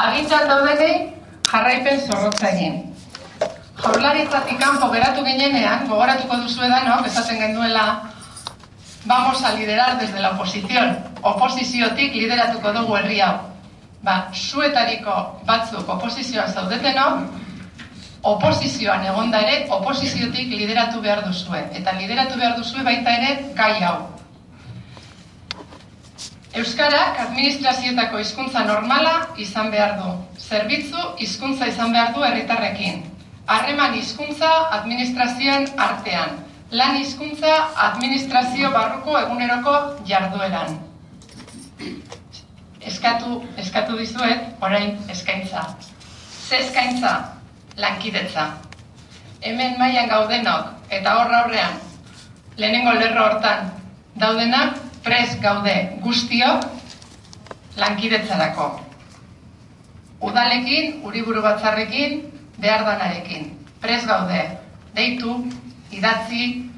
Agintzat 0.00 0.46
daudenei 0.48 0.92
jarraipen 1.44 1.98
zorrotza 2.00 2.46
egin. 2.48 2.76
Jaurlaritzatik 3.80 4.56
kanpo 4.62 4.86
geratu 4.94 5.24
ginenean, 5.26 5.82
gogoratuko 5.90 6.38
duzu 6.44 6.64
edanok, 6.64 7.10
esaten 7.10 7.42
genduela, 7.42 7.82
vamos 9.04 9.42
a 9.44 9.50
liderar 9.52 9.98
desde 10.00 10.20
la 10.20 10.30
oposición. 10.30 10.96
Oposiziotik 11.20 12.16
lideratuko 12.16 12.72
dugu 12.72 12.96
herri 12.96 13.20
hau. 13.20 13.34
Ba, 14.00 14.16
zuetariko 14.32 15.18
batzuk 15.44 15.92
oposizioan 15.98 16.48
zaudetenok, 16.48 17.28
oposizioan 18.32 19.04
egonda 19.12 19.44
ere, 19.44 19.66
oposiziotik 19.76 20.56
lideratu 20.56 21.04
behar 21.04 21.20
duzue. 21.26 21.66
Eta 21.82 21.98
lideratu 22.00 22.40
behar 22.40 22.56
duzue 22.56 22.88
baita 22.88 23.18
ere 23.20 23.52
gai 23.60 23.74
hau. 23.82 23.98
Euskarak 26.52 27.16
administrazioetako 27.16 28.18
hizkuntza 28.20 28.62
normala 28.68 29.12
izan 29.40 29.70
behar 29.72 29.94
du. 29.96 30.10
Zerbitzu 30.36 31.04
hizkuntza 31.24 31.68
izan 31.70 31.94
behar 31.96 32.12
du 32.12 32.24
herritarrekin. 32.26 32.98
Harreman 33.48 33.96
hizkuntza 33.96 34.50
administrazioen 34.78 35.64
artean. 35.86 36.36
Lan 36.70 36.98
hizkuntza 37.00 37.54
administrazio 37.86 38.70
barruko 38.76 39.16
eguneroko 39.22 39.74
jardueran. 40.10 40.76
Eskatu, 42.92 43.40
eskatu 43.64 43.96
dizuet, 43.96 44.44
orain 44.60 44.98
eskaintza. 45.08 45.64
Ze 46.48 46.60
eskaintza? 46.66 47.16
Lankidetza. 47.80 48.48
Hemen 49.40 49.78
mailan 49.80 50.08
gaudenok, 50.08 50.72
eta 50.90 51.16
horra 51.18 51.44
aurrean, 51.44 51.78
lehenengo 52.58 52.92
lerro 52.98 53.24
hortan, 53.24 53.70
daudenak, 54.20 54.91
pres 55.02 55.36
gaude 55.40 55.74
guztiok 56.02 56.64
lankidetzarako. 57.76 58.68
Udalekin, 60.22 61.02
uriburu 61.02 61.42
batzarrekin, 61.42 62.20
behar 62.58 62.84
danarekin. 62.86 63.50
Pres 63.82 64.04
gaude, 64.06 64.42
deitu, 64.94 65.34
idatzi, 65.90 66.70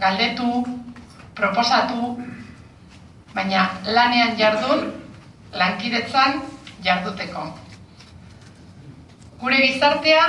galdetu, 0.00 0.64
proposatu, 1.38 2.16
baina 3.34 3.68
lanean 3.86 4.34
jardun, 4.38 4.88
lankidetzan 5.54 6.42
jarduteko. 6.82 7.46
Gure 9.38 9.60
gizartea, 9.62 10.24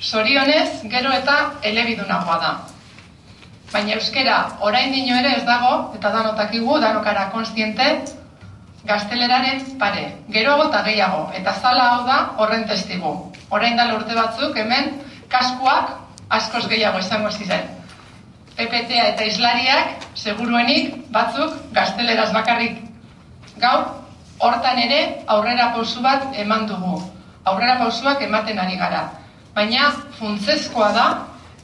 sorionez, 0.00 0.80
gero 0.88 1.12
eta 1.12 1.36
elebidunagoa 1.62 2.38
da. 2.40 2.54
Baina 3.72 3.96
euskera 3.96 4.36
orain 4.62 4.92
dino 4.94 5.16
ere 5.18 5.32
ez 5.38 5.44
dago, 5.46 5.72
eta 5.98 6.12
danotakigu, 6.14 6.78
danokara 6.80 7.30
konstiente, 7.32 7.86
gazteleraren 8.86 9.64
pare. 9.80 10.06
Geroago 10.30 10.68
eta 10.70 10.82
gehiago, 10.86 11.24
eta 11.34 11.54
zala 11.60 11.88
hau 11.94 12.04
da 12.06 12.18
horren 12.42 12.66
testigu. 12.70 13.12
Orain 13.50 13.76
da 13.76 13.88
urte 13.94 14.14
batzuk 14.14 14.56
hemen 14.56 14.92
kaskuak 15.32 15.96
askoz 16.38 16.66
gehiago 16.70 17.02
izango 17.02 17.30
ziren. 17.30 17.66
PPTA 18.56 19.10
eta 19.12 19.26
islariak, 19.28 20.06
seguruenik, 20.16 20.94
batzuk 21.12 21.58
gazteleraz 21.76 22.30
bakarrik. 22.32 22.78
Gaur, 23.60 23.84
hortan 24.38 24.78
ere 24.80 25.00
aurrera 25.26 25.72
pausu 25.74 26.02
bat 26.02 26.38
eman 26.40 26.66
dugu. 26.70 27.02
Aurrera 27.44 27.76
pausuak 27.82 28.22
ematen 28.22 28.58
ari 28.58 28.78
gara. 28.80 29.02
Baina 29.54 29.90
funtzezkoa 30.18 30.90
da, 30.92 31.06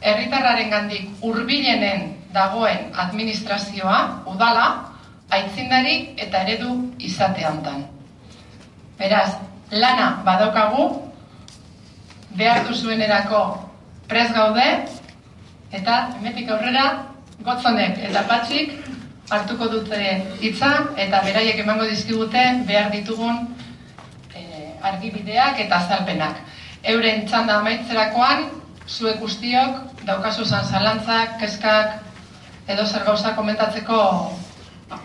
herritarraren 0.03 0.70
gandik 0.70 1.08
urbilenen 1.22 2.12
dagoen 2.34 2.91
administrazioa, 2.95 4.25
udala, 4.27 4.67
aitzindari 5.33 6.14
eta 6.20 6.42
eredu 6.44 6.75
izate 6.98 7.47
hontan. 7.48 7.86
Beraz, 8.98 9.39
lana 9.70 10.22
badaukagu, 10.27 10.89
behar 12.36 12.67
duzuenerako 12.69 13.42
prez 14.09 14.28
gaude, 14.34 14.69
eta 15.72 15.98
emetik 16.20 16.50
aurrera, 16.53 16.87
gotzonek 17.44 17.99
eta 18.09 18.22
patxik 18.28 18.75
hartuko 19.32 19.69
dute 19.72 19.99
hitza 20.43 20.71
eta 21.00 21.22
beraiek 21.25 21.62
emango 21.65 21.87
dizkigute 21.88 22.43
behar 22.69 22.91
ditugun 22.93 23.47
e, 24.34 24.43
argibideak 24.82 25.60
eta 25.65 25.81
azalpenak. 25.81 26.43
Euren 26.93 27.25
txanda 27.26 27.59
amaitzerakoan, 27.60 28.44
zuek 28.88 29.20
guztiok 29.20 30.04
daukazu 30.06 30.44
zan 30.44 30.65
zalantzak, 30.66 31.38
keskak, 31.41 32.00
edo 32.66 32.87
zer 32.87 33.04
gauza 33.06 33.34
komentatzeko 33.37 33.98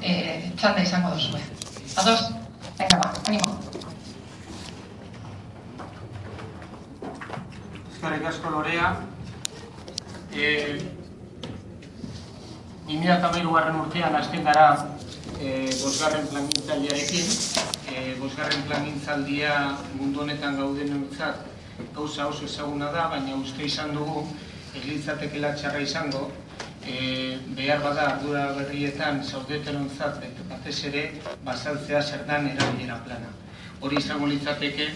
e, 0.01 0.13
txanda 0.57 0.83
izango 0.83 1.13
duzu. 1.13 1.39
Ados? 1.97 2.29
Venga 2.77 2.99
ba, 3.01 3.13
animo. 3.27 3.57
Ezkarrik 7.91 8.27
asko 8.29 8.53
lorea. 8.53 8.93
E, 10.33 10.51
2008 12.87 13.51
garren 13.53 13.81
urtean 13.81 14.15
azten 14.15 14.45
gara 14.45 14.67
e, 15.39 15.69
bosgarren 15.81 16.27
plangintzaldiarekin. 16.31 17.31
E, 17.87 18.15
bosgarren 18.21 18.65
plangintzaldia 18.69 19.53
mundu 19.97 20.21
honetan 20.25 20.57
gauden 20.61 20.97
urtzat 21.01 21.56
gauza 21.95 22.27
oso 22.27 22.45
ezaguna 22.45 22.91
da, 22.91 23.07
baina 23.13 23.35
uste 23.35 23.65
izan 23.65 23.93
dugu 23.95 24.25
egiltzatekela 24.77 25.53
txarra 25.55 25.81
izango, 25.81 26.27
e, 26.85 27.37
behar 27.57 27.81
bada 27.83 28.07
ardura 28.13 28.45
berrietan 28.57 29.23
zaudeten 29.23 29.81
ontzat, 29.83 30.23
batez 30.49 30.77
ere, 30.89 31.03
bazaltzea 31.45 32.01
zer 32.01 32.25
dan 32.27 32.47
erabilera 32.53 32.99
plana. 33.05 33.33
Hori 33.81 33.99
izango 34.01 34.29
litzateke 34.29 34.89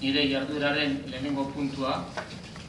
nire 0.00 0.26
jarduraren 0.30 0.98
lehenengo 1.10 1.48
puntua. 1.54 2.02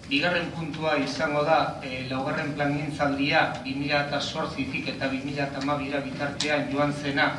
Bigarren 0.09 0.51
puntua 0.53 0.97
izango 1.01 1.43
da, 1.43 1.59
e, 1.83 2.05
laugarren 2.09 2.53
plan 2.53 2.75
gintzaldia 2.77 3.45
2008-tik 3.65 4.91
eta 4.95 5.09
2008 5.13 6.03
bitartean 6.09 6.67
joan 6.71 6.93
zena, 6.93 7.31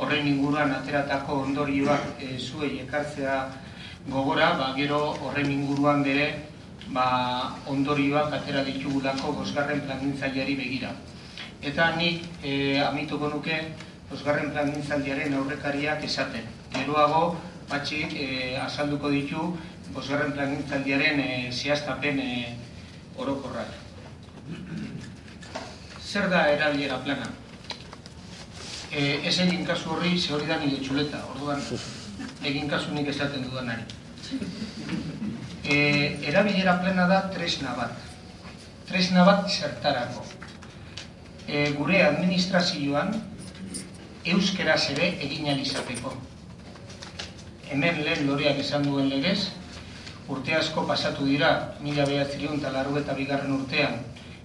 horren 0.00 0.26
inguruan 0.26 0.72
ateratako 0.72 1.42
ondorioak 1.46 2.22
e, 2.24 2.36
zuei 2.38 2.78
ekartzea 2.86 3.40
gogora, 4.10 4.54
ba, 4.58 4.72
gero 4.76 4.98
horren 5.22 5.50
inguruan 5.50 6.02
bere 6.02 6.26
ba, 6.90 7.54
ondorioak 7.70 8.34
atera 8.34 8.64
ditugulako 8.66 9.32
bosgarren 9.38 9.84
plangintzaileari 9.86 10.56
begira. 10.58 10.90
Eta 11.62 11.92
nik 11.96 12.26
e, 12.42 12.80
amituko 12.82 13.30
nuke 13.30 13.60
bosgarren 14.10 14.50
plangintzailearen 14.50 15.36
aurrekariak 15.38 16.02
esaten. 16.08 16.48
Geroago, 16.74 17.36
batxik 17.70 18.16
e, 18.16 18.56
azalduko 18.58 19.12
ditu 19.14 19.52
bosgarren 19.94 20.34
plangintzailearen 20.34 21.22
e, 21.22 21.30
zehaztapen 21.52 22.18
e, 22.24 22.32
orokorrak. 23.16 23.78
Zer 26.02 26.26
da 26.32 26.48
erabilera 26.50 26.98
plana? 27.04 27.30
E, 28.90 29.20
ez 29.22 29.36
egin 29.38 29.62
kasu 29.68 29.94
horri, 29.94 30.16
ze 30.18 30.34
hori 30.34 30.50
da 30.50 30.58
nire 30.58 30.82
txuleta, 30.82 31.22
orduan 31.36 31.62
egin 32.50 32.66
kasu 32.66 32.90
nik 32.96 33.14
esaten 33.14 33.46
dudanari 33.46 33.99
e, 35.64 35.76
erabilera 36.28 36.80
plena 36.82 37.06
da 37.06 37.20
tresna 37.30 37.74
bat. 37.78 37.92
Tresna 38.88 39.24
bat 39.24 39.50
zertarako. 39.50 40.24
E, 41.46 41.70
gure 41.78 42.02
administrazioan 42.06 43.14
euskeraz 44.34 44.82
ere 44.94 45.14
egin 45.26 45.48
alizateko. 45.54 46.14
Hemen 47.70 48.02
lehen 48.04 48.26
loreak 48.26 48.60
esan 48.64 48.86
duen 48.86 49.08
legez, 49.08 49.50
urte 50.28 50.54
asko 50.54 50.86
pasatu 50.86 51.26
dira, 51.26 51.76
mila 51.82 52.06
behatzerion 52.06 52.58
eta 52.58 52.72
larru 52.74 52.98
eta 53.00 53.14
bigarren 53.18 53.54
urtean, 53.60 54.00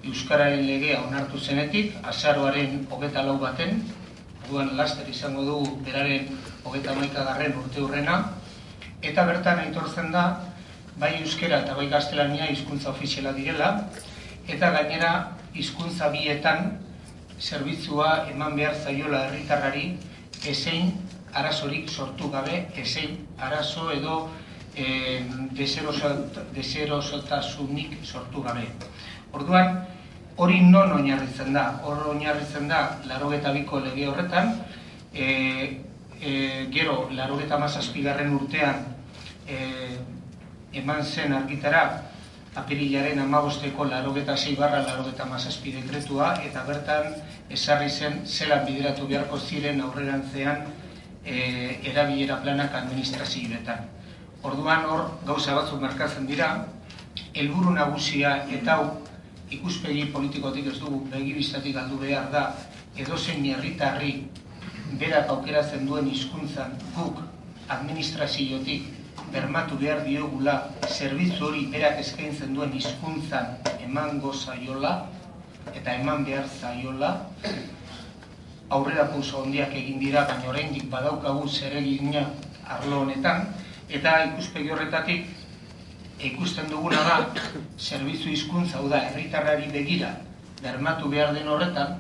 Euskararen 0.06 0.62
legea 0.68 1.00
onartu 1.02 1.40
zenetik, 1.42 1.96
azaroaren 2.06 2.84
hogeta 2.94 3.24
lau 3.26 3.40
baten, 3.42 3.80
duan 4.46 4.76
laster 4.78 5.08
izango 5.10 5.46
dugu 5.48 5.80
beraren 5.88 6.28
hogeta 6.64 6.94
maikagarren 6.94 7.56
urte 7.58 7.82
hurrena, 7.82 8.18
eta 9.02 9.26
bertan 9.26 9.60
aitortzen 9.60 10.12
da, 10.12 10.26
bai 10.98 11.22
euskera 11.22 11.60
eta 11.64 11.74
bai 11.76 11.90
gaztelania 11.90 12.50
hizkuntza 12.52 12.90
ofiziala 12.90 13.34
direla, 13.36 13.90
eta 14.48 14.72
gainera 14.72 15.12
hizkuntza 15.54 16.10
bietan 16.14 16.78
zerbitzua 17.40 18.28
eman 18.32 18.56
behar 18.56 18.76
zaiola 18.76 19.26
herritarrari 19.28 19.98
ezein 20.48 20.94
arazorik 21.34 21.90
sortu 21.90 22.30
gabe, 22.32 22.68
ezein 22.80 23.18
arazo 23.38 23.92
edo 23.92 24.30
e, 24.76 25.24
deserosotasunik 26.56 27.98
sortu 28.06 28.44
gabe. 28.44 28.68
Orduan, 29.34 29.86
hori 30.38 30.62
non 30.64 30.92
oinarritzen 30.96 31.54
da? 31.54 31.80
Hor 31.84 32.08
oinarritzen 32.14 32.68
da, 32.68 33.00
laro 33.08 33.30
biko 33.30 33.80
lege 33.80 34.08
horretan, 34.08 34.62
e, 35.14 35.82
e, 36.22 36.68
gero, 36.72 37.10
laro 37.12 37.40
eta 37.40 37.58
mazazpigarren 37.58 38.34
urtean, 38.34 38.95
e, 39.48 39.58
eman 40.74 41.04
zen 41.04 41.34
argitara 41.34 41.84
apirilaren 42.56 43.20
amabosteko 43.20 43.86
larogeta 43.86 44.36
zei 44.38 44.56
barra 44.56 44.82
larogeta 44.84 45.26
mazazpi 45.26 45.72
dekretua 45.76 46.34
eta 46.46 46.64
bertan 46.68 47.14
esarri 47.50 47.90
zen 47.90 48.22
zelan 48.26 48.66
bideratu 48.66 49.08
beharko 49.08 49.40
ziren 49.40 49.82
aurrerantzean 49.82 50.64
e, 51.26 51.80
erabilera 51.84 52.40
planak 52.42 52.74
administrazioetan. 52.74 53.90
Orduan 54.44 54.86
hor 54.86 55.10
gauza 55.26 55.56
batzuk 55.58 55.82
markatzen 55.82 56.28
dira, 56.30 56.68
helburu 57.34 57.74
nagusia 57.74 58.38
eta 58.52 58.78
hau 58.78 58.88
ikuspegi 59.52 60.08
politikotik 60.14 60.68
ez 60.72 60.80
dugu 60.80 61.04
begibistatik 61.12 61.78
aldu 61.78 62.00
behar 62.02 62.32
da 62.32 62.46
edozein 62.98 63.46
herritarri 63.46 64.14
berak 65.00 65.30
aukeratzen 65.30 65.86
duen 65.88 66.08
hizkuntzan 66.10 66.78
guk 66.96 67.20
administraziotik 67.76 68.95
bermatu 69.36 69.76
behar 69.76 70.06
diogula 70.08 70.56
zerbitzu 70.88 71.50
hori 71.50 71.66
berak 71.74 72.00
eskaintzen 72.00 72.56
duen 72.56 72.72
hizkuntzan 72.74 73.58
emango 73.84 74.32
zaiola 74.34 74.96
eta 75.76 75.96
eman 76.00 76.24
behar 76.24 76.48
zaiola. 76.48 77.12
Aurrera 78.76 79.06
pauso 79.12 79.44
handiak 79.44 79.76
egin 79.78 80.00
dira, 80.00 80.24
baina 80.30 80.50
oraindik 80.50 80.88
badaukagu 80.90 81.48
zeregina 81.48 82.24
arlo 82.66 83.02
honetan, 83.04 83.44
eta 83.90 84.16
ikuspegi 84.32 84.72
horretatik 84.74 85.28
ikusten 86.32 86.72
duguna 86.72 87.04
da 87.04 87.18
zerbitzu 87.78 88.32
hizkuntza 88.32 88.80
hau 88.80 88.90
da 88.90 89.04
herritarrari 89.10 89.68
begira 89.72 90.16
bermatu 90.64 91.12
behar 91.12 91.34
den 91.36 91.48
horretan 91.52 92.00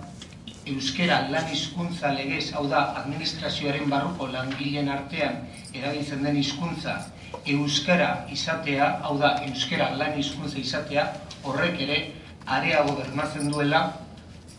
euskera 0.65 1.27
lan 1.29 1.45
hizkuntza 1.51 2.13
legez 2.15 2.53
hau 2.53 2.65
da 2.69 2.95
administrazioaren 3.03 3.89
barruko 3.89 4.27
langileen 4.27 4.89
artean 4.89 5.43
erabiltzen 5.79 6.23
den 6.23 6.37
hizkuntza 6.41 6.97
euskara 7.45 8.09
izatea 8.31 8.89
hau 9.03 9.17
da 9.19 9.35
euskera 9.47 9.91
lan 9.99 10.17
hizkuntza 10.17 10.59
izatea 10.59 11.05
horrek 11.43 11.79
ere 11.87 11.99
areago 12.57 12.95
bermatzen 12.97 13.51
duela 13.51 13.85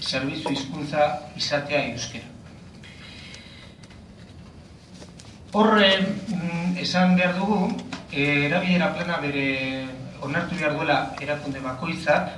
zerbitzu 0.01 0.53
hizkuntza 0.53 1.11
izatea 1.37 1.85
euskera 1.93 2.35
Horre, 5.57 5.89
mm, 6.29 6.77
esan 6.83 7.15
behar 7.17 7.37
dugu, 7.39 7.71
e, 8.13 8.25
erabilera 8.47 8.91
plana 8.93 9.17
bere 9.23 9.87
onartu 10.21 10.59
behar 10.59 10.75
duela 10.77 10.97
erakunde 11.23 11.63
bakoitzak, 11.65 12.35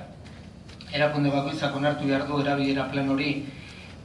erakunde 0.94 1.32
bakoitzak 1.32 1.74
onartu 1.74 2.06
behar 2.06 2.28
du 2.28 2.38
erabilera 2.44 2.84
plan 2.92 3.10
hori, 3.10 3.32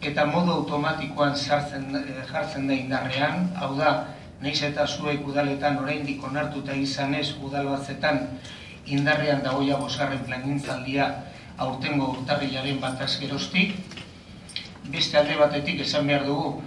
eta 0.01 0.25
modu 0.25 0.55
automatikoan 0.55 1.35
sartzen, 1.35 1.85
e, 1.99 2.25
jartzen 2.31 2.65
da 2.67 2.73
indarrean, 2.73 3.51
hau 3.61 3.75
da, 3.77 3.91
nahiz 4.41 4.61
eta 4.63 4.87
zuek 4.87 5.27
udaletan 5.27 5.77
oraindik 5.83 6.23
onartuta 6.23 6.73
izan 6.73 7.13
ez 7.15 7.29
udal 7.41 7.69
batzetan 7.71 8.27
indarrean 8.85 9.43
dagoia 9.43 9.77
bosgarren 9.79 10.25
planintzaldia 10.27 11.07
aurtengo 11.57 12.09
urtarrilaren 12.17 12.79
bat 12.81 13.01
azgerostik. 13.01 13.75
Beste 14.91 15.17
alde 15.17 15.37
batetik 15.39 15.81
esan 15.85 16.07
behar 16.07 16.25
dugu, 16.27 16.61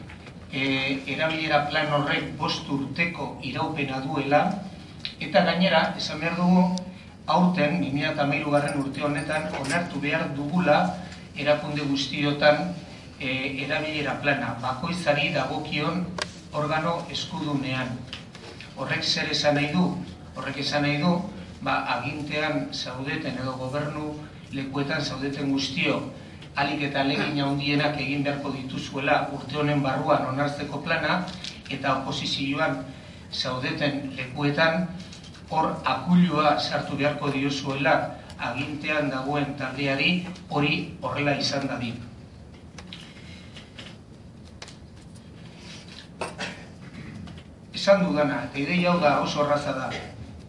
e, 0.53 1.03
erabilera 1.13 1.67
plan 1.71 1.93
horrek 1.93 2.33
bost 2.39 2.69
urteko 2.71 3.37
iraupena 3.45 4.01
duela, 4.07 4.43
eta 5.21 5.43
gainera, 5.45 5.83
esan 5.99 6.23
behar 6.23 6.39
dugu, 6.39 6.65
aurten, 7.27 7.81
2008 7.83 8.51
garren 8.55 8.81
urte 8.81 9.03
honetan, 9.03 9.51
onartu 9.61 10.01
behar 10.01 10.29
dugula 10.37 10.79
erakunde 11.37 11.85
guztiotan 11.91 12.71
e, 13.21 13.29
erabilera 13.67 14.17
plana, 14.23 14.55
bakoizari 14.63 15.33
dagokion 15.35 16.07
organo 16.53 17.07
eskudunean. 17.11 17.97
Horrek 18.77 19.05
zer 19.05 19.31
esan 19.33 19.55
nahi 19.57 19.73
du? 19.73 19.97
Horrek 20.37 20.61
esan 20.61 20.83
nahi 20.83 21.01
du, 21.01 21.17
ba, 21.63 21.81
agintean 21.99 22.69
zaudeten 22.73 23.39
edo 23.43 23.57
gobernu 23.57 24.15
lekuetan 24.53 25.03
zaudeten 25.03 25.51
guztio, 25.53 26.01
alik 26.57 26.89
eta 26.89 27.05
legin 27.05 27.41
handienak 27.45 27.99
egin 28.01 28.25
beharko 28.25 28.51
dituzuela 28.55 29.29
urte 29.37 29.59
honen 29.61 29.83
barruan 29.85 30.25
onartzeko 30.33 30.81
plana 30.85 31.19
eta 31.71 31.99
oposizioan 32.01 32.79
zaudeten 33.33 34.13
lekuetan 34.17 34.87
hor 35.51 35.75
akulioa 35.85 36.57
sartu 36.59 36.97
beharko 36.97 37.31
diozuela 37.35 37.97
agintean 38.39 39.11
dagoen 39.13 39.53
taldeari 39.61 40.11
hori 40.49 40.75
horrela 41.03 41.37
izan 41.37 41.69
da 41.69 41.77
Esan 47.77 48.07
dudana, 48.07 48.45
eta 48.49 48.59
ideia 48.59 48.93
hau 48.93 49.01
da 49.01 49.19
oso 49.23 49.43
horraza 49.43 49.73
da, 49.77 49.91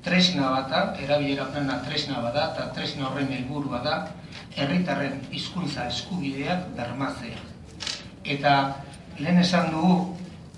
tresna 0.07 0.49
bata, 0.53 0.95
erabilera 1.03 1.49
plana 1.51 1.81
tresna 1.83 2.21
bada, 2.23 2.51
eta 2.53 2.69
tresna 2.75 3.09
horren 3.09 3.33
helburua 3.35 3.81
da, 3.83 3.97
herritarren 4.55 5.19
hizkuntza 5.35 5.87
eskubideak 5.91 6.69
bermatzea. 6.77 7.43
Eta 8.37 8.53
lehen 9.19 9.41
esan 9.43 9.71
dugu, 9.73 9.97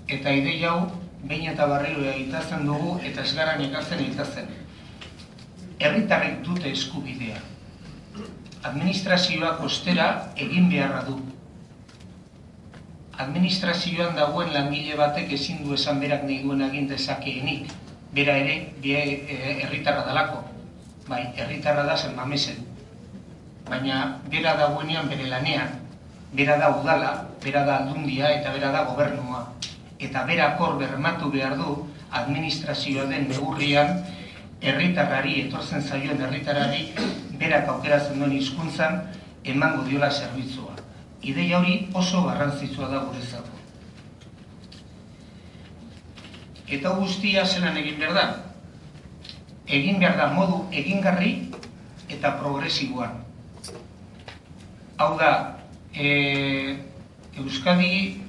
eta 0.08 0.32
ideia 0.38 0.70
hau, 0.72 0.86
behin 1.24 1.50
eta 1.52 1.66
barrilo 1.68 2.06
egitazen 2.12 2.64
dugu, 2.66 2.96
eta 3.04 3.26
ez 3.26 3.34
gara 3.36 3.56
nekatzen 3.58 4.04
egitazen. 4.06 4.54
Herritarrek 5.80 6.40
dute 6.46 6.70
eskubidea. 6.70 7.42
Administrazioak 8.70 9.62
ostera 9.64 10.08
egin 10.36 10.68
beharra 10.72 11.02
du. 11.08 11.18
Administrazioan 13.20 14.16
dagoen 14.16 14.52
langile 14.54 14.96
batek 14.96 15.32
ezin 15.36 15.62
du 15.64 15.74
esan 15.76 16.00
berak 16.00 16.24
nahi 16.24 16.40
duen 16.42 16.64
egin 16.70 16.88
dezakeenik. 16.88 17.70
Bera 18.14 18.34
ere, 18.40 18.72
eh, 18.82 19.60
herritarra 19.62 20.06
dalako. 20.06 20.42
Bai, 21.08 21.24
herritarra 21.36 21.84
da 21.84 21.96
zen 21.96 22.16
mamesen 22.16 22.70
baina 23.70 24.18
bera 24.30 24.56
dagoenean 24.58 25.08
bere 25.08 25.28
lanean, 25.30 25.78
bera 26.34 26.58
da 26.58 26.72
udala, 26.74 27.12
bera 27.42 27.64
da 27.64 27.76
aldundia 27.82 28.32
eta 28.34 28.52
bera 28.56 28.72
da 28.74 28.84
gobernua. 28.90 29.44
Eta 30.00 30.24
bera 30.26 30.56
kor 30.58 30.76
bermatu 30.80 31.30
behar 31.30 31.56
du 31.56 31.86
administrazioa 32.10 33.06
den 33.06 33.28
neurrian 33.30 34.02
herritarrari 34.60 35.36
etortzen 35.46 35.82
zaioen 35.82 36.20
herritarrari 36.20 36.88
berak 37.40 37.68
aukeratzen 37.68 38.18
duen 38.18 38.34
hizkuntzan 38.36 39.02
emango 39.44 39.84
diola 39.86 40.10
zerbitzua. 40.10 40.74
Ideia 41.22 41.58
hori 41.58 41.88
oso 41.92 42.22
garrantzitsua 42.24 42.88
da 42.88 43.02
guretzako. 43.04 43.58
Eta 46.70 46.92
guztia 46.96 47.44
zelan 47.44 47.76
egin 47.76 47.98
behar 48.00 48.14
da? 48.14 48.24
Egin 49.66 49.98
behar 50.00 50.16
da 50.16 50.30
modu 50.32 50.62
egingarri 50.72 51.50
eta 52.08 52.32
progresiboan. 52.38 53.20
Hau 54.96 55.16
da, 55.18 55.32
e, 55.92 56.78
Euskadi 57.40 58.22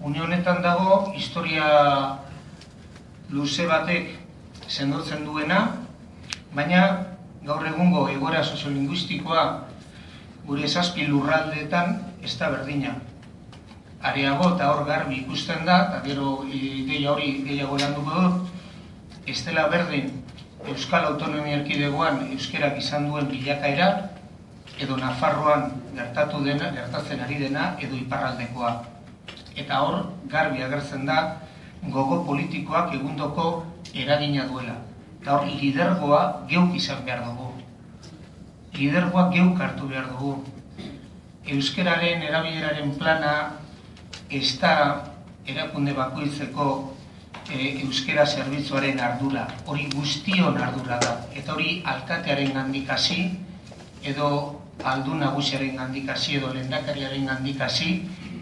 unionetan 0.00 0.62
dago 0.62 1.12
historia 1.16 1.66
luze 3.30 3.66
batek 3.66 4.16
sendotzen 4.68 5.24
duena, 5.24 5.60
baina 6.54 6.82
gaur 7.44 7.66
egungo 7.66 8.08
egoera 8.08 8.42
soziolinguistikoa 8.44 9.69
gure 10.46 10.68
zazpi 10.68 11.06
lurraldeetan 11.06 11.98
ez 12.22 12.36
da 12.38 12.50
berdina. 12.50 12.94
Areago 14.00 14.54
eta 14.54 14.70
hor 14.72 14.86
garbi 14.88 15.20
ikusten 15.20 15.66
da, 15.68 15.82
eta 15.88 16.00
gero 16.06 16.40
ideia 16.48 17.12
hori 17.12 17.32
gehiago 17.44 17.76
eranduko 17.76 18.22
dut, 18.24 18.48
ez 19.26 19.38
dela 19.44 19.68
berdin 19.68 20.08
Euskal 20.68 21.06
Autonomia 21.08 21.58
Erkidegoan 21.60 22.26
euskerak 22.34 22.78
izan 22.80 23.06
duen 23.08 23.28
bilakaera, 23.30 23.90
edo 24.80 24.96
Nafarroan 24.96 25.70
gertatu 25.96 26.42
dena, 26.44 26.70
gertatzen 26.76 27.20
ari 27.24 27.38
dena, 27.40 27.74
edo 27.80 27.96
iparraldekoa. 27.96 28.72
Eta 29.56 29.80
hor, 29.84 30.02
garbi 30.32 30.62
agertzen 30.64 31.06
da, 31.08 31.20
gogo 31.92 32.22
politikoak 32.26 32.94
egundoko 32.96 33.50
eragina 33.94 34.46
duela. 34.48 34.76
Eta 35.20 35.36
hor, 35.36 35.48
lidergoa 35.62 36.22
geuk 36.48 36.76
izan 36.76 37.04
behar 37.04 37.24
dugu. 37.28 37.49
Lidergoa 38.80 39.26
geuk 39.28 39.58
hartu 39.60 39.90
behar 39.90 40.06
dugu. 40.08 40.38
Euskeraren 41.52 42.22
erabileraren 42.24 42.94
plana 42.96 43.32
ez 44.32 44.56
da 44.60 44.72
erakunde 45.44 45.92
bakoitzeko 45.92 46.66
e, 47.52 47.58
euskera 47.84 48.24
zerbitzuaren 48.24 49.02
ardura. 49.04 49.42
Hori 49.66 49.84
guztion 49.92 50.56
ardura 50.56 50.96
da. 51.02 51.12
Eta 51.36 51.52
hori 51.52 51.74
alkatearen 51.92 52.54
gandikasi 52.56 53.18
edo 54.12 54.30
aldu 54.92 55.18
nagusiaren 55.20 55.76
gandikasi 55.76 56.38
edo 56.38 56.54
lendakariaren 56.54 57.26
gandikasi 57.28 57.90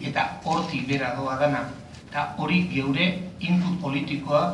eta 0.07 0.23
horti 0.45 0.85
bera 0.87 1.09
doa 1.17 1.35
dana. 1.41 1.65
Eta 2.05 2.29
hori 2.39 2.61
geure 2.71 3.09
input 3.39 3.75
politikoa 3.81 4.45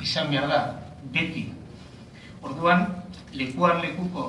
izan 0.00 0.32
behar 0.32 0.48
da, 0.48 0.62
beti. 1.12 1.44
Orduan, 2.42 2.88
lekuan 3.36 3.84
lekuko 3.84 4.24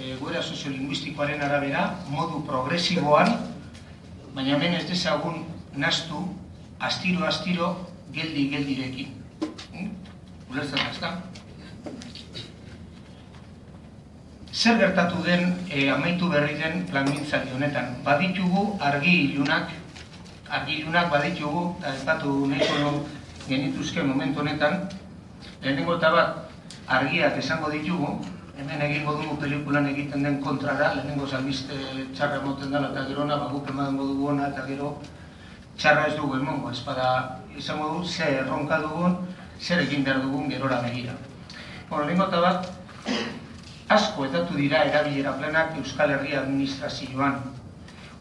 egoera 0.00 0.42
soziolinguistikoaren 0.42 1.40
arabera, 1.42 1.86
modu 2.12 2.42
progresiboan, 2.46 3.32
baina 4.34 4.56
hemen 4.56 4.76
ez 4.76 4.84
dezagun 4.88 5.44
nastu, 5.76 6.20
astiro-astiro, 6.80 7.72
geldi-geldirekin. 8.12 9.14
Hmm? 9.72 9.90
Ulertzen 10.52 11.00
da, 11.00 11.14
zer 14.52 14.78
gertatu 14.80 15.22
den 15.24 15.54
e, 15.68 15.88
amaitu 15.90 16.28
berri 16.32 16.56
den 16.60 16.86
plangintzaldi 16.90 17.52
honetan. 17.56 17.96
Baditugu 18.04 18.78
argi 18.80 19.16
ilunak, 19.32 19.72
argi 20.48 20.80
ilunak 20.80 21.10
baditugu, 21.10 21.64
eta 21.80 21.92
ez 21.94 22.04
batu 22.04 22.46
nahiko 22.46 22.94
genituzke 23.48 24.02
momentu 24.02 24.40
honetan, 24.40 24.88
Lehenengo 25.62 25.96
eta 25.96 26.10
bat, 26.12 26.50
argiak 26.86 27.36
esango 27.40 27.70
ditugu, 27.72 28.16
hemen 28.56 28.80
egingo 28.80 29.12
dugu 29.20 29.36
pelikulan 29.40 29.86
egiten 29.86 30.22
den 30.22 30.40
kontrara, 30.40 30.94
lehenengo 30.96 31.26
salbiste 31.28 31.76
txarra 32.16 32.40
emoten 32.40 32.72
dela 32.72 32.88
eta 32.92 33.04
gero 33.08 33.24
na, 33.28 33.36
baguk 33.36 33.68
emango 33.70 34.06
dugu 34.08 34.30
ona 34.32 34.48
eta 34.48 34.64
gero 34.68 34.94
txarra 35.76 36.06
ez 36.08 36.16
dugu 36.16 36.38
emongo, 36.40 36.70
ez 36.70 36.80
bada 36.86 37.10
izango 37.56 37.90
du, 37.92 38.04
zer 38.04 38.40
erronka 38.40 38.80
dugun, 38.80 39.18
zer 39.60 39.82
egin 39.84 40.04
behar 40.04 40.22
dugun 40.24 40.48
gerora 40.50 40.80
begira. 40.86 41.12
Bueno, 41.90 42.06
lehenengo 42.06 42.28
eta 42.30 42.40
bat, 42.40 42.70
asko 43.88 44.24
etatu 44.24 44.56
dira 44.56 44.84
erabilera 44.88 45.36
plenak 45.36 45.76
Euskal 45.76 46.16
Herria 46.16 46.40
administrazioan. 46.40 47.38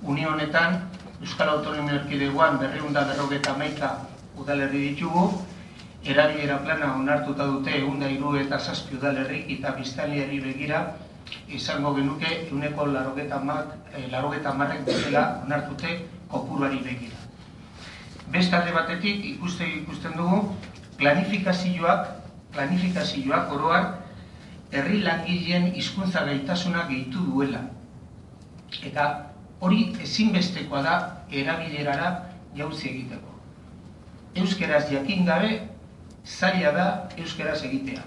Unio 0.04 0.36
honetan, 0.36 0.82
Euskal 1.22 1.50
Autonomia 1.50 2.02
Erkidegoan 2.02 2.60
berriunda 2.60 3.08
berrogeta 3.08 3.56
maika 3.58 3.96
udalerri 4.38 4.90
ditugu, 4.90 5.30
erabilera 6.06 6.60
plana 6.62 6.94
onartuta 6.96 7.48
dute 7.50 7.80
eunda 7.80 8.10
iru 8.10 8.36
eta 8.38 8.60
zazpi 8.60 8.98
udalerri 8.98 9.42
eta 9.58 9.72
biztaliari 9.78 10.40
begira 10.40 10.82
izango 11.50 11.96
genuke 11.96 12.48
euneko 12.52 12.86
larogeta, 12.86 13.40
mar, 13.40 13.66
e, 13.94 14.08
larogeta 14.12 14.54
marrek 14.54 14.86
bezala 14.86 15.42
onartute 15.46 15.98
kopuruari 16.30 16.80
begira. 16.86 17.18
Beste 18.30 18.56
alde 18.56 18.72
batetik 18.74 19.26
ikuste 19.26 19.66
ikusten 19.66 20.14
dugu 20.18 20.56
planifikazioak, 20.98 22.08
planifikazioak 22.54 23.52
oroar 23.52 23.86
herri 24.72 25.02
langileen 25.02 25.72
hizkuntza 25.74 26.26
gaitasuna 26.26 26.86
gehitu 26.90 27.26
duela. 27.32 27.62
Eta 28.84 29.06
hori 29.60 29.88
ezinbestekoa 30.04 30.82
da 30.86 30.96
erabilerara 31.32 32.12
jauzi 32.56 32.90
egiteko. 32.90 33.34
Euskeraz 34.36 34.86
jakin 34.92 35.26
gabe 35.26 35.62
zaila 36.26 36.72
da 36.72 36.86
euskaraz 37.18 37.62
egitea. 37.64 38.02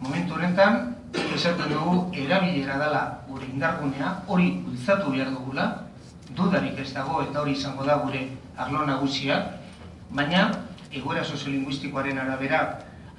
Momentu 0.00 0.34
honetan, 0.34 0.94
esaten 1.34 1.72
dugu 1.72 2.10
erabilera 2.12 2.78
dela 2.78 3.02
gure 3.28 3.46
indargunea, 3.48 4.12
hori 4.26 4.50
bultzatu 4.64 5.12
behar 5.14 5.30
dugula, 5.32 5.66
dudarik 6.36 6.78
ez 6.78 6.92
dago 6.92 7.22
eta 7.22 7.40
hori 7.40 7.52
izango 7.52 7.84
da 7.84 7.96
gure 8.04 8.26
arlo 8.56 8.86
nagusia, 8.86 9.38
baina 10.10 10.50
egoera 10.92 11.24
soziolinguistikoaren 11.24 12.18
arabera 12.18 12.62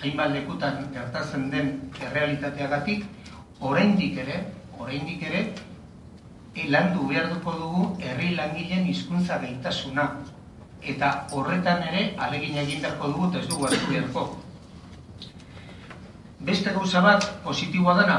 hainbat 0.01 0.33
lekutan 0.33 0.89
gertatzen 0.93 1.49
den 1.49 1.73
errealitateagatik, 2.01 3.05
oraindik 3.61 4.17
ere, 4.25 4.39
oraindik 4.79 5.23
ere, 5.23 5.45
elandu 6.55 7.07
behar 7.09 7.31
dugu 7.33 7.85
herri 7.99 8.35
langileen 8.35 8.85
hizkuntza 8.85 9.39
gaitasuna, 9.41 10.09
eta 10.83 11.09
horretan 11.31 11.83
ere 11.89 12.03
alegin 12.17 12.57
egin 12.63 12.81
beharko 12.83 13.11
dugu 13.11 13.29
eta 13.29 13.39
ez 13.39 13.47
dugu 13.47 13.67
hartu 13.67 13.89
beharko. 13.89 14.23
Beste 16.43 16.73
gauza 16.75 17.01
bat 17.01 17.27
positiboa 17.43 17.95
dena, 18.01 18.17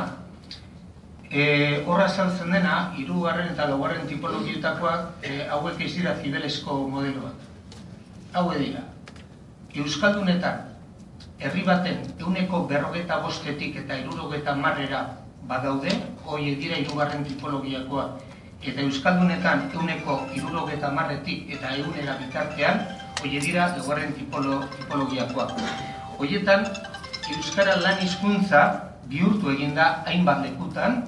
e, 1.28 1.82
horra 1.86 2.08
saltzen 2.08 2.52
dena, 2.54 2.94
hirugarren 2.96 3.50
eta 3.52 3.68
laugarren 3.68 4.06
tipologietakoak 4.08 5.26
e, 5.26 5.42
hauek 5.50 5.80
ez 5.84 5.92
dira 5.96 6.14
zibelesko 6.22 6.78
modeloak. 6.88 7.50
Hau 8.34 8.46
dira, 8.54 8.86
Euskaldunetan, 9.74 10.70
herri 11.38 11.64
baten 11.66 12.00
euneko 12.22 12.64
berrogeta 12.70 13.18
bostetik 13.22 13.76
eta 13.82 13.98
irurogeta 13.98 14.54
marrera 14.56 15.02
badaude, 15.48 15.92
hoi 16.24 16.54
dira 16.60 16.78
hirugarren 16.80 17.26
tipologiakoak, 17.26 18.23
eta 18.64 18.80
Euskaldunetan 18.80 19.68
euneko 19.76 20.16
irurogeta 20.36 20.90
marretik 20.90 21.50
eta 21.52 21.74
eunera 21.76 22.16
bitartean, 22.20 22.80
hoi 23.20 23.36
dira 23.36 23.68
eguarren 23.76 24.14
tipolo, 24.16 24.62
tipologiakoa. 24.78 25.48
Hoietan, 26.18 26.66
Euskara 27.34 27.76
lan 27.80 28.00
hizkuntza 28.04 28.64
bihurtu 29.08 29.52
eginda 29.52 30.04
hainbat 30.08 30.42
lekutan, 30.44 31.02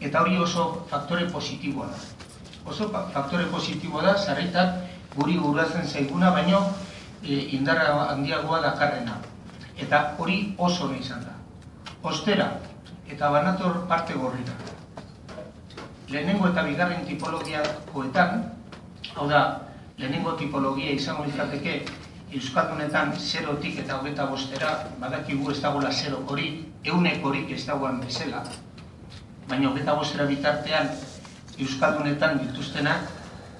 eta 0.00 0.22
hori 0.22 0.38
oso 0.38 0.86
faktore 0.90 1.26
positiboa 1.30 1.88
da. 1.90 2.02
Oso 2.66 2.90
faktore 2.90 3.46
positiboa 3.50 4.02
da, 4.02 4.14
zarritak 4.18 4.82
guri 5.16 5.38
guratzen 5.38 5.86
zaiguna, 5.86 6.30
baino 6.34 6.62
e, 7.22 7.38
indarra 7.58 8.12
handiagoa 8.12 8.62
dakarrena. 8.66 9.18
Eta 9.78 10.14
hori 10.18 10.54
oso 10.58 10.90
izan 10.94 11.26
da. 11.26 11.34
Ostera, 12.02 12.52
eta 13.10 13.30
banator 13.30 13.84
parte 13.90 14.14
gorrira 14.14 14.65
lehenengo 16.08 16.48
eta 16.48 16.62
bigarren 16.62 17.04
tipologiakoetan, 17.06 18.44
hau 19.16 19.26
da, 19.28 19.42
lehenengo 19.98 20.36
tipologia 20.38 20.92
izango 20.94 21.26
izateke 21.26 21.80
Euskaldunetan 22.36 23.12
zerotik 23.16 23.78
eta 23.84 24.00
hogeta 24.00 24.26
bostera, 24.26 24.70
badakigu 25.00 25.50
ez 25.50 25.60
dagoela 25.62 25.92
zero 25.92 26.22
hori, 26.26 26.48
eunek 26.84 27.24
horik 27.24 27.52
ez 27.54 27.62
dagoan 27.66 28.00
bezala, 28.02 28.42
baina 29.48 29.70
hogeta 29.70 29.94
bostera 29.94 30.26
bitartean 30.26 30.90
Euskaldunetan 31.58 32.42
dituztenak, 32.42 33.06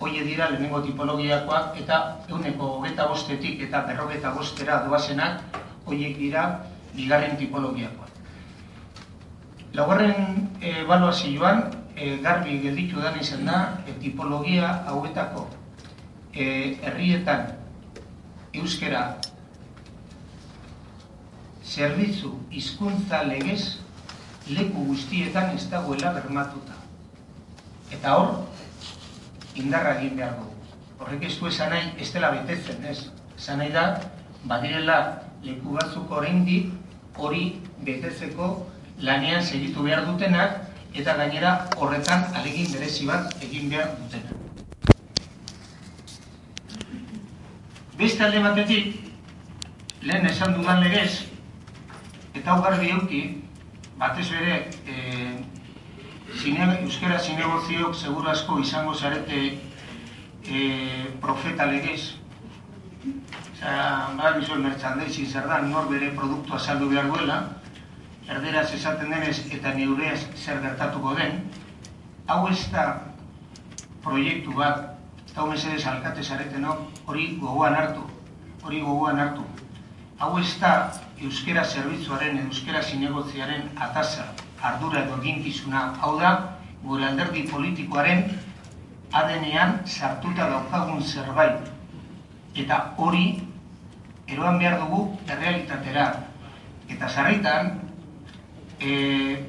hoie 0.01 0.23
dira 0.27 0.51
lehenengo 0.51 0.83
tipologiakoak 0.85 1.79
eta 1.81 2.01
euneko 2.29 2.73
hogeta 2.79 3.07
bostetik 3.09 3.63
eta 3.69 3.81
berrogeta 3.87 4.35
bostera 4.35 4.83
doazenak, 4.85 5.41
hoiek 5.87 6.19
dira 6.19 6.45
bigarren 6.93 7.39
tipologiakoak. 7.39 8.11
Laugarren 9.77 10.51
evaluazioan, 10.61 11.86
e, 11.97 12.17
garbi 12.23 12.61
gelditu 12.61 13.01
da 13.01 13.15
izan 13.21 13.47
da, 13.49 13.61
e, 13.87 13.93
tipologia 14.01 14.85
hauetako 14.87 15.47
e, 16.33 16.77
herrietan 16.85 17.49
euskera 18.55 19.17
zerbitzu 21.65 22.35
hizkuntza 22.51 23.23
legez 23.27 23.79
leku 24.49 24.85
guztietan 24.93 25.57
ez 25.57 25.65
dagoela 25.71 26.13
bermatuta. 26.15 26.77
Eta 27.91 28.15
hor, 28.19 28.31
indarra 29.59 29.97
egin 29.99 30.17
behar 30.21 30.37
dugu. 30.39 30.53
Horrek 31.01 31.27
ez 31.27 31.35
du 31.41 31.49
esan 31.51 31.73
nahi, 31.75 31.91
ez 31.99 32.13
dela 32.15 32.31
betetzen, 32.37 32.85
ez? 32.87 33.09
Esan 33.37 33.59
nahi 33.61 33.73
da, 33.75 33.87
badirela 34.47 34.99
leku 35.43 35.75
batzuk 35.75 36.13
oraindik 36.13 36.71
hori 37.19 37.57
betetzeko 37.85 38.51
lanean 39.03 39.43
segitu 39.43 39.83
behar 39.83 40.07
dutenak, 40.07 40.66
eta 40.97 41.15
gainera 41.17 41.53
horretan 41.77 42.25
alegin 42.35 42.71
berezi 42.73 43.07
bat 43.07 43.35
egin 43.45 43.69
behar 43.71 43.93
dutena. 44.01 44.33
Beste 47.97 48.25
alde 48.25 48.43
batetik, 48.45 48.97
lehen 50.03 50.27
esan 50.31 50.57
dudan 50.57 50.83
legez, 50.85 51.27
eta 52.35 52.53
hau 52.53 52.63
garbi 52.65 52.91
euki, 52.97 53.23
batez 54.01 54.27
bere, 54.33 54.59
e, 54.89 54.97
zine, 56.41 56.69
euskera 56.83 57.19
zinegozioak 57.19 57.97
seguru 57.97 58.29
asko 58.33 58.61
izango 58.61 58.95
zarete 58.95 59.43
e, 60.45 60.63
profeta 61.21 61.69
legez, 61.73 62.17
Osea, 63.57 64.13
bada 64.19 64.37
bizuel 64.37 64.61
merchandising 64.61 65.29
zer 65.33 65.47
da, 65.49 65.63
nor 65.65 65.89
bere 65.89 66.11
produktua 66.17 66.59
saldu 66.59 66.91
behar 66.91 67.09
duela, 67.09 67.39
erderaz 68.29 68.73
esaten 68.75 69.11
denez 69.11 69.39
eta 69.55 69.73
neureaz 69.75 70.21
zer 70.35 70.61
gertatuko 70.63 71.15
den, 71.15 71.45
hau 72.27 72.49
ez 72.51 72.67
da 72.73 72.87
proiektu 74.03 74.55
bat, 74.59 74.97
eta 75.29 75.41
hau 75.41 75.51
mesedez 75.51 75.85
alkate 75.87 76.23
hori 77.07 77.37
gogoan 77.41 77.75
hartu, 77.75 78.03
hori 78.63 78.81
gogoan 78.81 79.19
hartu. 79.19 79.45
Hau 80.19 80.39
ez 80.39 80.59
da 80.61 80.93
euskera 81.21 81.65
zerbitzuaren, 81.65 82.39
euskera 82.47 82.83
zinegotziaren 82.83 83.71
ataza, 83.77 84.33
ardura 84.63 85.05
edo 85.05 85.21
gintzuna, 85.23 85.95
hau 86.01 86.19
da 86.19 86.59
gure 86.83 87.05
alderdi 87.05 87.47
politikoaren 87.51 88.25
adenean 89.13 89.81
sartuta 89.87 90.49
daukagun 90.51 91.03
zerbait. 91.03 91.71
Eta 92.55 92.95
hori 92.97 93.43
eroan 94.27 94.59
behar 94.59 94.81
dugu 94.81 95.19
errealitatera. 95.29 96.07
Eta 96.89 97.09
zarritan, 97.09 97.86
e, 98.81 99.45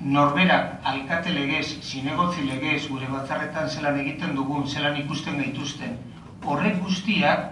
norberak 0.00 0.80
alkate 0.84 1.32
legez, 1.32 1.80
zinegotzi 1.82 2.46
legez, 2.48 2.88
gure 2.88 3.08
batzarretan 3.10 3.68
zelan 3.68 3.98
egiten 4.00 4.34
dugun, 4.36 4.66
zelan 4.66 4.96
ikusten 4.96 5.36
gaituzten, 5.42 5.98
horrek 6.44 6.80
guztiak 6.84 7.50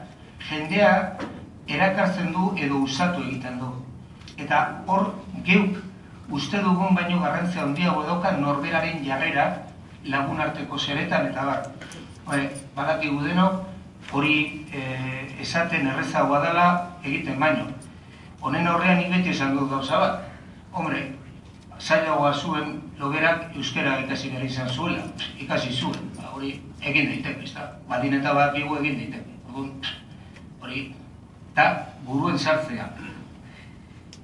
jendea 0.48 1.18
erakartzen 1.68 2.32
du 2.32 2.54
edo 2.56 2.80
usatu 2.86 3.22
egiten 3.26 3.58
du. 3.60 3.72
Eta 4.38 4.60
hor 4.86 5.10
geuk 5.44 5.76
uste 6.32 6.60
dugun 6.64 6.94
baino 6.96 7.20
garrantzia 7.20 7.62
handiago 7.64 8.04
edoka 8.04 8.32
norberaren 8.36 9.04
jarrera 9.04 9.48
lagun 10.04 10.40
arteko 10.40 10.78
zeretan 10.78 11.26
eta 11.28 11.44
bar. 11.44 11.66
Hore, 12.28 12.48
badakigu 12.76 13.22
denok, 13.24 13.60
hori 14.12 14.64
e, 14.72 14.82
esaten 15.40 15.88
errezagoa 15.92 16.40
dela 16.44 16.68
egiten 17.04 17.38
baino. 17.40 17.68
Honen 18.40 18.68
horrean 18.68 19.00
ibeti 19.02 19.32
esan 19.34 19.56
dut 19.56 19.70
gauza 19.70 20.00
bat, 20.00 20.27
hombre, 20.72 21.02
zailagoa 21.78 22.32
zuen 22.34 22.80
logerak 22.98 23.56
euskera 23.56 23.98
ikasi 24.04 24.30
behar 24.30 24.44
izan 24.44 24.68
zuela, 24.68 25.02
ikasi 25.38 25.72
zuen, 25.72 26.10
ba, 26.16 26.32
hori 26.34 26.54
egin 26.80 27.10
daiteke, 27.12 27.44
ez 27.44 27.54
da, 27.54 27.68
baldin 27.88 28.18
eta 28.18 28.34
bat 28.34 28.54
bigu 28.56 28.78
egin 28.80 28.98
daiteke, 29.02 29.94
hori 30.60 30.84
eta 31.52 31.68
buruen 32.06 32.38
sartzea. 32.38 32.90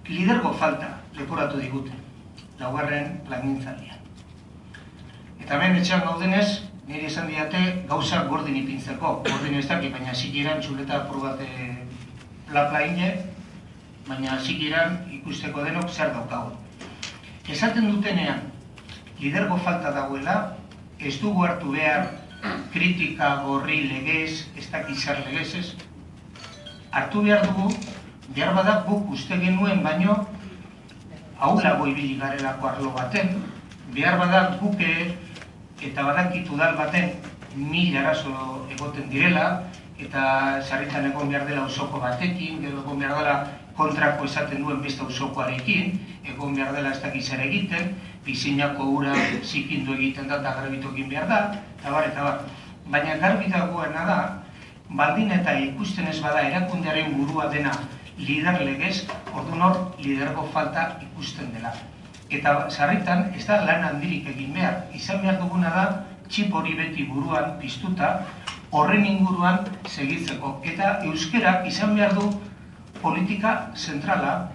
Lidergo 0.05 0.53
falta 0.53 0.91
leporatu 1.17 1.59
digute, 1.59 1.95
laugarren 2.61 3.21
plangintzaldian. 3.27 4.03
Eta 5.41 5.59
ben 5.59 5.77
etxean 5.79 6.05
gaudenez, 6.05 6.49
nire 6.89 7.07
esan 7.09 7.29
diate 7.29 7.61
gauza 7.89 8.23
gordin 8.29 8.57
ipintzeko. 8.61 9.15
Gordin 9.25 9.57
ez 9.59 9.67
dakit, 9.69 9.93
baina 9.93 10.15
zikiran 10.15 10.61
txuleta 10.61 11.05
probate 11.09 11.49
lapla 12.53 12.85
ine, 12.85 13.09
baina 14.08 14.38
zikiran 14.38 14.99
ikusteko 15.12 15.64
denok 15.64 15.88
zer 15.88 16.12
daukagu. 16.12 16.52
Esaten 17.49 17.90
dutenean, 17.90 18.42
lidergo 19.20 19.56
falta 19.64 19.92
dagoela, 19.92 20.56
ez 20.99 21.16
dugu 21.20 21.44
hartu 21.44 21.73
behar 21.73 22.11
kritika 22.73 23.37
gorri 23.44 23.82
legez, 23.88 24.46
ez 24.56 24.68
dakit 24.73 24.96
zer 24.96 25.20
legez 25.26 25.54
ez, 25.61 25.66
hartu 26.92 27.25
behar 27.25 27.44
dugu, 27.46 27.70
behar 28.37 28.54
badak 28.56 28.87
guk 28.88 29.11
uste 29.16 29.38
genuen 29.40 29.82
baino, 29.82 30.18
haulago 31.40 31.87
ibili 31.87 32.18
garelako 32.20 32.68
arlo 32.68 32.92
baten, 32.96 33.40
behar 33.94 34.18
badak 34.20 34.58
guke 34.61 34.92
eta 35.84 36.02
badakitu 36.02 36.56
dal 36.56 36.76
baten 36.76 37.12
mil 37.56 37.96
arazo 37.96 38.66
egoten 38.73 39.08
direla, 39.11 39.64
eta 40.00 40.61
sarritan 40.62 41.06
egon 41.11 41.28
behar 41.28 41.44
dela 41.49 41.66
usoko 41.68 42.00
batekin, 42.00 42.61
gero 42.64 42.80
egon 42.82 42.99
behar 42.99 43.20
dela 43.20 43.37
kontrako 43.76 44.25
esaten 44.25 44.62
duen 44.62 44.83
beste 44.83 45.04
usokoarekin, 45.04 45.99
egon 46.25 46.54
behar 46.54 46.73
dela 46.76 46.93
ez 46.95 47.00
dakiz 47.02 47.26
egiten, 47.35 47.95
bizinako 48.25 48.85
ura 48.99 49.14
zikindu 49.43 49.95
egiten 49.95 50.28
da 50.28 50.38
eta 50.40 50.54
garbitu 50.61 50.93
egin 50.95 51.09
behar 51.09 51.28
da, 51.28 51.40
eta 51.78 51.90
bar, 51.90 52.09
eta 52.09 52.23
bar. 52.23 52.40
Baina 52.87 53.16
garbi 53.19 53.50
dagoena 53.50 54.04
da, 54.07 54.19
baldin 54.88 55.33
eta 55.33 55.59
ikusten 55.59 56.09
ez 56.09 56.21
bada 56.23 56.45
erakundearen 56.49 57.14
burua 57.19 57.49
dena 57.52 57.73
lider 58.19 58.61
legez, 58.62 59.07
ordu 59.33 59.59
nor 59.59 59.76
lidergo 59.99 60.47
falta 60.52 60.87
ikusten 61.02 61.52
dela. 61.54 61.75
Eta 62.31 62.71
sarritan 62.71 63.31
ez 63.37 63.45
da 63.47 63.61
lan 63.64 63.85
handirik 63.90 64.28
egin 64.33 64.54
behar, 64.54 64.85
izan 64.95 65.21
behar 65.23 65.40
duguna 65.43 65.71
da 65.75 65.85
txip 66.28 66.54
hori 66.54 66.75
beti 66.78 67.04
buruan 67.11 67.59
piztuta, 67.61 68.25
horren 68.71 69.04
inguruan 69.07 69.66
segitzeko. 69.87 70.59
Eta 70.64 70.99
euskerak 71.11 71.66
izan 71.71 71.95
behar 71.99 72.14
du 72.16 72.31
politika 73.04 73.70
zentrala, 73.76 74.49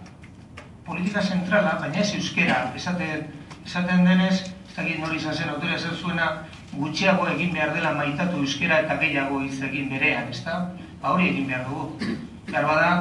politika 0.86 1.22
zentrala, 1.22 1.76
baina 1.82 2.02
ez 2.02 2.16
euskera, 2.18 2.64
esaten, 2.76 3.28
esaten 3.66 4.08
denez, 4.08 4.38
ez 4.42 4.74
da 4.76 4.86
nori 5.04 5.20
izan 5.20 5.36
zen, 5.36 5.52
autoria 5.54 5.78
zen 5.78 5.94
zuena, 5.94 6.30
gutxiago 6.74 7.28
egin 7.30 7.54
behar 7.54 7.76
dela 7.76 7.94
maitatu 7.98 8.42
euskera 8.42 8.82
eta 8.86 8.98
gehiago 9.02 9.44
hitz 9.46 9.60
egin 9.70 9.90
berean, 9.94 10.34
ez 10.34 10.42
da? 10.46 10.58
Ba 11.02 11.14
hori 11.14 11.30
egin 11.30 11.48
behar 11.52 11.68
dugu. 11.70 12.16
Behar 12.50 12.66
bada, 12.66 12.92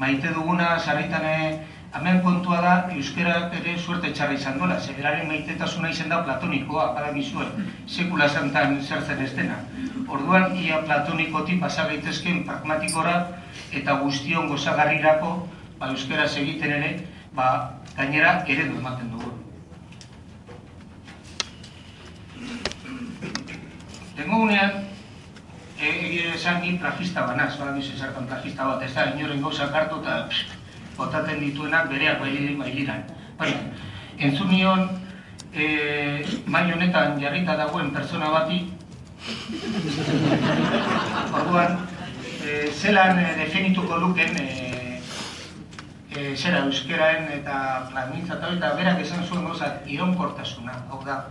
maite 0.00 0.32
duguna, 0.32 0.78
sarritane, 0.78 1.36
hemen 1.96 2.20
kontua 2.22 2.60
da, 2.60 2.74
euskera 2.92 3.34
ere 3.56 3.76
suerte 3.78 4.12
txarra 4.12 4.36
izan 4.36 4.58
dola, 4.60 4.76
zeberaren 4.80 5.28
maitetasuna 5.30 5.90
izan 5.90 6.12
da 6.12 6.20
platonikoa, 6.26 6.90
badakizue, 6.96 7.46
sekula 7.86 8.28
santan 8.28 8.76
zertzen 8.82 9.22
ez 9.24 9.32
dena. 9.36 9.56
Orduan, 10.06 10.52
ia 10.60 10.82
platonikotik 10.84 11.60
pasa 11.62 11.86
gaitezken 11.88 12.44
pragmatikora 12.48 13.16
eta 13.72 13.96
guztion 14.02 14.50
gozagarrirako, 14.52 15.32
ba, 15.80 15.90
euskera 15.94 16.28
egiten 16.42 16.76
ere, 16.78 16.92
ba, 17.36 17.48
gainera 17.96 18.42
eredu 18.46 18.76
ematen 18.76 19.10
dugu. 19.14 19.32
Tengo 24.16 24.42
unean, 24.44 24.84
egia 25.80 26.36
esan 26.36 26.62
ni 26.62 26.76
plagista 26.80 27.26
banaz, 27.28 27.54
bada 27.58 27.72
bizu 27.76 27.96
esartan 27.96 28.28
plagista 28.28 28.68
bat, 28.68 28.84
ez 28.84 28.94
da, 28.94 29.10
inoren 29.16 29.42
gauza 29.44 29.68
kartu 29.72 30.00
eta 30.04 30.22
botaten 30.96 31.40
dituenak 31.40 31.88
bereak 31.90 32.20
bailiran. 32.20 33.04
Baina, 33.38 33.58
entzun 34.18 34.50
nion, 34.50 34.88
e, 35.52 36.24
mai 36.46 36.72
honetan 36.72 37.20
jarrita 37.20 37.56
dagoen 37.56 37.92
pertsona 37.92 38.30
bati, 38.32 38.62
orduan, 41.40 41.78
e, 42.42 42.70
zelan 42.72 43.18
e, 43.18 43.26
definituko 43.42 43.98
luken, 44.00 44.36
e, 44.40 45.00
e, 46.16 46.36
zera 46.36 46.64
euskeraen 46.64 47.28
eta 47.40 47.88
plangintza 47.90 48.40
eta 48.52 48.74
berak 48.78 49.02
esan 49.04 49.26
zuen 49.26 49.44
gozat, 49.48 49.82
ironkortasuna, 49.86 50.78
hau 50.90 51.02
da, 51.04 51.24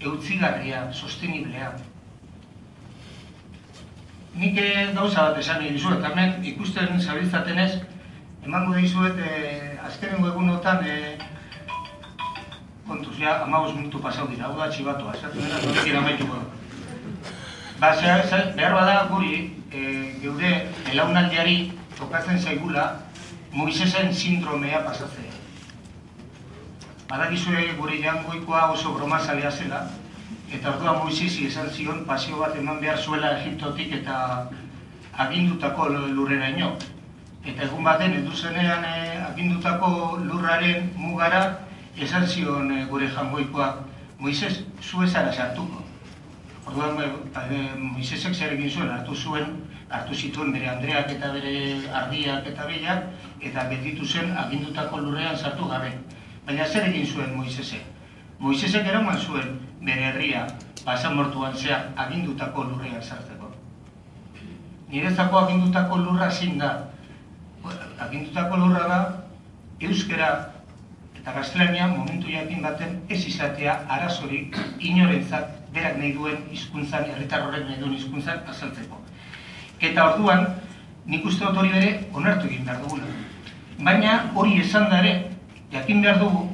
eutzigarria, 0.00 0.90
sosteniblea. 0.92 1.72
Nik 4.40 4.60
gauza 4.94 5.24
bat 5.28 5.38
esan 5.40 5.64
egin 5.64 5.76
dizuet, 5.76 6.04
hemen 6.06 6.44
ikusten 6.52 7.00
zabiltzatenez, 7.00 7.72
emango 8.44 8.74
dizuet 8.74 9.18
eh, 9.18 9.78
azkenengo 9.84 10.28
egunotan 10.28 10.84
eh, 10.86 11.18
kontuz, 12.86 13.16
ja, 13.18 13.42
amabos 13.44 13.74
minutu 13.74 14.00
pasau 14.00 14.26
dira, 14.28 14.48
hau 14.48 14.56
da 14.58 14.70
txibatua, 14.70 15.14
esatu 15.14 15.38
dira, 15.38 15.60
norekin 15.64 15.98
amaituko. 16.00 16.40
Ba, 17.80 17.94
zer, 17.94 18.24
zer, 18.26 18.52
behar 18.56 18.74
bada 18.74 19.04
guri, 19.12 19.34
eh, 19.70 20.16
geure 20.22 20.50
elaunaldiari 20.92 21.72
tokatzen 21.98 22.40
zaigula, 22.40 22.90
Moisesen 23.50 24.12
sindromea 24.14 24.78
pasatzea. 24.86 25.32
Badakizue 27.10 27.64
gure 27.74 27.96
jangoikoa 27.98 28.68
oso 28.70 28.92
broma 28.94 29.18
zalea 29.18 29.50
zela, 29.50 29.80
eta 30.54 30.70
ordua 30.70 30.92
Moisesi 31.00 31.48
esan 31.48 31.70
zion 31.74 32.04
pasio 32.06 32.38
bat 32.38 32.54
eman 32.56 32.78
behar 32.80 32.98
zuela 32.98 33.32
Egiptotik 33.40 33.96
eta 33.98 34.20
agindutako 35.18 35.88
lurrera 35.90 36.50
ino. 36.54 36.76
Eta 37.44 37.64
egun 37.64 37.84
baten, 37.84 38.16
edu 38.20 38.34
zenean 38.36 38.84
e, 38.84 38.96
agindutako 39.30 40.18
lurraren 40.24 40.90
mugara, 40.96 41.42
esan 41.96 42.26
zion 42.26 42.70
e, 42.72 42.84
gure 42.90 43.08
jangoikoa, 43.08 43.70
Moises, 44.20 44.66
zu 44.82 45.02
ezara 45.02 45.32
sartuko. 45.32 45.80
Orduan, 46.68 46.98
e, 47.00 47.60
Moisesek 47.80 48.34
zer 48.34 48.52
egin 48.52 48.70
zuen, 48.70 48.90
hartu 48.92 49.16
zuen, 49.16 49.54
hartu 49.88 50.14
zituen 50.14 50.52
bere 50.52 50.68
Andreak 50.68 51.08
eta 51.16 51.32
bere 51.32 51.54
ardiak 52.02 52.46
eta 52.52 52.66
behiak, 52.68 53.06
eta 53.40 53.64
gelditu 53.72 54.06
zen 54.06 54.36
agindutako 54.36 55.00
lurrean 55.00 55.36
sartu 55.36 55.68
gabe. 55.72 55.94
Baina 56.46 56.66
zer 56.66 56.90
egin 56.90 57.06
zuen 57.06 57.32
Moisesek? 57.38 57.88
Moisesek 58.40 58.86
eraman 58.86 59.18
zuen 59.18 59.56
bere 59.80 60.12
herria 60.12 60.46
basamortuan 60.84 61.56
zea 61.56 61.80
agindutako 61.96 62.64
lurrean 62.68 63.02
sartzeko. 63.02 63.50
Nirezako 64.92 65.38
agindutako 65.44 65.98
lurra 66.04 66.30
zin 66.30 66.58
da. 66.58 66.70
Agindutako 68.00 68.56
lurra 68.56 68.86
da, 68.88 69.00
euskera 69.80 70.30
eta 71.20 71.34
gaztelania 71.36 71.86
momentu 71.88 72.32
jakin 72.32 72.62
baten 72.64 73.00
ez 73.08 73.20
izatea 73.28 73.74
arazorik 73.88 74.56
inorentzat 74.78 75.56
berak 75.74 75.98
nahi 75.98 76.12
duen 76.16 76.38
hizkuntzan, 76.50 77.04
herritar 77.12 77.44
horrek 77.46 77.66
nahi 77.68 77.80
duen 77.80 77.94
hizkuntzan 77.98 78.40
azaltzeko. 78.48 79.00
Eta 79.80 80.06
orduan, 80.12 80.46
nik 81.06 81.26
uste 81.26 81.44
dut 81.44 81.60
hori 81.60 81.74
bere 81.76 81.92
onartu 82.12 82.48
egin 82.48 82.64
behar 82.64 82.80
dugula. 82.84 83.10
Baina 83.80 84.16
hori 84.34 84.60
esan 84.60 84.88
dare, 84.90 85.14
jakin 85.72 86.02
behar 86.02 86.18
dugu, 86.24 86.48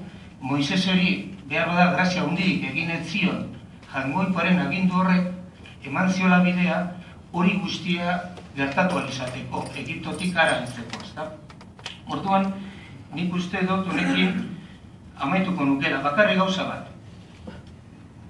Moiseseri 0.46 1.32
behar 1.48 1.70
bada 1.72 1.92
grazia 1.94 2.24
hundirik 2.24 2.66
egin 2.70 2.90
ez 2.90 3.04
zion 3.10 3.46
jangoikoaren 3.92 4.60
agindu 4.66 5.00
horrek 5.00 5.86
eman 5.88 6.10
ziola 6.12 6.40
bidea 6.44 6.76
hori 7.32 7.56
guztia 7.62 8.16
gertatu 8.56 8.98
alizateko, 8.98 9.64
Egiptotik 9.76 10.36
ara 10.36 10.60
entzeko, 10.62 11.00
ezta? 11.04 11.26
Orduan, 12.08 12.52
nik 13.14 13.34
uste 13.34 13.62
dut 13.68 13.88
honekin 13.92 14.42
amaituko 15.20 15.64
nukera, 15.68 16.00
bakarri 16.04 16.36
gauza 16.40 16.64
bat, 16.68 16.88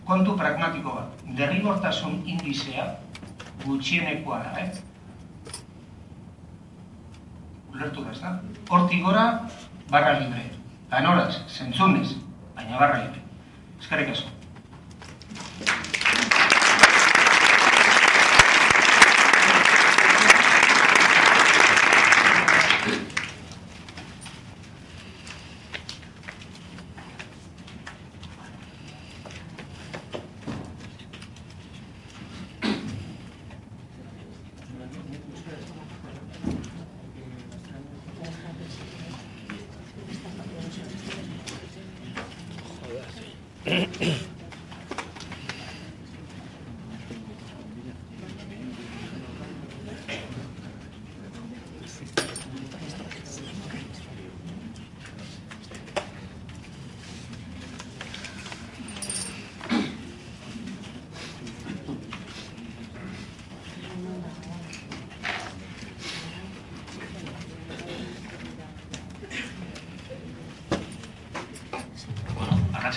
kontu 0.06 0.36
pragmatiko 0.38 0.96
bat, 0.98 1.24
derrigortasun 1.38 2.20
indizea 2.26 2.86
gutxienekoa 3.64 4.38
da, 4.44 4.52
eh? 4.62 4.70
Ulertu 7.74 8.04
da, 8.04 8.12
ezta? 8.14 8.36
Hortik 8.70 9.02
gora, 9.04 9.26
barra 9.90 10.18
libre. 10.20 10.46
Ganoraz, 10.90 11.42
zentzunez, 11.50 12.14
baina 12.56 12.78
barra 12.78 13.02
libre. 13.04 13.20
Eskerrik 13.80 14.14
asko. 14.14 14.30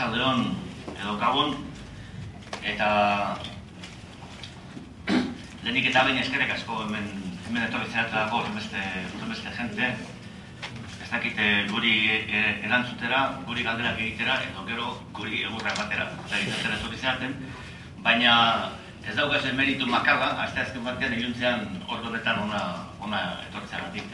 Arratxaldeon 0.09 0.55
edo 0.97 1.11
gabon, 1.21 1.51
eta 2.65 2.87
lehenik 5.63 5.89
eta 5.91 6.03
behin 6.07 6.17
eskerek 6.23 6.53
asko 6.55 6.79
hemen, 6.87 7.05
hemen 7.45 7.67
etorri 7.67 7.91
zeratzako, 7.91 8.41
beste, 8.55 8.81
beste 9.29 9.53
jente, 9.59 9.91
ez 11.03 11.09
dakite 11.11 11.51
guri 11.69 11.93
e, 12.25 12.41
erantzutera, 12.65 13.21
guri 13.45 13.67
galderak 13.67 14.01
egitera, 14.01 14.41
edo 14.49 14.65
gero 14.71 14.97
guri 15.13 15.43
egurra 15.45 15.77
batera, 15.77 16.09
eta 16.25 16.41
egitera 16.41 16.79
etorri 16.79 16.97
zeraten, 16.97 17.37
baina 18.01 18.33
ez 19.05 19.15
daugaz 19.15 19.45
meritu 19.53 19.85
makarra, 19.85 20.33
azte 20.47 20.65
azken 20.65 20.89
batean 20.89 21.17
eguntzean 21.19 21.67
ordonetan 21.85 22.47
ona, 22.47 22.63
ona 22.97 23.25
etorri 23.45 23.69
zeratik. 23.69 24.09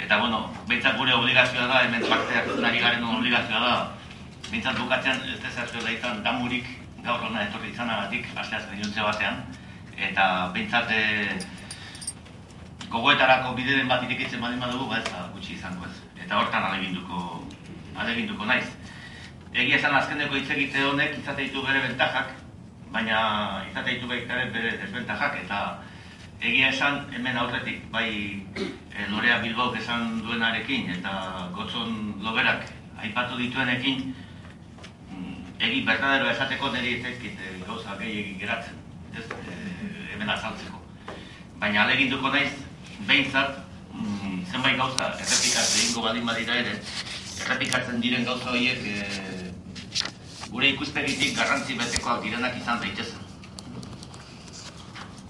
Eta, 0.00 0.16
bueno, 0.24 0.46
behintzat 0.70 0.96
gure 0.96 1.12
obligazioa 1.20 1.68
da, 1.68 1.82
hemen 1.84 2.08
parte 2.08 2.38
hartzen 2.38 2.64
ari 2.64 2.80
garen 2.80 3.04
obligazioa 3.12 3.66
da, 3.68 3.74
behintzat 4.52 4.76
bukatzean 4.76 5.22
ez 5.32 5.40
dezazio 5.40 5.80
daizan 5.80 6.20
damurik 6.24 6.66
gaur 7.02 7.22
hona 7.24 7.46
etorri 7.46 7.70
izanagatik, 7.72 8.26
aste 8.36 8.58
azken 8.58 8.82
juntze 8.82 9.04
batean, 9.06 9.38
eta 9.96 10.26
behintzat 10.52 10.92
e, 10.92 11.00
gogoetarako 12.92 13.54
bideren 13.56 13.88
bat 13.88 14.04
irikitzen 14.04 14.44
badin 14.44 14.60
badugu, 14.60 14.90
ba 14.90 14.98
ez 15.00 15.06
da 15.08 15.24
gutxi 15.32 15.56
izango 15.56 15.88
ez. 15.88 15.94
Eta 16.20 16.38
hortan 16.38 16.68
aleginduko, 16.68 17.40
aleginduko 18.04 18.46
naiz. 18.50 18.68
Egia 19.52 19.78
esan 19.80 19.96
azkeneko 19.96 20.36
hitz 20.36 20.50
egite 20.52 20.84
honek 20.84 21.16
izate 21.22 21.46
ditu 21.48 21.64
bere 21.64 21.80
bentajak, 21.88 22.36
baina 22.92 23.18
izate 23.70 23.96
ditu 23.96 24.12
bere 24.12 24.76
desbentajak, 24.84 25.40
eta 25.46 25.62
egia 26.42 26.68
esan 26.68 27.06
hemen 27.16 27.40
aurretik, 27.40 27.86
bai 27.90 28.10
e, 28.60 29.08
Lorea 29.08 29.40
Bilbao 29.40 29.72
esan 29.80 30.20
duenarekin 30.20 30.92
eta 30.98 31.48
Gotzon 31.56 32.20
Loberak 32.20 32.68
aipatu 33.02 33.40
dituenekin, 33.40 34.12
egi 35.62 35.82
berdadero 35.86 36.26
esateko 36.30 36.72
niri 36.74 36.96
ezekit 36.98 37.38
e, 37.38 37.52
gauza 37.66 37.94
gehiagin 38.00 38.38
geratzen, 38.40 38.78
ez, 39.14 39.26
e, 39.30 39.56
hemen 40.12 40.30
azaltzeko. 40.34 40.80
Baina 41.62 41.84
aleginduko 41.84 42.32
naiz, 42.34 42.52
behintzat, 43.06 43.60
mm, 43.94 44.40
zenbait 44.50 44.76
gauza 44.80 45.12
errepikatzen 45.14 45.84
ingo 45.88 46.02
badin 46.06 46.26
badira 46.26 46.54
ere, 46.64 46.74
errepikatzen 47.44 48.02
diren 48.02 48.26
gauza 48.26 48.50
horiek 48.50 48.80
e, 48.82 48.96
gure 50.50 50.72
ikuspegitik 50.74 51.36
garrantzi 51.38 51.78
betekoak 51.78 52.24
direnak 52.26 52.58
izan 52.58 52.82
daitezen. 52.82 53.20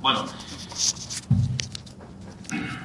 Bueno, 0.00 0.24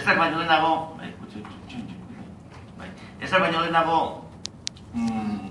Ezak 0.00 0.16
baino 0.18 0.38
denago, 0.38 0.72
bai, 0.96 1.08
bai, 2.78 2.88
ezak 3.26 3.40
baino 3.42 3.62
denago, 3.66 3.96
mm, 4.94 5.49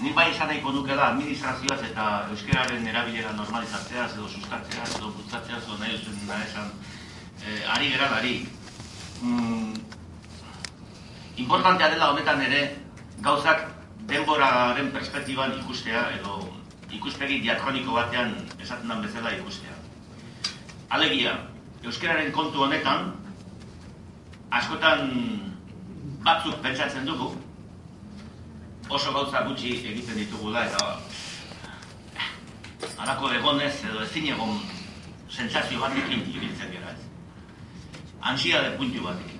nik 0.00 0.14
bai 0.16 0.30
izan 0.32 0.48
nahiko 0.48 0.72
nukela 0.72 1.10
administrazioaz 1.12 1.80
eta 1.84 2.04
euskararen 2.32 2.86
erabilera 2.88 3.32
normalizatzea, 3.36 4.06
edo 4.14 4.28
sustatzea, 4.28 4.86
edo 4.96 5.10
bultzatzea, 5.16 5.58
edo 5.60 5.76
nahi 5.80 5.96
duzuen 5.96 6.22
nahi 6.28 6.46
esan, 6.46 6.70
eh, 7.44 7.74
ari 7.74 7.90
gara 7.92 8.08
ari. 8.16 8.34
Mm, 9.20 9.74
importantea 11.44 11.90
dela 11.92 12.12
honetan 12.14 12.40
ere, 12.46 12.62
gauzak 13.20 13.66
denboraren 14.08 14.88
perspektiban 14.96 15.52
ikustea, 15.58 16.06
edo 16.16 16.40
ikuspegi 16.90 17.42
diakroniko 17.44 17.92
batean 17.92 18.34
esaten 18.58 18.88
den 18.88 19.04
bezala 19.04 19.34
ikustea. 19.36 19.76
Alegia, 20.88 21.36
euskararen 21.84 22.32
kontu 22.32 22.64
honetan, 22.64 23.12
askotan 24.50 25.12
batzuk 26.24 26.56
pentsatzen 26.64 27.06
dugu, 27.06 27.34
oso 28.90 29.12
gauza 29.14 29.44
gutxi 29.46 29.76
egiten 29.92 30.18
ditugula 30.18 30.64
eta 30.66 30.98
alako 33.04 33.30
egonez 33.38 33.74
edo 33.86 34.02
ezin 34.02 34.26
egon 34.34 34.58
sentsazio 35.30 35.78
batekin 35.80 36.24
ibiltzen 36.26 36.72
gara 36.74 36.90
ez. 36.92 37.04
Antsia 38.20 38.62
de 38.66 38.72
puntu 38.76 39.04
batekin. 39.04 39.38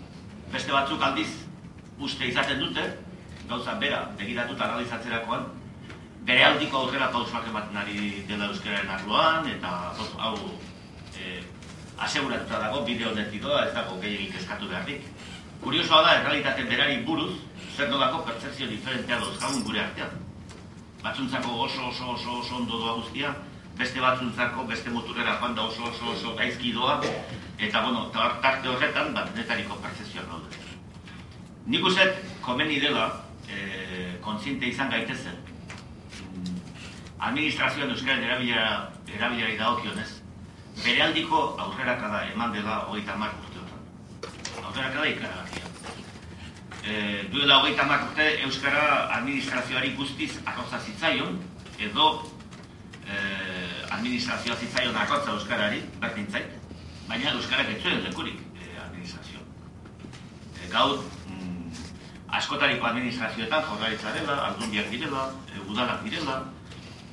Beste 0.52 0.72
batzuk 0.72 1.02
aldiz 1.02 1.28
uste 1.98 2.30
izaten 2.30 2.62
dute, 2.62 2.84
gauza 3.48 3.74
bera 3.82 4.04
begiratuta 4.18 4.68
analizatzerakoan, 4.68 5.48
bere 6.24 6.44
aldiko 6.46 6.84
aurrera 6.84 7.10
pausuak 7.12 7.48
ematen 7.50 7.76
ari 7.82 8.24
dela 8.28 8.48
euskararen 8.52 8.94
arloan, 8.96 9.48
eta 9.50 9.74
hau 10.26 10.34
e, 11.18 11.40
aseguratuta 11.98 12.62
dago 12.64 12.84
bideo 12.86 13.10
honetik 13.10 13.44
ez 13.66 13.74
dago 13.74 14.00
gehiagik 14.00 14.40
eskatu 14.40 14.68
beharrik. 14.68 15.02
Kuriosoa 15.60 16.02
da, 16.06 16.14
errealitaten 16.20 16.68
berari 16.68 17.02
buruz, 17.04 17.34
zer 17.76 17.90
nolako 17.90 18.24
percepzio 18.26 18.66
diferentea 18.70 19.18
dauzkagun 19.20 19.62
gure 19.64 19.80
artean. 19.84 20.18
Batzuntzako 21.02 21.54
oso 21.66 21.88
oso 21.88 22.10
oso 22.14 22.38
oso 22.40 22.56
ondo 22.56 22.78
doa 22.78 22.96
guztia, 23.00 23.34
beste 23.78 24.00
batzuntzako 24.00 24.64
beste 24.68 24.90
moturera 24.90 25.38
joan 25.40 25.54
da 25.54 25.62
oso 25.62 25.84
oso 25.88 26.10
oso 26.12 26.34
gaizki 26.36 26.72
doa, 26.72 27.00
eta 27.58 27.82
bueno, 27.84 28.06
tarte 28.14 28.68
horretan, 28.68 29.14
bat 29.14 29.34
netariko 29.36 29.78
percepzioak 29.84 30.28
daude. 30.28 30.60
Nik 31.66 31.84
uzet, 31.86 32.20
komeni 32.42 32.80
dela, 32.80 33.06
e, 33.48 34.16
kontziente 34.24 34.68
izan 34.68 34.90
gaitezen, 34.90 35.38
administrazioan 37.18 37.92
euskaren 37.94 38.24
erabilera, 38.24 38.90
erabilera 39.14 39.54
idagokionez, 39.54 40.10
bere 40.84 41.02
aldiko 41.08 41.42
aurrerakada 41.66 42.24
eman 42.32 42.52
dela 42.56 42.84
hogeita 42.88 43.16
mar 43.20 43.36
urteotan. 43.42 43.82
Aurrerakada 44.64 45.08
ikaragarria. 45.14 45.69
E, 46.84 47.28
duela 47.30 47.58
hogeita 47.60 47.84
mar 47.84 48.06
urte 48.06 48.26
Euskara 48.44 49.12
administrazioari 49.18 49.92
guztiz 49.98 50.30
akotza 50.48 50.78
zitzaion, 50.80 51.36
edo 51.78 52.06
e, 53.04 53.18
administrazioa 53.92 54.56
zitzaion 54.56 54.96
akotza 54.96 55.34
Euskarari, 55.36 55.82
berdin 56.00 56.30
zait, 56.32 56.56
baina 57.08 57.34
Euskarak 57.36 57.68
ez 57.74 57.82
zuen 57.82 58.00
lekurik 58.06 58.40
e, 58.56 58.70
administrazio. 58.86 59.44
E, 60.56 60.70
gaur, 60.72 61.04
mm, 61.28 61.84
askotariko 62.40 62.88
administrazioetan 62.88 63.68
jorraritza 63.68 64.16
dela, 64.16 64.40
aldundiak 64.48 64.88
direla, 64.90 65.28
e, 65.52 65.60
udalak 65.68 66.02
direla, 66.08 66.40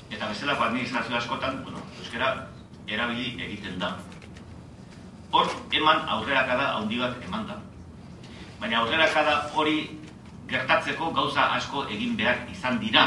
eta 0.09 0.31
bezalako 0.31 0.69
administrazio 0.71 1.19
askotan, 1.19 1.63
bueno, 1.67 1.83
Euskara 1.99 2.33
erabili 2.87 3.35
egiten 3.49 3.79
da. 3.83 3.97
Hor, 5.35 5.51
eman 5.75 6.05
aurrerakada 6.07 6.77
handi 6.77 7.03
bat 7.03 7.25
eman 7.27 7.49
da. 7.51 7.63
Baina 8.59 8.79
aurrerakada 8.81 9.35
hori 9.53 9.83
gertatzeko 10.49 11.11
gauza 11.13 11.51
asko 11.57 11.85
egin 11.93 12.15
behar 12.17 12.45
izan 12.51 12.79
dira. 12.81 13.05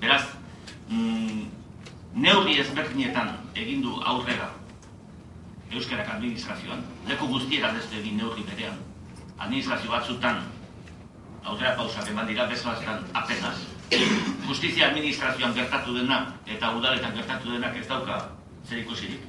Beraz, 0.00 0.24
mm, 0.88 1.44
neurri 2.14 2.58
ezberdinetan 2.60 3.30
egin 3.54 3.82
du 3.82 4.00
aurrera 4.02 4.50
Euskarak 5.74 6.08
administrazioan, 6.14 6.82
leku 7.08 7.26
guztiera 7.26 7.72
destu 7.74 7.96
egin 7.98 8.18
neurri 8.20 8.44
berean. 8.50 8.76
Administrazio 9.38 9.90
batzutan 9.90 10.42
aurrera 11.44 11.74
pausak 11.76 12.10
eman 12.10 12.28
dira, 12.30 12.46
bezalazkan 12.46 13.02
apenas. 13.12 13.64
Justizia 14.46 14.88
administrazioan 14.88 15.54
gertatu 15.54 15.94
dena 15.96 16.20
eta 16.46 16.70
udaletan 16.76 17.14
gertatu 17.16 17.50
denak 17.52 17.76
ez 17.76 17.86
dauka 17.88 18.20
zer 18.68 18.78
ikusirik. 18.78 19.20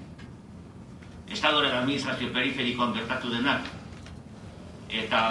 Estadoren 1.29 1.73
administrazio 1.81 2.29
periferikoan 2.33 2.93
gertatu 2.93 3.33
denak 3.33 3.65
eta 5.03 5.21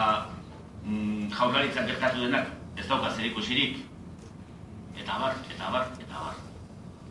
mm, 0.84 1.30
jaurlaritzan 1.32 1.86
gertatu 1.90 2.24
denak 2.24 2.50
ez 2.76 2.86
dauka 2.88 3.10
zer 3.10 3.26
ikusirik. 3.30 3.78
Eta 4.98 5.18
bar, 5.20 5.36
eta 5.50 5.70
bar, 5.72 5.88
eta 6.00 6.24
bar. 6.26 6.38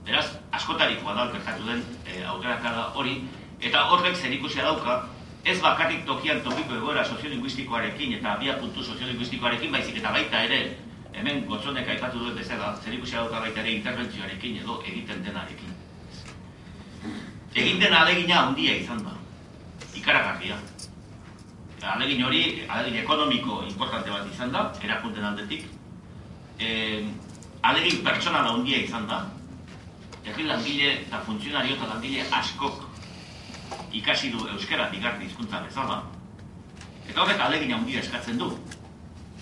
Beraz, 0.06 0.26
askotarikoa 0.60 1.16
da 1.18 1.28
gertatu 1.34 1.68
den 1.68 1.84
e, 2.06 2.24
aukerakada 2.36 2.90
hori, 3.00 3.20
eta 3.62 3.86
horrek 3.92 4.16
zer 4.16 4.34
ikusia 4.36 4.66
dauka, 4.68 4.98
ez 5.44 5.60
bakarrik 5.62 6.06
tokian 6.08 6.42
tokiko 6.44 6.76
egoera 6.80 7.04
soziolinguistikoarekin 7.06 8.18
eta 8.20 8.34
abia 8.38 8.58
puntu 8.60 8.84
soziolinguistikoarekin, 8.84 9.72
baizik 9.72 10.00
eta 10.00 10.12
baita 10.16 10.44
ere, 10.50 10.62
hemen 11.14 11.46
gotzonek 11.48 11.90
aipatu 11.96 12.20
duen 12.20 12.36
bezala, 12.40 12.76
zer 12.84 13.00
ikusia 13.00 13.24
dauka 13.24 13.44
baita 13.48 13.64
ere 13.64 13.80
interbentzioarekin 13.80 14.62
edo 14.64 14.82
egiten 14.88 15.24
denarekin 15.24 15.80
egin 17.56 17.80
den 17.80 17.94
alegina 17.94 18.40
handia 18.48 18.76
izan 18.82 19.04
da. 19.06 19.14
Ikaragarria. 19.96 20.58
Alegin 21.84 22.24
hori, 22.24 22.42
alegin 22.72 23.02
ekonomiko 23.02 23.62
importante 23.68 24.12
bat 24.12 24.28
izan 24.32 24.54
da, 24.54 24.64
erakunten 24.84 25.26
aldetik. 25.28 25.66
E, 26.60 26.70
alegin 27.62 28.00
pertsonala 28.06 28.54
handia 28.56 28.80
izan 28.86 29.08
da. 29.10 29.20
Erri 30.24 30.48
langile 30.48 30.94
eta 31.02 31.20
funtzionario 31.28 31.76
eta 31.76 31.90
langile 31.90 32.24
askok 32.40 32.86
ikasi 34.00 34.32
du 34.32 34.48
euskara 34.54 34.88
digarri 34.94 35.28
hizkuntza 35.28 35.60
bezala. 35.66 36.00
Eta 37.10 37.20
horrek 37.22 37.44
alegin 37.44 37.76
handia 37.76 38.00
eskatzen 38.00 38.40
du. 38.40 38.54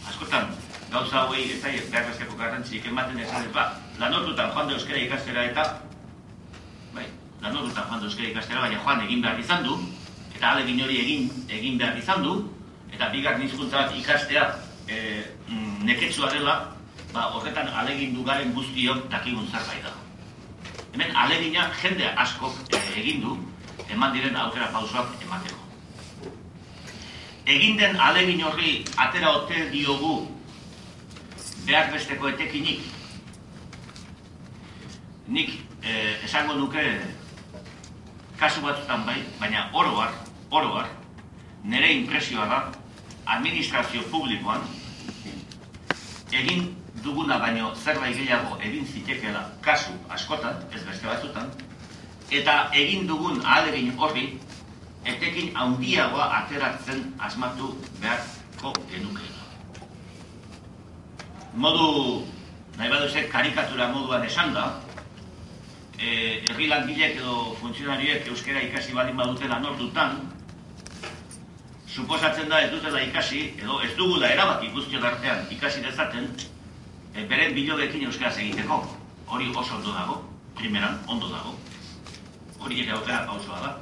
Askotan, 0.09 0.49
gauza 0.89 1.21
hauei 1.21 1.45
ez 1.45 1.61
da, 1.61 1.69
behar 1.93 2.09
bezkako 2.09 2.39
garrantzik 2.41 2.89
ematen 2.89 3.21
ez 3.21 3.29
ba, 3.53 3.69
lanotutan 3.99 4.49
joan 4.55 4.67
da 4.67 4.79
euskara 4.79 5.05
ikastera 5.05 5.45
eta 5.51 5.69
lan 7.41 7.57
horretan 7.57 7.87
joan 7.89 8.03
euskara 8.05 8.29
ikastera, 8.29 8.61
baina 8.61 8.79
joan 8.83 9.01
egin 9.05 9.21
behar 9.21 9.39
izan 9.41 9.63
du, 9.65 9.77
eta 10.41 10.55
alegin 10.57 10.79
hori 10.81 10.95
egin 10.97 11.25
egin 11.53 11.75
behar 11.77 11.97
izan 11.99 12.23
du, 12.25 12.31
eta 12.89 13.11
bigar 13.13 13.35
hizkuntza 13.37 13.83
bat 13.83 13.91
ikastea 13.93 14.45
e, 14.89 14.95
mm, 15.45 15.83
neketsua 15.85 16.31
dela, 16.33 16.55
ba, 17.13 17.27
horretan 17.35 17.67
alegindu 17.69 18.23
garen 18.25 18.49
guztiok 18.55 19.03
dakigun 19.11 19.45
zerbait 19.51 19.85
da. 19.85 19.93
Hemen 20.95 21.13
alegina 21.15 21.67
jende 21.83 22.09
askok 22.23 22.57
e, 22.73 22.79
egin 23.03 23.21
du, 23.21 23.35
eman 23.85 24.15
diren 24.15 24.39
aukera 24.45 24.71
pausoak 24.73 25.13
emateko. 25.21 25.59
Egin 27.45 27.77
den 27.77 28.01
alegin 28.01 28.41
horri 28.41 28.73
atera 28.97 29.35
ote 29.43 29.67
diogu 29.69 30.15
behar 31.69 31.93
besteko 31.93 32.33
etekinik. 32.33 32.81
Nik 35.29 35.53
eh, 35.85 36.17
esango 36.25 36.57
nuke 36.57 36.89
kasu 38.41 38.65
batzutan 38.65 39.05
bai, 39.05 39.19
baina 39.37 39.69
oroar, 39.77 40.17
oroar, 40.51 40.87
nire 41.63 41.93
impresioa 41.93 42.45
da, 42.45 42.59
administrazio 43.25 44.03
publikoan, 44.11 44.61
egin 46.31 46.69
duguna 47.03 47.37
baino 47.39 47.73
zerbait 47.75 48.15
gehiago 48.15 48.57
egin 48.61 48.85
zitekeela 48.85 49.43
kasu 49.61 49.93
askotan, 50.09 50.59
ez 50.75 50.83
beste 50.83 51.07
batzutan, 51.07 51.51
eta 52.31 52.57
egin 52.83 53.07
dugun 53.07 53.41
ahalegin 53.45 53.93
horri, 53.99 54.27
etekin 55.05 55.55
handiagoa 55.57 56.27
ateratzen 56.41 57.03
asmatu 57.19 57.73
beharko 58.01 58.73
genuke. 58.91 59.27
Modu, 61.55 61.87
nahi 62.77 62.89
baduzek, 62.89 63.27
karikatura 63.31 63.89
moduan 63.91 64.23
esan 64.23 64.53
da, 64.55 64.67
e, 65.97 66.43
herri 66.49 66.69
langilek 66.71 67.17
edo 67.19 67.55
funtzionariek 67.59 68.29
euskera 68.31 68.61
ikasi 68.67 68.95
baldin 68.95 69.17
badutela 69.19 69.59
nortutan, 69.59 70.21
suposatzen 71.91 72.49
da 72.49 72.61
ez 72.63 72.71
dutela 72.71 73.01
ikasi, 73.03 73.41
edo 73.59 73.81
ez 73.83 73.91
dugula 73.97 74.29
erabaki 74.31 74.71
guztio 74.71 75.01
artean 75.03 75.43
ikasi 75.51 75.83
dezaten, 75.83 76.29
e, 77.13 77.25
beren 77.27 77.53
bilogekin 77.55 78.05
euskaraz 78.07 78.37
egiteko. 78.37 78.79
Hori 79.27 79.51
oso 79.55 79.75
ondo 79.75 79.91
dago, 79.95 80.21
primeran, 80.55 80.99
ondo 81.07 81.27
dago. 81.31 81.55
Hori 82.59 82.81
ere 82.83 82.95
aukera 82.95 83.25
pausoa 83.27 83.59
da. 83.59 83.73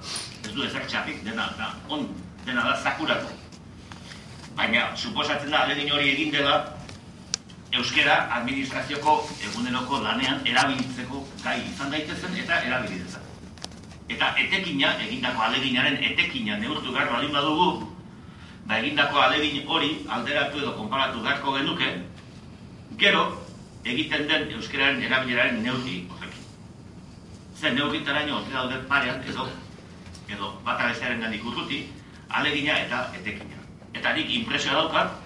Ez 0.45 0.54
du 0.56 0.65
ezak 0.65 0.88
txapik, 0.88 1.22
dena 1.24 1.50
da, 1.58 1.74
on, 1.89 2.08
dena 2.45 2.65
da 2.65 2.76
zakurako. 2.82 3.30
Baina, 4.58 4.89
suposatzen 4.98 5.52
da, 5.52 5.63
alegin 5.65 5.91
hori 5.93 6.10
egin 6.13 6.34
dela, 6.34 6.58
euskera 7.72 8.15
administrazioko 8.39 9.19
eguneroko 9.45 10.02
lanean 10.02 10.41
erabiltzeko 10.48 11.22
gai 11.43 11.60
izan 11.67 11.93
daitezen 11.93 12.38
eta 12.43 12.63
erabili 12.65 13.04
dezakegu. 13.04 13.28
Eta 14.10 14.34
etekina, 14.41 14.95
egindako 15.06 15.43
aleginaren 15.45 16.00
etekina 16.04 16.58
neurtu 16.58 16.91
behar 16.95 17.12
baldin 17.13 17.36
badugu, 17.36 17.69
ba 18.69 18.77
egindako 18.77 19.17
alegin 19.17 19.65
hori 19.65 19.89
alderatu 20.15 20.60
edo 20.62 20.75
konparatu 20.77 21.23
beharko 21.25 21.53
genuke, 21.58 21.88
gero 23.01 23.23
egiten 23.84 24.27
den 24.29 24.51
euskararen 24.58 25.01
erabileraren 25.08 25.63
neurri 25.63 25.95
horrekin. 26.12 26.43
Zer 27.58 27.73
neurritaraino 27.73 28.38
ote 28.38 28.53
daude 28.53 28.77
parean 28.91 29.23
edo 29.25 29.47
edo 30.36 30.51
bata 30.67 30.91
bestearen 30.91 31.25
gandik 31.25 31.47
urruti, 31.49 31.79
alegina 32.29 32.77
eta 32.84 32.99
etekina. 33.17 33.58
Eta 33.97 34.13
nik 34.13 34.29
impresioa 34.38 34.84
daukat, 34.84 35.17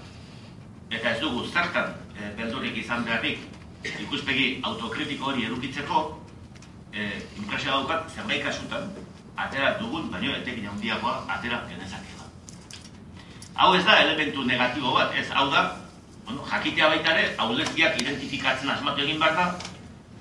eta 0.89 1.11
ez 1.11 1.19
dugu 1.19 1.43
zertan 1.51 1.91
e, 2.15 2.31
beldurrik 2.39 2.79
izan 2.79 3.03
beharrik 3.03 3.43
ikuspegi 4.05 4.47
autokritiko 4.63 5.33
hori 5.33 5.49
edukitzeko, 5.49 6.05
e, 6.93 7.11
impresioa 7.43 7.81
daukat 7.81 8.07
zerbait 8.15 8.47
kasutan, 8.47 8.87
atera 9.35 9.75
dugun, 9.83 10.07
baino 10.15 10.31
etekin 10.39 10.71
handiagoa 10.71 11.25
atera 11.27 11.65
genezakela. 11.67 12.02
Hau 13.55 13.75
ez 13.77 13.83
da 13.85 13.99
elementu 14.01 14.43
negatibo 14.45 14.95
bat, 14.95 15.13
ez? 15.13 15.27
Hau 15.29 15.45
da, 15.51 15.61
bueno, 16.25 16.41
jakitea 16.49 16.89
baita 16.89 17.13
ere, 17.13 17.25
auleziak 17.37 17.99
identifikatzen 18.01 18.71
asmatu 18.73 19.03
egin 19.05 19.19
behar 19.21 19.35
da, 19.37 19.45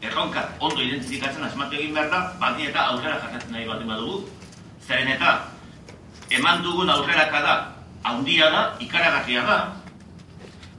erronkak 0.05 0.61
ondo 0.61 0.83
identifikatzen 0.85 1.47
asmatu 1.47 1.79
egin 1.79 1.95
behar 1.97 2.11
da, 2.13 2.21
baldin 2.43 2.69
eta 2.69 2.85
aurrera 2.93 3.21
jakatzen 3.23 3.55
nahi 3.57 3.65
baldin 3.71 3.89
badugu, 3.89 4.19
zeren 4.85 5.09
eta 5.15 5.33
eman 6.39 6.61
dugun 6.67 6.93
aurreraka 6.93 7.41
da, 7.47 7.55
handia 8.11 8.51
da, 8.53 8.63
ikaragarria 8.85 9.47
da, 9.49 9.59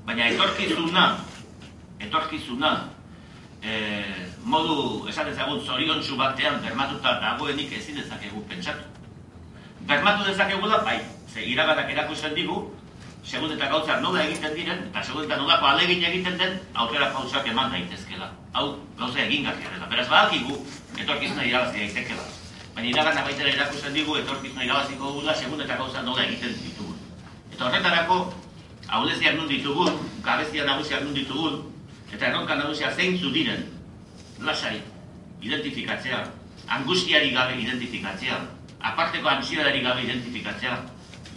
baina 0.05 0.29
etorkizuna, 0.35 1.07
etorkizuna, 2.05 2.73
e, 3.63 3.79
modu, 4.45 5.07
esan 5.09 5.31
ezagun, 5.33 5.63
zoriontsu 5.65 6.19
batean 6.19 6.61
bermatuta 6.61 7.17
dagoenik 7.23 7.73
ezin 7.79 7.97
dezakegu 7.97 8.45
pentsatu. 8.45 8.85
Bermatu 9.89 10.27
dezakegu 10.29 10.69
da, 10.69 10.83
bai, 10.85 10.99
ze 11.33 11.41
iraganak 11.49 11.89
erakusten 11.89 12.35
digu, 12.37 12.59
segun 13.25 13.55
eta 13.55 13.69
gauzak 13.71 14.01
nola 14.03 14.21
egiten 14.27 14.53
diren, 14.53 14.85
eta 14.91 15.01
segun 15.03 15.25
eta 15.25 15.39
nolako 15.39 15.65
alegin 15.71 16.03
egiten 16.03 16.37
den, 16.37 16.59
aurrera 16.73 17.09
pausak 17.15 17.47
eman 17.49 17.71
daitezkela. 17.73 18.29
Hau, 18.53 18.67
gauza 18.99 19.23
egin 19.25 19.47
dela. 19.47 19.87
Beraz, 19.89 20.07
badakigu, 20.09 20.59
etorkizuna 20.99 21.47
irabazi 21.49 21.79
daitekela. 21.79 22.27
Baina 22.75 22.89
iraganak 22.89 23.25
baitera 23.25 23.49
erakusten 23.49 23.93
digu, 23.93 24.17
etorkizuna 24.21 24.65
irabaziko 24.65 25.09
dugu 25.09 25.25
da, 25.25 25.33
segun 25.33 25.61
eta 25.61 25.77
gauza 25.81 26.01
nola 26.05 26.23
egiten 26.27 26.53
ditugu. 26.61 26.93
Eta 27.53 27.65
horretarako, 27.65 28.19
hauleziak 28.87 29.35
nun 29.35 29.49
ditugun, 29.49 30.01
gabezia 30.21 30.65
nagusiak 30.69 31.03
nun 31.03 31.17
ditugun, 31.17 31.61
eta 32.13 32.27
erronka 32.29 32.55
nagusia 32.61 32.93
zeintzu 32.93 33.33
diren, 33.33 33.65
lasai, 34.39 34.81
identifikatzea, 35.41 36.23
angustiari 36.77 37.31
gabe 37.33 37.57
identifikatzea, 37.61 38.41
aparteko 38.83 39.29
ansiadari 39.29 39.81
gabe 39.81 40.03
identifikatzea, 40.03 40.77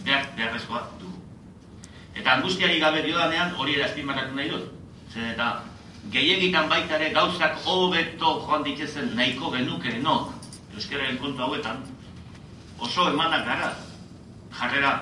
behar, 0.03 0.25
beharrezkoa 0.35 0.83
dugu. 0.99 1.17
Eta 2.15 2.37
angustiari 2.37 2.79
gabe 2.79 3.01
diodanean 3.05 3.55
hori 3.55 3.75
erazpimarratu 3.75 4.35
nahi 4.35 4.49
dut. 4.49 4.69
Zer 5.13 5.33
eta 5.33 5.63
gehiagitan 6.11 6.69
baita 6.69 6.95
ere 6.95 7.11
gauzak 7.15 7.59
hobeto 7.65 8.33
joan 8.45 8.63
ditzezen 8.63 9.15
nahiko 9.15 9.51
genuke 9.51 9.97
no, 10.01 10.33
euskararen 10.75 11.17
kontu 11.17 11.43
hauetan, 11.43 11.83
oso 12.79 13.09
emanak 13.09 13.45
gara, 13.45 13.73
jarrera 14.59 14.93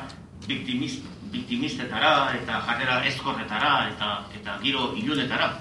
victimist, 0.47 1.03
victimistetara 1.31 2.13
eta 2.39 2.61
jarrera 2.67 3.03
eskorretara 3.11 3.73
eta 3.91 4.09
eta 4.39 4.57
giro 4.63 4.93
ilunetara. 4.95 5.51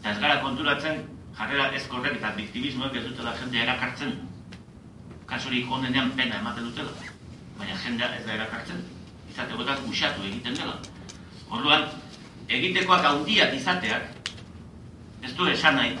Eta 0.00 0.12
ez 0.12 0.18
gara 0.20 0.40
konturatzen 0.44 1.02
jarrera 1.38 1.70
eskorrek 1.78 2.20
eta 2.20 2.34
victimismoek 2.36 2.96
ez 3.00 3.04
dutela 3.08 3.34
jendea 3.40 3.66
erakartzen. 3.68 4.14
Kasurik 5.26 5.70
onenean 5.72 6.12
pena 6.18 6.40
ematen 6.42 6.70
dutela. 6.70 7.13
Baina 7.58 7.76
jendea 7.84 8.10
ez 8.18 8.24
da 8.26 8.34
erakartzen. 8.38 8.82
Izategoetan 9.30 9.86
usatu 9.90 10.26
egiten 10.26 10.58
dela. 10.58 10.78
Orduan, 11.50 11.86
egitekoak 12.48 13.04
handiak 13.10 13.54
izateak, 13.54 14.32
ez 15.24 15.32
du 15.36 15.46
esan 15.48 15.78
nahi, 15.78 15.94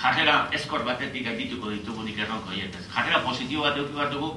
jarrera 0.00 0.36
eskor 0.56 0.84
batetik 0.86 1.26
egituko 1.34 1.70
ditugunik 1.74 2.18
erronko 2.18 2.54
hietez. 2.54 2.84
Jarrera 2.94 3.22
positibo 3.26 3.66
bat 3.66 3.76
eduki 3.76 4.08
dugu, 4.14 4.30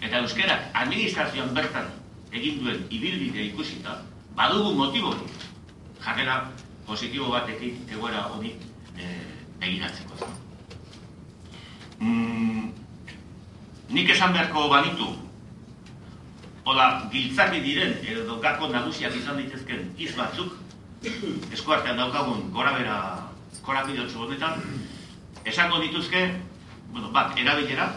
eta 0.00 0.20
euskerak 0.22 0.70
administrazioan 0.74 1.54
bertan 1.54 1.90
egin 2.34 2.60
duen 2.62 2.82
ibilbide 2.90 3.46
ikusita, 3.50 4.00
badugu 4.36 4.74
motibo 4.74 5.14
jarrera 6.02 6.50
positibo 6.86 7.30
batekin 7.32 7.78
egoera 7.88 8.26
hori 8.34 8.56
e, 8.98 9.10
begiratzeko. 9.60 10.28
Mm, 12.00 12.72
nik 13.94 14.10
esan 14.10 14.34
beharko 14.34 14.66
banitu, 14.68 15.12
hola, 16.64 17.08
giltzaki 17.12 17.60
diren, 17.60 17.98
edo 18.08 18.38
gako 18.40 18.70
nagusiak 18.72 19.14
izan 19.18 19.36
ditezken 19.40 19.84
iz 20.00 20.14
batzuk, 20.16 20.56
eskuartean 21.52 22.00
daukagun 22.00 22.48
gora 22.54 22.72
bera 22.78 22.96
korapidotzu 23.64 24.24
honetan, 24.24 24.62
esango 25.44 25.80
dituzke, 25.82 26.24
bueno, 26.92 27.10
bat, 27.12 27.36
erabilera, 27.40 27.90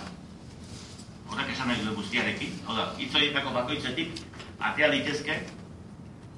horrek 1.32 1.54
esan 1.54 1.72
nahi 1.72 1.84
duen 1.84 1.96
guztiarekin, 1.96 2.60
hau 2.68 2.76
da, 2.76 2.90
hitzoietako 3.00 3.56
bakoitzetik, 3.56 4.22
atea 4.60 4.92
ditezke, 4.96 5.40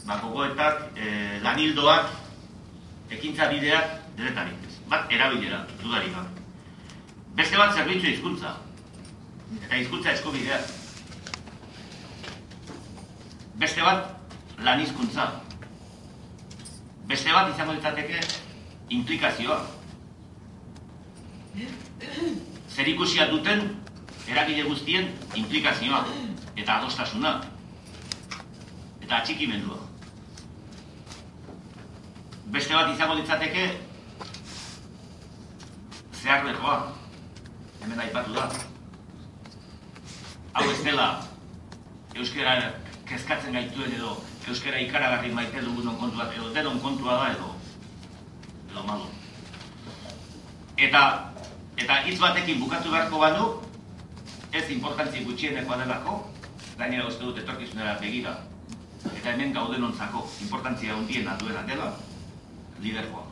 ba, 0.06 0.20
gogoetak, 0.22 0.90
e, 0.98 1.14
lanildoak, 1.46 2.14
ekintza 3.18 3.50
bideak, 3.54 3.96
denetarik. 4.18 4.68
Bat, 4.90 5.12
erabilera, 5.14 5.64
dudarik. 5.82 6.18
Beste 7.38 7.58
bat, 7.58 7.76
zerbitzu 7.78 8.10
hizkuntza 8.10 8.56
eta 9.66 9.78
hizkuntza 9.80 10.14
eskubideak. 10.14 10.79
Beste 13.60 13.82
bat, 13.84 14.06
lan 14.64 14.80
hizkuntza. 14.80 15.26
Beste 17.10 17.34
bat, 17.36 17.50
izango 17.52 17.76
ditzateke, 17.76 18.22
implikazioa. 18.96 19.58
Zer 22.70 22.88
ikusia 22.94 23.28
duten, 23.34 23.66
eragile 24.30 24.64
guztien, 24.70 25.12
implikazioa 25.36 26.06
eta 26.56 26.78
adostasuna 26.78 27.36
eta 29.04 29.20
atxikimendua. 29.20 29.82
Beste 32.56 32.80
bat 32.80 32.96
izango 32.96 33.20
ditzateke 33.20 33.70
zehar 36.22 36.46
behoa, 36.48 36.78
hemen 37.82 38.06
aipatu 38.08 38.38
da. 38.40 38.52
Hau 40.54 40.70
ez 40.72 40.84
dela 40.86 41.10
euskara 42.16 42.62
kezkatzen 43.10 43.56
gaituen 43.58 43.94
edo 43.98 44.18
euskara 44.48 44.80
ikaragarri 44.82 45.32
maite 45.34 45.62
dugun 45.66 45.98
kontua 45.98 46.30
edo 46.34 46.52
denon 46.54 46.80
kontua 46.80 47.18
da 47.24 47.32
edo 47.34 47.50
edo 48.72 48.84
malo. 48.86 49.10
Eta 50.78 51.02
eta 51.78 52.02
hitz 52.06 52.20
batekin 52.20 52.60
bukatu 52.60 52.92
beharko 52.92 53.20
badu, 53.20 53.46
ez 54.52 54.66
importantzi 54.74 55.24
gutxienekoa 55.26 55.78
delako, 55.82 56.20
gainera 56.78 57.08
uste 57.08 57.24
dut 57.24 57.40
etorkizunera 57.40 57.96
begira, 58.02 58.36
eta 59.14 59.32
hemen 59.32 59.54
gauden 59.56 59.84
ontzako 59.90 60.26
importantzia 60.42 60.96
hundiena 60.96 61.38
duena 61.40 61.64
dela, 61.70 61.94
lidergoa. 62.84 63.26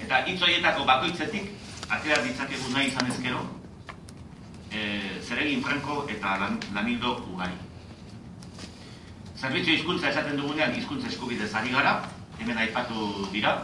Eta 0.00 0.24
hitz 0.26 0.40
horietako 0.42 0.84
bakoitzetik, 0.88 1.50
atera 1.88 2.22
ditzakegu 2.26 2.74
nahi 2.74 2.90
izan 2.90 3.10
ezkero, 3.12 3.46
e, 4.70 5.20
zeregin 5.22 5.62
franko 5.62 6.04
eta 6.08 6.36
lan, 6.40 6.58
lanildo 6.74 7.16
ugari. 7.32 7.56
Zerbitzu 9.40 9.74
hizkuntza 9.74 10.10
esaten 10.10 10.36
dugunean 10.36 10.74
hizkuntza 10.76 11.08
eskubidez 11.08 11.52
ari 11.54 11.72
gara, 11.74 11.94
hemen 12.38 12.58
aipatu 12.58 13.26
dira. 13.32 13.54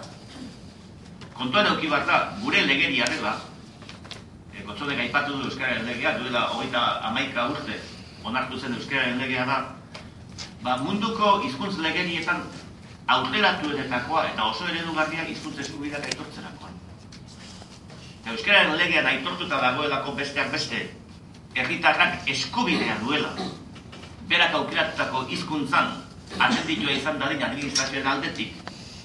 Kontuan 1.37 1.67
eduki 1.69 1.91
bat 1.93 2.07
da, 2.09 2.21
gure 2.43 2.63
legeria 2.67 3.09
dela, 3.13 3.37
e, 4.55 4.63
gotzonek 4.65 5.05
aipatu 5.07 5.37
du 5.37 5.51
Euskararen 5.51 5.85
legea, 5.87 6.17
duela 6.19 6.47
hogeita 6.55 6.85
amaika 7.11 7.49
urte 7.53 7.81
onartu 8.25 8.59
zen 8.59 8.75
Euskararen 8.75 9.21
legea 9.21 9.45
da, 9.47 9.59
ba, 10.63 10.79
munduko 10.83 11.41
hizkuntz 11.47 11.77
legerietan 11.79 12.43
aurreratuenetakoa 13.07 14.25
eta 14.33 14.49
oso 14.51 14.67
eredugarria 14.67 15.29
hizkuntza 15.31 15.63
eskubideak 15.63 16.09
aitortzerakoan. 16.09 16.66
Euskararen 18.27 18.75
legean 18.77 19.07
aitortuta 19.07 19.59
dagoelako 19.63 20.13
besteak 20.19 20.49
beste, 20.51 20.81
herritarrak 21.55 22.27
eskubidea 22.33 22.97
duela, 23.03 23.31
berak 24.29 24.55
aukeratutako 24.59 25.23
hizkuntzan 25.31 25.93
atenditua 26.39 26.97
izan 26.97 27.21
dadin 27.21 27.45
administrazioen 27.47 28.07
aldetik, 28.13 28.57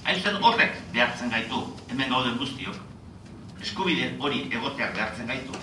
hain 0.06 0.22
zen 0.22 0.40
horrek 0.42 0.80
behartzen 0.94 1.30
gaitu, 1.30 1.60
hemen 1.92 2.10
gauden 2.10 2.40
guztiok, 2.42 2.80
eskubide 3.62 4.08
hori 4.20 4.48
egoteak 4.50 4.96
behartzen 4.96 5.30
gaitu. 5.30 5.60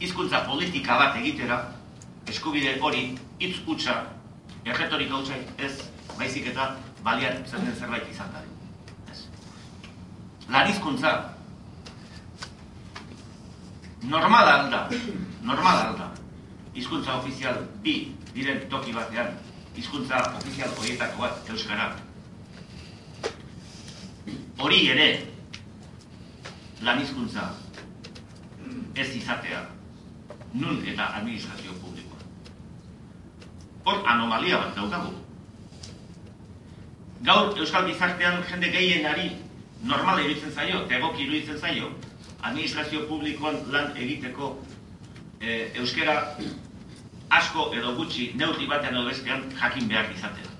Hizkuntza 0.00 0.42
politika 0.44 0.98
bat 1.00 1.16
egitera, 1.16 1.62
eskubide 2.28 2.76
hori 2.84 3.06
hitz 3.40 3.54
hutsa, 3.64 4.02
erretorik 4.66 5.14
hutsa 5.16 5.38
ez, 5.56 5.72
baizik 6.18 6.52
eta 6.52 6.74
baliat 7.06 7.40
zen 7.48 7.64
den 7.64 7.80
zerbait 7.80 8.04
izan 8.12 8.28
da. 8.34 8.44
Lan 10.52 10.68
hizkuntza, 10.70 11.14
normala 14.06 14.62
alda, 14.62 14.88
normala 15.42 15.88
alda, 15.90 16.10
hizkuntza 16.74 17.18
ofizial 17.18 17.58
bi 17.82 18.14
diren 18.34 18.62
toki 18.70 18.92
batean, 18.94 19.34
hizkuntza 19.76 20.20
ofizial 20.38 20.70
horietako 20.78 21.22
bat 21.24 21.50
euskara. 21.50 21.88
Hori 24.58 24.80
ere, 24.94 25.08
lan 26.86 27.02
hizkuntza 27.02 27.50
ez 28.94 29.10
izatea, 29.16 29.66
nun 30.54 30.80
eta 30.86 31.10
administrazio 31.18 31.74
publikoa. 31.82 32.22
Hor 33.84 34.02
anomalia 34.06 34.62
bat 34.62 34.76
daukagu. 34.76 35.12
Gaur 37.26 37.56
Euskal 37.58 37.86
Gizartean 37.88 38.42
jende 38.48 38.70
gehienari 38.70 39.30
normala 39.82 40.22
iruditzen 40.22 40.52
zaio, 40.52 40.84
egoki 40.92 41.24
iruditzen 41.24 41.58
zaio, 41.58 41.90
administrazio 42.50 43.06
publikoan 43.08 43.58
lan 43.72 43.92
egiteko 43.96 44.50
e, 45.40 45.70
euskera 45.80 46.16
asko 47.38 47.70
edo 47.74 47.94
gutxi 47.96 48.30
neurri 48.40 48.68
batean 48.70 48.94
edo 48.94 49.06
bestean 49.08 49.48
jakin 49.60 49.88
behar 49.88 50.12
izatea. 50.14 50.52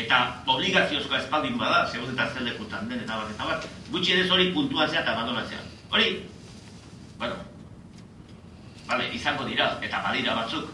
Eta 0.00 0.18
obligaziozkoa 0.46 1.20
espaldin 1.20 1.58
bada, 1.58 1.84
segun 1.92 2.12
eta 2.14 2.28
zer 2.32 2.42
lekutan 2.46 2.88
den 2.88 3.04
eta 3.04 3.20
bat 3.20 3.30
eta 3.34 3.46
bat, 3.52 3.68
gutxi 3.90 4.16
edes 4.16 4.30
hori 4.30 4.50
puntuazia 4.54 5.02
eta 5.02 5.14
baloratzea. 5.18 5.62
Hori, 5.90 6.10
bueno, 7.18 7.38
vale, 8.88 9.08
izango 9.14 9.46
dira 9.48 9.72
eta 9.82 10.02
badira 10.06 10.36
batzuk, 10.42 10.70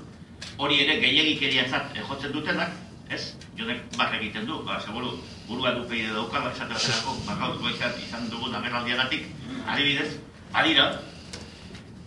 hori 0.59 0.83
ere 0.85 0.99
gehiagikeriatzat 1.05 1.97
jotzen 2.09 2.33
dutenak, 2.33 2.86
ez? 3.11 3.37
Jonek 3.57 3.83
barre 3.97 4.19
egiten 4.21 4.47
du, 4.47 4.61
ba, 4.65 4.81
seguru 4.81 5.17
burua 5.49 5.73
du 5.77 5.87
peide 5.89 6.13
dauka, 6.15 6.41
ba, 6.41 6.53
esate 6.53 6.75
baterako, 6.75 7.17
ba, 7.27 7.37
gaur 7.41 8.01
izan 8.03 8.29
dugun 8.31 8.55
agerraldiagatik, 8.55 9.29
adibidez, 9.67 10.11
badira, 10.53 10.87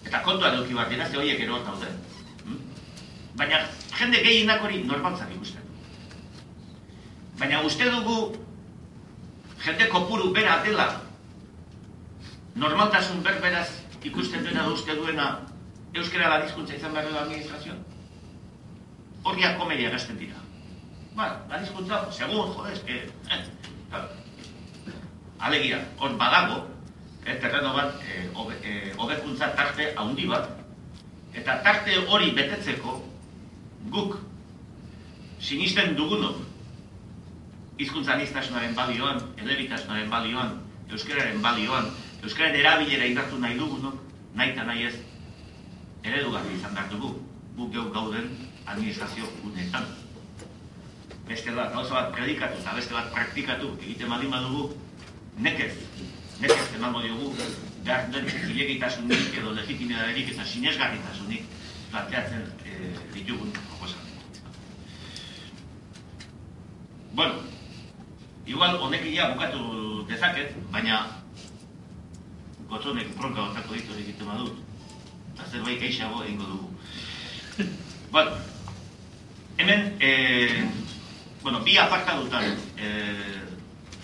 eta 0.05 0.21
kontuan 0.25 0.57
eduki 0.57 0.77
bat 0.77 0.89
dira, 0.89 1.07
ze 1.09 1.17
horiek 1.17 1.41
ero 1.45 1.59
daude. 1.65 1.89
Baina 3.39 3.63
jende 3.95 4.23
gehienak 4.23 4.63
hori 4.63 4.83
normaltzak 4.83 5.31
ikusten. 5.35 5.63
Baina 7.39 7.61
uste 7.63 7.89
dugu 7.89 8.17
jende 9.63 9.87
kopuru 9.91 10.33
bera 10.35 10.59
dela 10.63 10.89
normaltasun 12.55 13.23
berberaz 13.23 13.69
ikusten 14.03 14.43
dena 14.43 14.65
da 14.65 14.73
uste 14.73 14.95
duena 14.95 15.29
euskera 15.93 16.29
la 16.29 16.41
dizkuntza 16.43 16.75
izan 16.75 16.93
behar 16.93 17.07
dela 17.07 17.23
administrazioan. 17.23 17.79
Horriak 19.23 19.57
komedia 19.59 19.91
gazten 19.95 20.19
dira. 20.19 20.38
Ba, 21.19 21.35
la 21.51 21.57
dizkuntza, 21.59 21.97
segun, 22.15 22.53
jode, 22.55 22.71
eske... 22.71 23.01
Eh, 23.35 24.03
Alegia, 25.47 25.79
hor 25.99 26.15
badago, 26.19 26.61
eh, 27.25 27.35
terreno 27.43 27.73
bat, 27.75 27.99
eh, 28.07 28.29
obe, 28.35 28.55
eh, 28.63 29.51
tarte 29.57 29.89
haundi 29.97 30.27
bat, 30.27 30.47
eta 31.33 31.57
tarte 31.63 31.97
hori 32.07 32.31
betetzeko, 32.31 32.95
guk 33.91 34.17
sinisten 35.39 35.95
dugunok 35.99 36.39
hizkuntza 37.79 38.13
aniztasunaren 38.13 38.75
balioan, 38.75 39.19
elebitasunaren 39.37 40.09
balioan, 40.09 40.57
euskararen 40.89 41.41
balioan, 41.41 41.91
euskararen 42.23 42.59
erabilera 42.59 43.05
indartu 43.05 43.39
nahi 43.39 43.59
dugunok, 43.59 43.95
nahi 44.35 44.55
eta 44.55 44.63
nahi 44.63 44.87
ez, 44.87 44.95
eredugarri 46.03 46.55
izan 46.55 46.75
behar 46.75 46.91
dugu, 46.95 47.17
guk 47.57 47.73
geu 47.75 47.89
gauden 47.91 48.37
administrazio 48.65 49.27
gunetan. 49.43 49.98
Beste 51.29 51.53
bat, 51.53 51.71
gauza 51.73 51.93
bat 51.93 52.11
predikatu 52.15 52.57
eta 52.57 52.73
beste 52.73 52.95
bat 52.95 53.11
praktikatu 53.13 53.75
egiten 53.83 54.09
baldin 54.09 54.31
badugu, 54.33 54.71
nekez, 55.37 55.75
nekez 56.41 56.63
emango 56.79 57.03
diogu, 57.05 57.33
behar 57.85 58.09
den 58.13 58.25
zilegitasunik 58.29 59.37
edo 59.37 59.53
legitimitaterik 59.53 60.33
eta 60.33 60.47
sinesgarritasunik 60.53 61.45
planteatzen 61.91 62.47
e, 62.65 62.93
ditugun 63.13 63.53
Bueno, 67.19 67.33
igual 68.45 68.77
honekin 68.79 69.13
ja 69.13 69.31
bukatu 69.33 70.05
dezaket, 70.07 70.53
baina 70.71 70.99
gotzonek 72.69 73.09
bronka 73.17 73.49
batako 73.49 73.75
ditu 73.75 73.97
egiten 73.97 74.29
badut. 74.29 74.61
Eta 75.33 75.47
zerbait 75.51 75.81
geixago 75.81 76.21
egingo 76.23 76.45
dugu. 76.51 76.69
bueno, 78.13 78.37
hemen, 79.57 79.97
eh, 79.99 80.63
bueno, 81.41 81.61
bi 81.63 81.77
apartadutan 81.77 82.57
eh, 82.77 83.39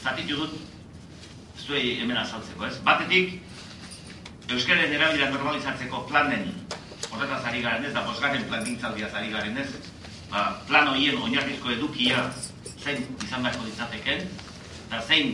zatitu 0.04 0.38
dut 0.44 0.54
zuei 1.66 2.00
hemen 2.02 2.18
azaltzeko, 2.18 2.68
ez? 2.68 2.78
Batetik, 2.86 3.42
Euskaren 4.46 4.94
erabila 4.94 5.32
normalizatzeko 5.34 6.04
planen 6.06 6.52
horretaz 7.10 7.42
ari 7.50 7.64
garen 7.64 7.86
ez, 7.88 7.94
da 7.96 8.04
bosgarren 8.06 8.44
plan 8.50 8.66
gintzaldiaz 8.66 9.14
ari 9.18 9.32
garen 9.34 9.58
ez, 9.58 9.70
ba, 10.30 10.62
plan 10.68 10.92
horien 10.92 11.18
oinarrizko 11.18 11.72
edukia 11.74 12.28
zein 12.84 13.02
izan 13.24 13.42
beharko 13.42 13.66
ditzateken, 13.66 14.28
eta 14.88 15.02
zein 15.08 15.34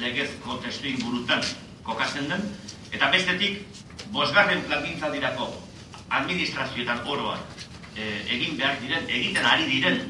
legezko 0.00 0.56
testu 0.64 0.88
ingurutan 0.88 1.44
kokatzen 1.84 2.30
den, 2.32 2.46
eta 2.96 3.10
bestetik, 3.12 3.60
bosgarren 4.14 4.64
plangintza 4.64 5.10
dirako 5.12 5.50
administrazioetan 6.16 7.02
oroa 7.04 7.36
e, 7.96 8.22
egin 8.36 8.56
behar 8.56 8.80
diren, 8.80 9.04
egiten 9.18 9.48
ari 9.50 9.68
diren, 9.74 10.00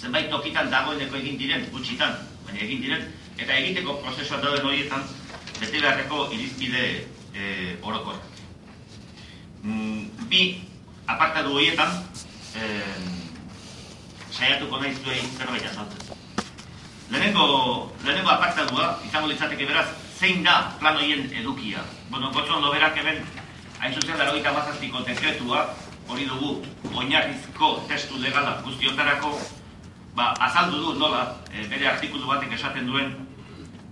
zenbait 0.00 0.30
tokitan 0.32 0.70
dagoeneko 0.72 1.18
egin 1.20 1.36
diren, 1.40 1.66
gutxitan, 1.74 2.16
baina 2.46 2.62
egin 2.64 2.80
diren, 2.84 3.06
eta 3.38 3.56
egiteko 3.56 3.98
prozesua 4.00 4.40
dauden 4.40 4.66
horietan, 4.70 5.04
bete 5.58 5.76
beharreko 5.76 6.28
irizpide 6.32 6.84
e, 7.34 7.76
orokorrak. 7.82 8.40
Mm, 9.62 10.06
bi 10.32 10.44
apartatu 11.06 11.52
horietan, 11.58 11.92
e, 12.56 12.70
saiatuko 14.30 14.80
nahi 14.80 14.96
zuen 15.02 15.30
zerbait 15.36 15.68
azaltzen. 15.68 16.16
Lehenengo, 17.10 17.92
lehenengo 18.04 18.30
apartadua, 18.30 18.94
izango 19.04 19.28
litzateke 19.28 19.68
beraz, 19.68 19.88
zein 20.16 20.44
da 20.46 20.76
plan 20.80 20.96
horien 20.96 21.28
edukia. 21.42 21.84
Bueno, 22.08 22.30
gotzo 22.32 22.56
ondo 22.56 22.72
eben, 22.74 23.24
hain 23.80 23.94
zuzen 23.94 24.16
dara 24.16 24.30
hori 24.30 24.42
dekretua, 24.42 25.74
hori 26.08 26.24
dugu, 26.24 26.62
oinarrizko 26.94 27.84
testu 27.88 28.18
legala 28.18 28.62
guztiotarako, 28.64 29.38
ba, 30.20 30.34
azaldu 30.46 30.84
du 30.84 30.94
nola, 31.00 31.24
e, 31.48 31.64
bere 31.72 31.88
artikulu 31.88 32.28
batek 32.28 32.52
esaten 32.58 32.88
duen, 32.92 33.12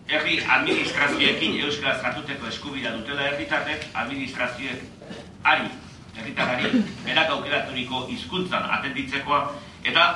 herri 0.09 0.39
administrazioekin 0.57 1.59
euskaraz 1.67 1.99
jatuteko 2.05 2.49
eskubira 2.53 2.93
dutela 2.97 3.29
herritarrek, 3.31 3.87
administrazioek 4.03 5.15
ari 5.53 5.69
herritarrari 6.19 6.83
berak 7.07 7.33
aukeraturiko 7.37 8.07
hizkuntzan 8.13 8.69
atenditzekoa 8.79 9.41
eta 9.91 10.07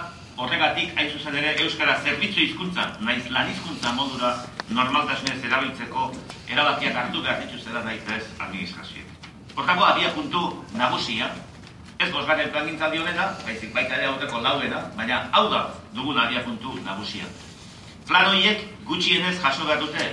horregatik 0.42 0.96
hain 0.96 1.12
zuzen 1.12 1.36
ere 1.42 1.52
euskara 1.64 1.98
zerbitzu 2.00 2.40
hizkuntza 2.46 2.88
naiz 3.08 3.24
lan 3.36 3.52
hizkuntza 3.52 3.92
modura 3.98 4.32
normaltasunez 4.80 5.38
erabiltzeko 5.44 6.10
erabakiak 6.54 6.98
hartu 7.02 7.22
behar 7.24 7.40
dituztela 7.44 7.84
nahi 7.84 8.00
ez 8.16 8.24
administrazioek. 8.38 9.08
Hortako 9.56 9.84
abia 9.84 10.12
puntu 10.16 10.42
nagusia, 10.80 11.28
ez 12.02 12.10
bosgarren 12.12 12.50
plangintzaldi 12.50 12.98
honena, 12.98 13.28
baizik 13.46 13.72
baita 13.74 13.96
ere 13.96 14.08
aurreko 14.10 14.40
lauena, 14.42 14.82
baina 14.96 15.22
hau 15.32 15.48
da 15.50 15.62
dugun 15.94 16.18
abia 16.18 16.42
puntu 16.44 16.74
nagusia. 16.84 17.28
Plan 18.08 18.28
horiek 18.30 18.64
gutxienez 18.88 19.36
jaso 19.40 19.66
behar 19.68 19.80
dute 19.80 20.08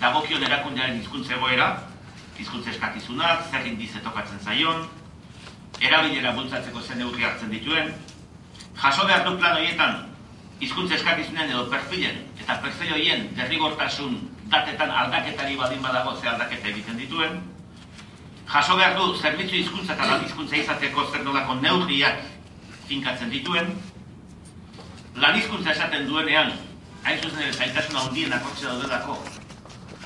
dagokion 0.00 0.42
erakundearen 0.42 1.00
hizkuntza 1.00 1.36
egoera, 1.38 1.68
hizkuntza 2.38 2.70
eskakizunak, 2.74 3.46
zer 3.50 3.66
indize 3.66 4.02
tokatzen 4.04 4.40
zaion, 4.44 4.86
erabilera 5.80 6.32
bultzatzeko 6.36 6.82
zen 6.82 6.98
neurri 7.02 7.24
hartzen 7.24 7.50
dituen, 7.50 7.92
jaso 8.82 9.06
behar 9.06 9.24
du 9.28 9.36
plan 9.38 9.56
horietan 9.56 10.02
hizkuntza 10.60 10.98
eskakizunen 10.98 11.50
edo 11.50 11.64
perfilen 11.70 12.20
eta 12.42 12.58
perfil 12.62 12.92
horien 12.94 13.28
derrigortasun 13.38 14.18
datetan 14.52 14.90
aldaketari 14.90 15.56
badin 15.56 15.82
badago 15.82 16.14
ze 16.20 16.28
aldaketa 16.28 16.68
egiten 16.68 16.98
dituen, 16.98 17.40
jaso 18.48 18.76
behar 18.76 18.96
du 18.96 19.14
zerbitzu 19.16 19.56
hizkuntza 19.56 19.94
eta 19.94 20.06
lan 20.06 20.24
hizkuntza 20.24 20.56
izateko 20.56 21.06
zer 21.12 21.24
nolako 21.24 21.54
neurriak 21.60 22.20
finkatzen 22.88 23.30
dituen, 23.30 23.70
lan 25.16 25.38
hizkuntza 25.38 25.72
esaten 25.72 26.08
duenean, 26.08 26.52
hain 27.04 27.22
zuzen 27.22 27.42
ere 27.46 27.52
zailtasuna 27.52 28.04
hundien 28.08 28.32
akotxe 28.32 28.66
daudelako, 28.66 29.16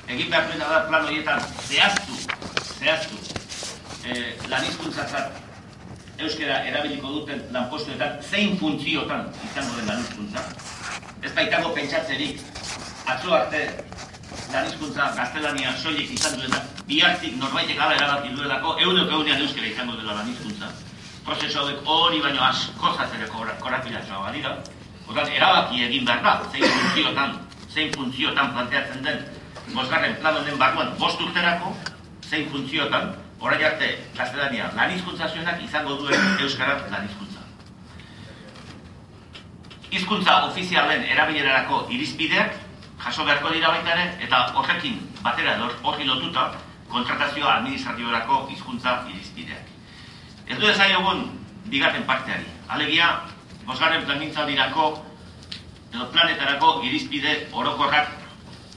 egin 0.07 0.29
behar 0.31 0.47
duena 0.51 0.69
da 0.71 0.85
plan 0.87 1.09
horietan 1.09 1.43
zehaztu, 1.67 2.15
zehaztu, 2.77 3.19
eh, 4.05 4.33
lan 4.47 4.63
hizkuntzatzat 4.63 5.43
euskera 6.17 6.61
erabiliko 6.65 7.11
duten 7.13 7.43
lanpostuetan 7.53 8.21
zein 8.23 8.55
funtziotan 8.57 9.27
izango 9.49 9.75
den 9.77 9.91
lan 9.91 10.01
hizkuntza. 10.01 10.45
Ez 11.21 11.33
baitago 11.35 11.73
pentsatzerik, 11.75 12.41
atzo 13.05 13.33
arte 13.33 13.61
lan 14.53 14.67
hizkuntza 14.67 15.11
gaztelania 15.15 15.73
soilik 15.77 16.11
izan 16.15 16.37
duena, 16.39 16.61
bihartik 16.87 17.35
norbaitek 17.39 17.79
ala 17.79 17.95
erabaki 17.95 18.33
duelako, 18.35 18.75
euneko 18.85 19.19
eunean 19.19 19.41
euskera 19.41 19.67
izango 19.67 19.97
dela 19.99 20.17
lan 20.19 20.31
hizkuntza. 20.31 20.71
Prozesu 21.25 21.59
hauek 21.59 21.91
hori 21.95 22.21
baino 22.23 22.43
askozaz 22.43 23.09
ere 23.17 23.27
korapilatzoa 23.33 24.23
badira. 24.25 24.55
Otan, 25.07 25.29
erabaki 25.39 25.83
egin 25.87 26.05
behar 26.07 26.23
da, 26.23 26.33
zein 26.51 26.65
funtziotan, 26.67 27.37
zein 27.73 27.93
funtziotan 27.95 28.51
planteatzen 28.55 29.03
den, 29.03 29.23
bosgarren 29.73 30.15
plan 30.21 30.39
honen 30.41 30.59
barruan 30.59 30.93
bost 30.99 31.21
urterako, 31.23 31.73
zein 32.27 32.49
funtziotan, 32.51 33.13
orain 33.39 33.63
arte 33.63 33.91
gaztelania 34.17 34.71
lan 34.75 34.91
hizkuntza 34.95 35.29
zuenak 35.29 35.63
izango 35.63 35.97
duen 36.01 36.29
euskara 36.43 36.79
lan 36.91 37.07
hizkuntza. 37.07 37.43
Hizkuntza 39.91 40.39
ofizialen 40.47 41.03
erabilerarako 41.15 41.85
irizpideak 41.95 42.66
jaso 43.07 43.23
beharko 43.23 43.49
dira 43.55 43.69
baita 43.71 43.93
ere 43.95 44.05
eta 44.25 44.39
horrekin 44.59 44.99
batera 45.23 45.55
edo 45.55 45.69
horri 45.89 46.05
lotuta 46.07 46.49
kontratazioa 46.91 47.53
administratiborako 47.59 48.47
hizkuntza 48.51 48.95
irizpideak. 49.11 49.63
Ez 50.47 50.57
du 50.59 50.67
ezaiogun 50.67 51.23
bigarren 51.71 52.03
parteari. 52.07 52.47
Alegia, 52.67 53.07
bosgarren 53.67 54.03
plangintzaldirako 54.07 54.89
edo 55.93 56.09
planetarako 56.11 56.73
irizpide 56.89 57.37
orokorrak 57.51 58.11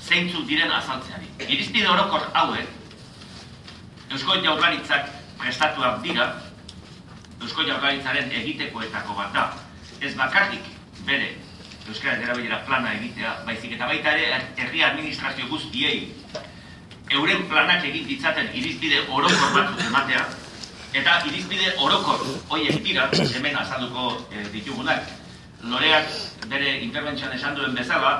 zeintzuk 0.07 0.47
diren 0.47 0.71
azaltzeari. 0.79 1.27
Irizpide 1.49 1.91
orokor 1.91 2.31
hauek 2.35 2.79
Eusko 4.11 4.39
Jaurlaritzak 4.43 5.11
prestatuak 5.39 6.01
dira, 6.07 6.33
Eusko 7.43 7.67
Jaurlaritzaren 7.67 8.31
egitekoetako 8.43 9.15
bat 9.19 9.35
da. 9.35 9.47
Ez 10.01 10.15
bakarrik 10.19 10.67
bere 11.07 11.35
Euskara 11.91 12.23
erabilera 12.23 12.61
plana 12.67 12.95
egitea, 12.95 13.35
baizik 13.47 13.75
eta 13.77 13.89
baita 13.91 14.15
ere 14.15 14.41
herri 14.57 14.83
administrazio 14.87 15.49
guztiei 15.51 16.13
euren 17.11 17.47
planak 17.51 17.85
egin 17.89 18.07
ditzaten 18.07 18.53
irizpide 18.55 19.01
orokor 19.09 19.57
batzuk 19.57 19.81
ematea, 19.89 20.27
eta 20.95 21.17
irizpide 21.27 21.73
orokor 21.83 22.23
horiek 22.49 22.79
dira, 22.85 23.09
hemen 23.35 23.59
azalduko 23.59 24.13
e, 24.31 24.45
ditugunak. 24.53 25.17
Loreak 25.67 26.13
bere 26.53 26.77
interbentzioan 26.85 27.35
esan 27.37 27.59
duen 27.59 27.75
bezala, 27.75 28.13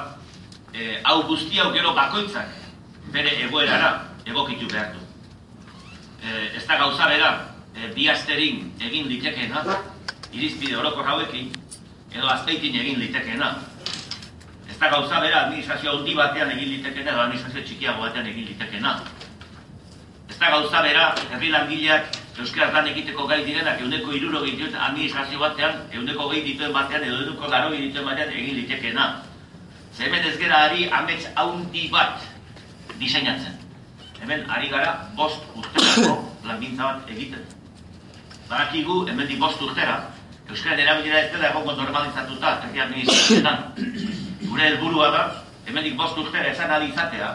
e, 0.75 0.99
hau 1.05 1.23
guzti 1.31 1.63
hau 1.63 1.71
gero 1.77 1.95
bakoitzak 1.95 2.59
bere 3.15 3.39
egoerara 3.47 3.95
egokitu 4.27 4.67
behar 4.71 4.93
du 4.95 5.01
eh, 6.23 6.57
ez 6.57 6.67
da 6.67 6.77
gauza 6.79 7.07
bera 7.09 7.31
eh, 7.75 7.91
bi 7.95 8.09
egin 8.09 9.09
litekeena, 9.09 9.65
irizpide 10.33 10.77
oroko 10.77 11.03
hauekin, 11.03 11.51
edo 12.15 12.29
azpeitin 12.29 12.77
egin 12.83 12.99
litekeena. 13.01 13.51
Ez 14.69 14.79
da 14.79 14.89
gauza 14.89 15.21
bera 15.21 15.45
administrazio 15.47 15.99
handi 15.99 16.15
batean 16.15 16.51
egin 16.57 16.73
litekeena, 16.77 17.13
edo 17.13 17.23
administrazio 17.27 17.63
txikiago 17.67 18.07
batean 18.07 18.27
egin 18.33 18.49
litekeena. 18.53 18.97
Ez 20.31 20.39
da 20.39 20.51
gauza 20.57 20.83
bera, 20.83 21.13
herri 21.31 21.53
langileak 21.55 22.19
Euskaraz 22.41 22.71
lan 22.73 22.87
egiteko 22.89 23.27
gai 23.29 23.43
direnak 23.45 23.83
euneko 23.85 24.15
iruro 24.17 24.41
dituen 24.41 24.73
administrazio 24.73 25.39
batean, 25.43 25.83
euneko 25.93 26.31
gehi 26.31 26.45
dituen 26.47 26.73
batean, 26.73 27.05
edo 27.05 27.19
euneko 27.25 27.51
laro 27.53 27.75
dituen 27.75 28.07
batean 28.09 28.33
egin 28.33 28.63
litekeena. 28.63 29.09
Zemen 29.93 30.25
ez 30.25 30.37
gera 30.41 30.65
ari 30.71 30.89
amets 30.89 31.27
haundi 31.37 31.89
bat 31.93 32.23
diseinatzen 33.03 33.61
hemen 34.21 34.45
ari 34.49 34.69
gara 34.69 35.09
bost 35.17 35.41
urterako 35.57 36.21
langintza 36.45 36.85
bat 36.85 37.11
egiten. 37.11 37.45
Barakigu, 38.51 39.07
hemen 39.09 39.29
di 39.29 39.37
bost 39.41 39.63
urtera, 39.63 40.11
Euskara 40.51 40.83
erabilera 40.83 41.21
ez 41.21 41.31
dela 41.33 41.51
egongo 41.53 41.77
normalizatuta, 41.79 42.57
herri 42.67 42.81
administrazioetan. 42.83 43.59
Gure 44.49 44.65
helburua 44.67 45.11
da, 45.15 45.23
hemen 45.69 45.85
di 45.87 45.93
bost 45.99 46.19
urtera 46.19 46.51
esan 46.51 46.73
izatea, 46.89 47.29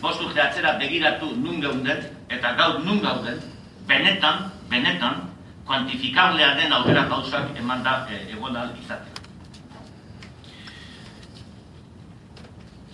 bost 0.00 0.22
urte 0.22 0.42
atzera 0.42 0.74
begiratu 0.80 1.30
nun 1.36 1.60
geunden, 1.62 2.02
eta 2.28 2.54
gaur 2.58 2.80
nun 2.82 2.98
gauden, 3.04 3.38
benetan, 3.86 4.50
benetan, 4.68 5.22
kuantifikablea 5.66 6.54
den 6.58 6.72
aurrera 6.72 7.06
gauzak 7.06 7.54
eman 7.58 7.82
da 7.82 8.00
e, 8.10 8.20
egon 8.34 8.58
izatea. 8.82 9.14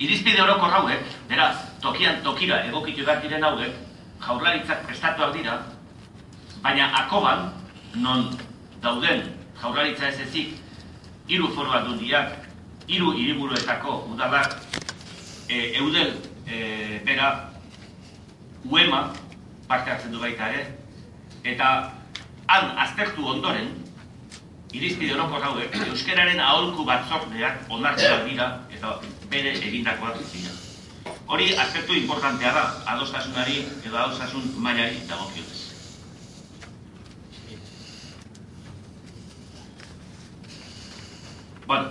Irizpide 0.02 0.40
horoko 0.42 0.68
hauek, 0.68 1.02
beraz, 1.28 1.56
tokian 1.80 2.22
tokira 2.22 2.60
egokitu 2.68 3.04
behar 3.06 3.24
diren 3.24 3.44
hauek, 3.44 3.74
jaurlaritzak 4.20 4.84
prestatuak 4.86 5.32
dira, 5.32 5.60
baina 6.62 6.92
akoban, 7.04 7.52
non 7.94 8.28
dauden 8.82 9.24
jaurlaritza 9.62 10.08
ez 10.08 10.20
ezik, 10.26 10.56
hiru 11.30 11.52
foru 11.54 11.70
aldundiak, 11.70 12.34
hiru 12.88 13.12
hiriburuetako 13.16 14.02
udalak, 14.12 14.56
e, 15.48 15.72
eudel 15.80 16.16
e, 16.46 17.00
bera, 17.06 17.30
uema, 18.64 19.04
parte 19.68 19.94
hartzen 19.94 20.12
du 20.12 20.20
baita 20.22 20.50
ere, 20.50 20.66
eta 21.54 21.68
han 22.50 22.74
aztertu 22.84 23.26
ondoren, 23.36 23.70
irizpide 24.72 25.14
horoko 25.14 25.40
hauek, 25.46 25.74
euskararen 25.92 26.40
aholku 26.40 26.84
batzordeak 26.88 27.70
onartzen 27.70 28.26
dira, 28.28 28.50
eta 28.72 28.96
bere 29.30 29.54
egindakoak 29.60 30.20
dira. 30.32 30.58
Hori 31.32 31.52
aspektu 31.56 31.94
importantea 31.96 32.52
da, 32.56 32.64
adostasunari 32.94 33.62
edo 33.84 33.96
adostasun 33.96 34.54
mailari 34.64 35.00
dagokionez. 35.08 35.51
Bueno, 41.72 41.88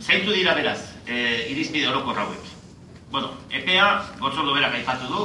zeintu 0.00 0.32
dira 0.32 0.54
beraz, 0.56 0.80
e, 1.04 1.48
irizpide 1.52 1.84
horoko 1.86 2.14
rauek. 2.16 2.44
Bueno, 3.12 3.34
EPEA, 3.52 3.88
gotzoldo 4.22 4.54
berak 4.56 4.78
aipatu 4.78 5.08
du, 5.12 5.24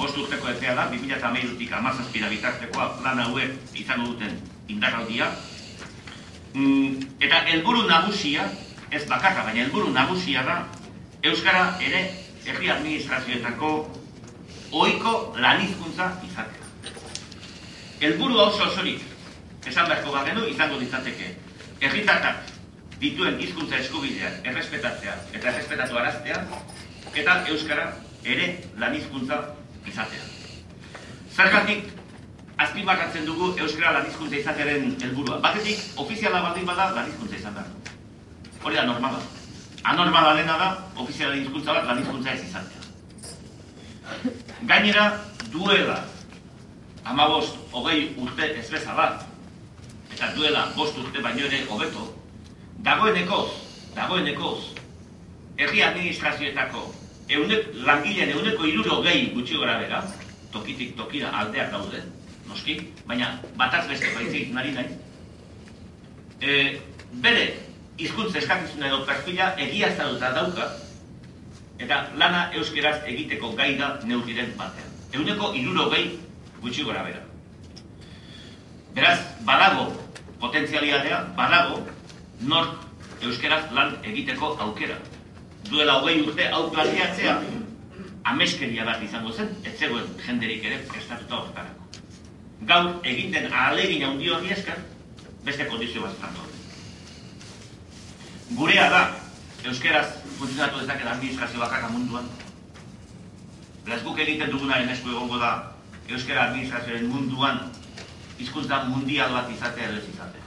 bost 0.00 0.16
urteko 0.18 0.48
EPEA 0.50 0.72
da, 0.74 0.88
2008-tik 0.90 1.70
amazazpira 1.78 2.26
bitartekoa 2.32 2.88
plan 2.96 3.20
hauek 3.22 3.76
izango 3.78 4.08
duten 4.08 4.34
indarraudia. 4.66 5.28
Mm, 6.56 7.04
eta 7.22 7.38
helburu 7.52 7.84
nagusia, 7.86 8.48
ez 8.90 9.04
bakarra, 9.06 9.44
baina 9.46 9.62
helburu 9.68 9.92
nagusia 9.94 10.42
da 10.42 10.56
euskara 11.22 11.76
ere 11.86 12.00
herri 12.48 12.72
administrazioetako 12.74 13.70
ohiko 14.72 15.14
lanizkuntza 15.38 16.10
izatea. 16.26 16.98
Helburu 18.00 18.42
oso 18.48 18.66
osorik 18.72 19.06
esan 19.70 19.86
beharko 19.86 20.18
bagenu 20.18 20.48
izango 20.50 20.82
ditzateke 20.82 21.30
herritarrak 21.80 22.50
dituen 23.00 23.40
hizkuntza 23.40 23.78
eskubideak 23.80 24.44
errespetatzea 24.46 25.14
eta 25.32 25.48
errespetatu 25.52 25.98
araztea 25.98 26.42
eta 27.16 27.36
euskara 27.52 27.86
ere 28.24 28.50
lanizkuntza 28.78 29.40
izatea. 29.88 30.24
Zergatik 31.32 31.88
azpimarratzen 32.60 33.24
dugu 33.24 33.54
euskara 33.58 33.94
lanizkuntza 33.98 34.36
izatearen 34.42 34.92
helburua. 35.00 35.40
Batetik 35.40 35.80
ofiziala 35.96 36.42
baldin 36.44 36.66
bada 36.68 36.90
lanizkuntza 36.98 37.36
izan 37.40 37.54
behar 37.54 37.70
Hori 38.62 38.76
da 38.76 38.84
normala. 38.84 39.20
Anormala 39.82 40.34
dena 40.36 40.58
da, 40.60 40.68
ofiziala 41.00 41.36
hizkuntza 41.38 41.72
bat, 41.72 41.86
lan 41.88 42.02
hizkuntza 42.02 42.34
ez 42.34 42.42
izatea. 42.44 42.82
Gainera, 44.68 45.06
duela 45.52 46.02
amabost, 47.08 47.56
hogei 47.72 48.10
urte 48.20 48.50
ez 48.60 48.68
bezala, 48.68 49.06
eta 50.20 50.34
duela 50.36 50.66
bost 50.76 50.98
urte 51.00 51.22
baino 51.24 51.46
ere 51.48 51.62
hobeto, 51.72 52.02
dagoenekoz, 52.84 53.46
dagoenekoz, 53.96 54.74
herri 55.56 55.80
administrazioetako 55.80 56.82
eunek, 57.32 57.70
langileen 57.86 58.34
euneko 58.34 58.66
iruro 58.68 58.98
gehi 59.06 59.30
gutxi 59.32 59.56
gora 59.56 59.78
bera, 59.80 60.02
tokitik 60.52 60.92
tokira 60.98 61.30
aldeak 61.38 61.72
daude, 61.72 62.02
noski, 62.50 62.74
baina 63.08 63.30
bataz 63.56 63.86
beste 63.88 64.10
baitzik 64.12 64.50
nari 64.52 64.74
nahi, 64.74 64.98
e, 66.42 66.58
bere 67.24 67.46
hizkuntza 67.96 68.42
eskakizuna 68.42 68.90
edo 68.90 69.00
perfila 69.08 69.54
egiaztatuta 69.68 70.34
dauka, 70.36 70.68
eta 71.80 72.02
lana 72.20 72.44
euskeraz 72.60 72.98
egiteko 73.08 73.54
gai 73.56 73.70
da 73.80 73.94
neurriren 74.04 74.52
batean. 74.60 74.92
Euneko 75.16 75.54
iruro 75.56 75.88
gehi 75.96 76.12
gutxi 76.60 76.84
gora 76.84 77.08
bera. 77.08 77.24
Beraz, 78.92 79.16
badago 79.48 79.88
potentzialitatea, 80.40 81.18
badago 81.36 81.80
nor 82.50 82.70
euskeraz 83.22 83.64
lan 83.76 83.96
egiteko 84.02 84.54
aukera. 84.66 84.96
Duela 85.68 85.98
hogei 86.00 86.20
urte 86.24 86.48
hau 86.48 86.68
planteatzea, 86.72 87.36
ameskeria 88.30 88.86
bat 88.88 89.02
izango 89.04 89.32
zen, 89.32 89.50
ez 89.64 89.76
zegoen 89.78 90.08
jenderik 90.26 90.64
ere 90.64 90.80
prestatuta 90.88 91.40
horretarako. 91.40 91.88
Gaur 92.70 92.92
egiten 93.12 93.50
ahalegin 93.52 94.06
handi 94.08 94.30
hori 94.32 94.52
esker, 94.56 94.80
beste 95.44 95.66
kondizio 95.68 96.04
bat 96.04 96.16
zango. 96.20 96.46
Gurea 98.58 98.88
da, 98.90 99.02
euskeraz 99.64 100.06
funtzionatu 100.38 100.80
dezake 100.80 101.08
administrazio 101.08 101.60
bakarra 101.60 101.92
munduan. 101.92 102.26
Beraz 103.84 104.00
guk 104.04 104.18
egiten 104.18 104.50
dugunaren 104.52 104.88
esku 104.92 105.12
egongo 105.12 105.38
da, 105.40 105.52
euskera 106.10 106.48
administrazioaren 106.48 107.06
munduan 107.08 107.60
hizkuntza 108.40 108.84
mundial 108.88 109.32
bat 109.36 109.50
izatea 109.52 109.88
edo 109.92 110.00
izatea. 110.12 110.46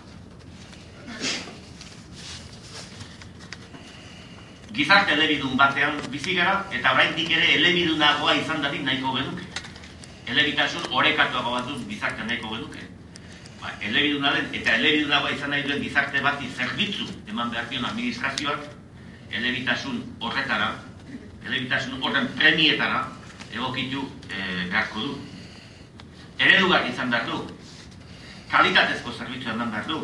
Gizarte 4.74 5.14
elebidun 5.14 5.58
batean 5.58 6.00
bizi 6.10 6.34
gara 6.40 6.56
eta 6.74 6.94
oraindik 6.96 7.30
ere 7.30 7.52
elebidunagoa 7.60 8.34
izan 8.42 8.64
dadin 8.66 8.86
nahiko 8.90 9.14
genuke. 9.18 9.46
Elebitasun 10.34 10.88
orekatuago 10.90 11.54
batuz 11.60 11.82
gizarte 11.90 12.26
nahiko 12.26 12.56
genuke. 12.56 12.88
Ba, 13.62 13.76
elebiduna 13.80 14.34
den 14.38 14.50
eta 14.62 14.78
elebidunagoa 14.80 15.36
izan 15.36 15.54
nahi 15.54 15.68
duen 15.68 15.84
gizarte 15.84 16.24
bati 16.26 16.50
zerbitzu 16.58 17.06
eman 17.30 17.54
behar 17.54 17.70
dion 17.70 17.86
administrazioak 17.92 18.72
elebitasun 19.34 20.02
horretara, 20.22 20.74
elebitasun 21.46 22.02
horren 22.02 22.28
premietara 22.38 23.06
egokitu 23.54 24.04
e, 24.30 24.40
beharko 24.70 25.06
du. 25.06 25.16
Eredugarri 26.40 26.94
izan 26.94 27.14
behar 27.14 27.30
du, 27.30 27.40
kalitatezko 28.54 29.12
zerbitzua 29.18 29.56
eman 29.56 29.72
behar 29.74 29.88
du. 29.90 30.00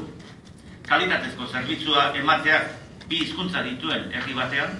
Kalitatezko 0.89 1.47
zerbitzua 1.47 2.09
emateak 2.17 2.71
bi 3.09 3.21
hizkuntza 3.23 3.61
dituen 3.65 4.09
herri 4.13 4.33
batean, 4.37 4.73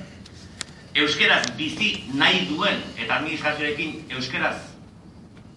euskeraz 1.04 1.44
bizi 1.58 1.92
nahi 2.18 2.48
duen 2.50 2.82
eta 2.98 3.20
administrazioekin 3.20 4.16
euskeraz 4.18 4.56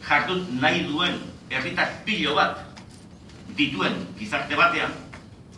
jardun 0.08 0.44
nahi 0.60 0.84
duen 0.90 1.16
herritak 1.50 2.02
pilo 2.04 2.36
bat 2.36 2.60
dituen 3.56 3.96
gizarte 4.20 4.56
batean, 4.60 4.92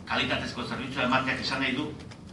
kalitatezko 0.07 0.67
zerbitzua 0.69 1.09
emateak 1.09 1.43
esan 1.43 1.63
nahi 1.63 1.75
du, 1.75 1.89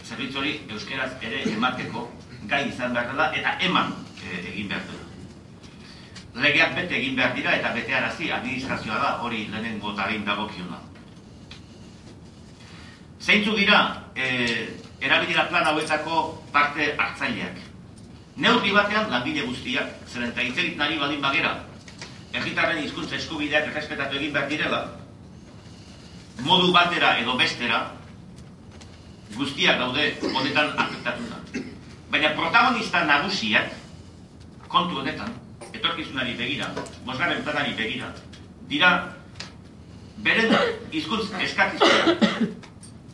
zerbitzu 0.06 0.38
hori 0.38 0.54
euskeraz 0.70 1.10
ere 1.22 1.42
emateko 1.50 2.06
gai 2.50 2.66
izan 2.68 2.94
behar 2.94 3.10
dela 3.12 3.30
eta 3.38 3.56
eman 3.68 3.94
e, 4.22 4.38
egin 4.52 4.70
behar 4.70 4.86
legeak 6.34 6.74
bete 6.74 6.96
egin 6.96 7.16
behar 7.16 7.34
dira 7.36 7.56
eta 7.58 7.72
bete 7.74 7.94
arazi 7.94 8.30
administrazioa 8.32 8.98
da 8.98 9.10
hori 9.22 9.46
lehenengo 9.50 9.92
darein 9.96 10.24
dagokiuna. 10.24 10.78
Zeintzu 13.20 13.56
dira 13.56 13.82
e, 14.16 14.68
erabilera 15.00 15.48
plan 15.48 15.66
hauetako 15.66 16.22
parte 16.52 16.94
hartzaileak. 16.98 17.60
Neurri 18.36 18.72
batean 18.72 19.10
langile 19.12 19.44
guztiak, 19.44 19.92
zeren 20.08 20.32
eta 20.32 20.42
itzerit 20.42 20.78
nari 20.80 20.96
baldin 20.98 21.20
bagera, 21.20 21.52
erritarren 22.32 22.80
hizkuntza 22.80 23.18
eskubideak 23.18 23.68
errespetatu 23.68 24.16
egin 24.16 24.32
behar 24.32 24.48
direla, 24.48 24.80
modu 26.40 26.72
batera 26.72 27.18
edo 27.20 27.36
bestera, 27.36 27.82
guztiak 29.36 29.78
daude 29.78 30.08
honetan 30.32 30.72
afektatuta. 30.80 31.42
Baina 32.12 32.32
protagonista 32.36 33.04
nagusiak, 33.04 33.76
kontu 34.72 35.02
honetan, 35.02 35.36
etorkizunari 35.72 36.36
begira, 36.38 36.70
bosgarren 37.06 37.42
planari 37.44 37.74
begira, 37.78 38.12
dira, 38.68 38.90
beren 40.24 40.52
izkuntz 40.92 41.30
eskakizuna 41.40 42.50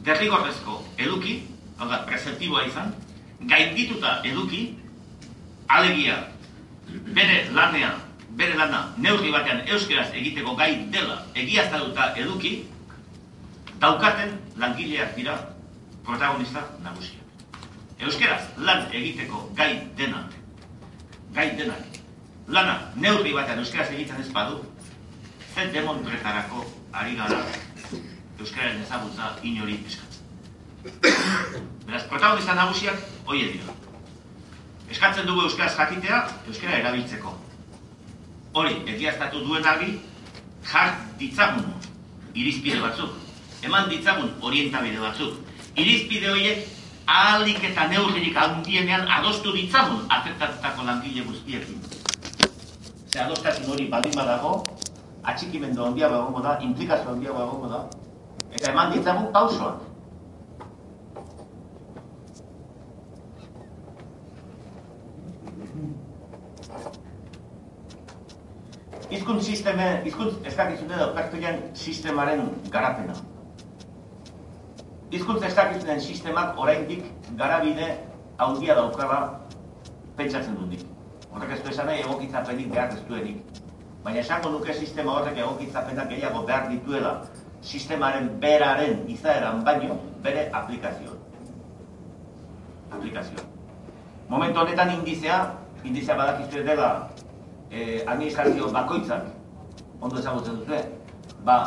derrigorrezko 0.07 0.83
eduki, 0.99 1.39
hau 1.79 1.89
da, 1.91 2.03
presentiboa 2.09 2.65
izan, 2.69 2.93
gaindituta 3.51 4.19
eduki, 4.27 4.63
alegia, 5.69 6.19
bere 7.15 7.45
lanea, 7.55 7.93
bere 8.39 8.57
lana 8.59 8.83
neurri 8.99 9.31
batean 9.35 9.63
euskeraz 9.67 10.09
egiteko 10.15 10.55
gai 10.59 10.71
dela 10.95 11.21
egiaztaduta 11.35 12.13
eduki, 12.23 12.55
daukaten 13.83 14.35
langileak 14.59 15.15
dira 15.17 15.37
protagonista 16.07 16.65
nagusia. 16.83 17.23
Euskeraz 17.99 18.43
lan 18.57 18.87
egiteko 18.95 19.49
gai 19.59 19.73
dena, 19.99 20.25
gai 21.35 21.51
denak 21.59 21.98
lana 22.49 22.93
neurri 22.97 23.33
batean 23.37 23.61
euskaraz 23.63 23.91
egiten 23.93 24.21
ez 24.21 24.29
badu, 24.33 24.63
zen 25.55 25.73
demontretarako 25.73 26.65
ari 26.93 27.17
gara 27.17 27.43
euskararen 28.39 28.81
ezagutza 28.83 29.35
inori 29.43 29.79
eskatzen. 29.87 30.25
Beraz, 31.87 32.05
protagonista 32.09 32.55
nagusiak 32.55 33.03
hoi 33.27 33.43
dira. 33.43 33.75
Eskatzen 34.89 35.27
dugu 35.29 35.45
euskaraz 35.49 35.75
jakitea, 35.77 36.23
euskara 36.49 36.79
erabiltzeko. 36.79 37.35
Hori, 38.57 38.79
egiaztatu 38.95 39.43
duen 39.45 39.67
argi, 39.67 39.99
jar 40.73 40.95
ditzagun 41.21 41.69
irizpide 42.35 42.81
batzuk. 42.81 43.13
Eman 43.67 43.89
ditzagun 43.91 44.33
orientabide 44.41 45.01
batzuk. 45.03 45.37
Irizpide 45.77 46.31
horiek 46.31 46.67
ahalik 47.09 47.63
eta 47.71 47.89
neurririk 47.93 48.37
handienean 48.37 49.09
adostu 49.19 49.53
ditzagun 49.57 50.07
afektatutako 50.09 50.87
langile 50.89 51.27
guztiekin. 51.29 51.98
Ze 53.09 53.21
adostasun 53.25 53.71
hori 53.73 53.87
baldin 53.89 54.13
badago, 54.17 54.51
atxikimendu 55.31 55.85
handiago 55.85 56.17
egongo 56.23 56.43
da, 56.45 56.59
implikazio 56.65 57.15
handiago 57.15 57.45
egongo 57.45 57.69
da, 57.73 57.79
eta 58.53 58.73
eman 58.73 58.93
ditzagun 58.93 59.31
pausoak. 59.33 59.87
Izkuntz 69.09 69.47
sisteme, 69.47 69.89
izkuntz 70.05 70.35
eskakizune 70.51 70.99
edo 70.99 71.09
pertuian 71.17 71.63
sistemaren 71.73 72.45
garapena. 72.77 73.17
Izkuntz 75.17 75.41
eskakizunen 75.49 76.05
sistemak 76.05 76.61
oraindik 76.61 77.09
garabide 77.41 77.89
handia 78.37 78.77
daukara 78.77 79.19
pentsatzen 80.21 80.61
dut 80.61 80.98
Horrek 81.39 81.53
ez 81.55 81.63
du 81.63 81.71
esan 81.71 81.87
nahi 81.87 82.01
egokitzapenik 82.03 82.71
behar 82.73 82.95
ez 82.97 83.03
duenik. 83.07 83.61
Baina 84.03 84.19
esango 84.25 84.51
nuke 84.51 84.75
sistema 84.75 85.13
horrek 85.21 85.37
egokitzapenak 85.39 86.09
gehiago 86.11 86.43
behar 86.49 86.67
dituela 86.73 87.13
sistemaren 87.63 88.27
beraren 88.43 89.05
izaeran 89.15 89.63
baino 89.65 90.01
bere 90.25 90.49
aplikazio. 90.53 91.15
Aplikazio. 92.91 93.47
Momentu 94.29 94.65
honetan 94.65 94.91
indizea, 94.97 95.39
indizea 95.85 96.17
badakizu 96.19 96.65
dela 96.67 96.91
eh, 97.71 98.03
administrazio 98.07 98.73
bakoitzak, 98.75 99.31
ondo 100.01 100.19
ezagutzen 100.19 100.59
dute, 100.59 100.83
ba, 101.47 101.59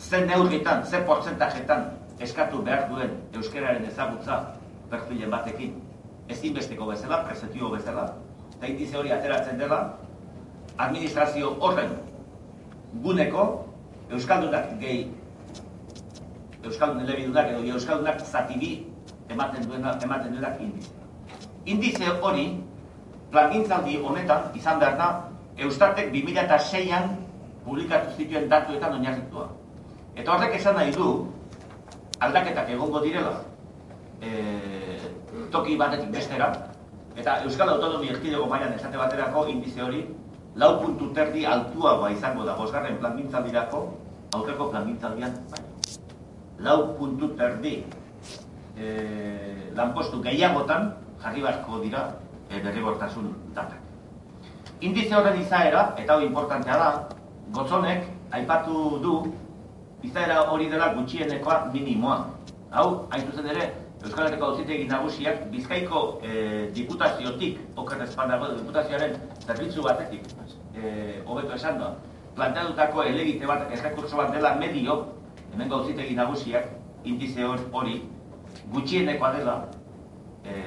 zen 0.00 0.26
neurritan, 0.30 0.84
zen 0.88 1.04
portzentajetan 1.04 1.90
eskatu 2.24 2.62
behar 2.64 2.88
duen 2.88 3.12
euskararen 3.34 3.84
ezagutza 3.92 4.40
perfilen 4.90 5.30
batekin, 5.30 5.76
ezinbesteko 6.32 6.88
bezala, 6.94 7.24
presentio 7.28 7.68
bezala, 7.76 8.08
eta 8.56 8.66
indize 8.66 8.96
hori 8.96 9.12
ateratzen 9.12 9.58
dela, 9.58 9.98
administrazio 10.76 11.56
horren 11.60 11.94
guneko 13.02 13.44
Euskaldunak 14.12 14.74
gehi 14.80 15.06
Euskaldun 16.64 17.04
elebidunak 17.04 17.50
edo 17.52 17.62
Euskaldunak 17.76 18.20
zatibi 18.24 18.86
ematen 19.28 19.66
duena 19.68 19.98
ematen 20.02 20.32
duenak 20.32 20.60
indize. 20.60 20.92
Indize 21.64 22.12
hori 22.20 22.46
plangintzaldi 23.32 23.98
honetan 24.00 24.50
izan 24.56 24.80
behar 24.80 24.96
da 25.00 25.08
Eustatek 25.58 26.10
2006an 26.12 27.10
publikatu 27.64 28.16
zituen 28.16 28.48
datuetan 28.48 28.96
oinarritua. 28.98 29.48
Eta 30.16 30.34
horrek 30.34 30.56
esan 30.60 30.76
nahi 30.78 30.92
du 30.94 31.10
aldaketak 32.24 32.70
egongo 32.70 33.00
direla 33.04 33.40
e, 34.22 34.30
toki 35.52 35.76
batetik 35.76 36.10
bestera, 36.14 36.52
Eta 37.14 37.44
Euskal 37.46 37.70
Autonomia 37.70 38.10
Erkidego 38.10 38.46
mailan 38.50 38.74
esate 38.74 38.98
baterako 38.98 39.46
indize 39.46 39.82
hori 39.82 40.02
lau 40.58 40.80
puntu 40.80 41.12
terdi 41.14 41.44
altuagoa 41.46 42.10
izango 42.10 42.46
da 42.46 42.56
bosgarren 42.58 42.98
plangintzaldirako 42.98 43.82
aurreko 44.34 44.70
plangintzaldian 44.72 45.36
baino. 45.52 45.70
Lau 46.58 46.78
puntu 46.98 47.30
terdi 47.38 47.76
e, 48.74 49.70
lanpostu 49.78 50.20
gehiagotan 50.26 50.90
jarri 51.22 51.42
beharko 51.46 51.80
dira 51.82 52.04
e, 52.50 52.58
derrigortasun 52.58 53.30
datak. 53.54 53.78
Indize 54.82 55.14
horren 55.14 55.38
izaera, 55.40 55.94
eta 55.98 56.16
hori 56.16 56.26
importantea 56.26 56.78
da, 56.78 56.90
gotzonek 57.54 58.10
aipatu 58.34 58.98
du 59.02 59.14
izaera 60.02 60.42
hori 60.50 60.66
dela 60.68 60.90
gutxienekoa 60.98 61.70
minimoa. 61.72 62.18
Hau, 62.74 63.06
hain 63.14 63.30
zuzen 63.30 63.46
ere, 63.54 63.70
Euskal 64.04 64.26
Herriko 64.28 64.50
Auzitegi 64.52 64.84
Nagusiak 64.84 65.46
Bizkaiko 65.48 66.00
e, 66.20 66.32
diputaziotik, 66.76 67.60
oker 67.80 68.02
espanago 68.04 68.50
diputazioaren 68.52 69.14
zerbitzu 69.46 69.84
batetik, 69.86 70.26
eh, 70.76 71.22
hobeto 71.24 71.54
esan 71.56 71.78
da, 71.80 71.94
planteatutako 72.36 73.06
elegite 73.08 73.48
bat, 73.48 73.64
errekurso 73.72 74.18
bat 74.20 74.34
dela 74.34 74.54
medio, 74.60 74.98
hemen 75.54 75.72
gauzitegi 75.72 76.18
nagusiak, 76.18 76.68
indize 77.04 77.48
hori, 77.48 78.02
gutxienekoa 78.74 79.32
dela, 79.38 79.56
e, 80.44 80.58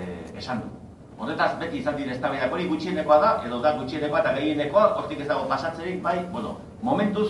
esan 0.41 0.63
du. 0.63 0.73
Honetaz 1.21 1.51
beti 1.61 1.81
izan 1.83 1.97
dire 1.97 2.15
eztabaidak 2.15 2.51
hori 2.53 2.65
gutxienekoa 2.71 3.19
da, 3.21 3.31
edo 3.45 3.61
da 3.61 3.75
gutxienekoa 3.77 4.23
eta 4.23 4.33
gehienekoa, 4.39 4.87
hortik 4.97 5.21
ez 5.21 5.29
dago 5.29 5.45
pasatzerik, 5.49 6.01
bai, 6.01 6.17
bueno, 6.33 6.57
momentuz, 6.81 7.29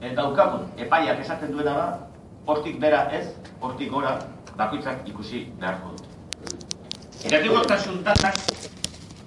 e, 0.00 0.12
daukagun, 0.12 0.68
epaiak 0.76 1.24
esaten 1.24 1.56
duena 1.56 1.76
da, 1.80 1.88
hortik 2.46 2.78
bera 2.80 3.04
ez, 3.12 3.26
hortik 3.60 3.90
gora, 3.90 4.18
bakoitzak 4.56 5.08
ikusi 5.08 5.46
beharko 5.60 5.94
dut. 5.96 6.06
Eratigortasun 7.28 8.02
datak 8.04 8.36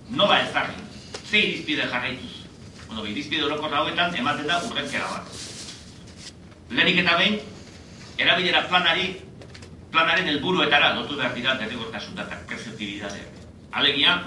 nola 0.10 0.40
ezagin, 0.44 0.82
ze 1.26 1.40
irizpide 1.40 1.88
jarraituz. 1.90 2.34
Bueno, 2.88 3.06
irizpide 3.10 3.46
orokorra 3.46 3.82
hauetan 3.82 4.16
ematen 4.16 4.48
da 4.48 4.62
urrentzera 4.70 5.10
bat. 5.10 5.30
Lehenik 6.70 7.04
eta 7.04 7.18
behin, 7.18 7.40
erabilera 8.18 8.68
planari, 8.70 9.08
planaren 9.94 10.30
helburuetara 10.30 10.94
lotu 10.98 11.18
behar 11.18 11.34
dira 11.38 11.56
derrigortasun 11.62 12.16
datak, 12.18 12.46
perceptibidadeak. 12.50 13.42
Alegia, 13.74 14.18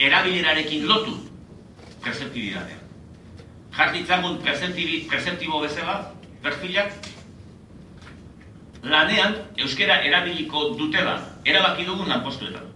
erabilerarekin 0.00 0.86
lotu 0.88 1.16
perceptibidadeak. 2.04 2.78
Jartitzagun 3.76 4.40
perceptibo 4.42 5.60
bezala, 5.60 6.12
perfilak, 6.42 6.92
lanean 8.82 9.36
euskera 9.58 10.00
erabiliko 10.06 10.74
dutela 10.78 11.18
erabaki 11.44 11.84
dugun 11.84 12.08
lanpostuetan. 12.08 12.66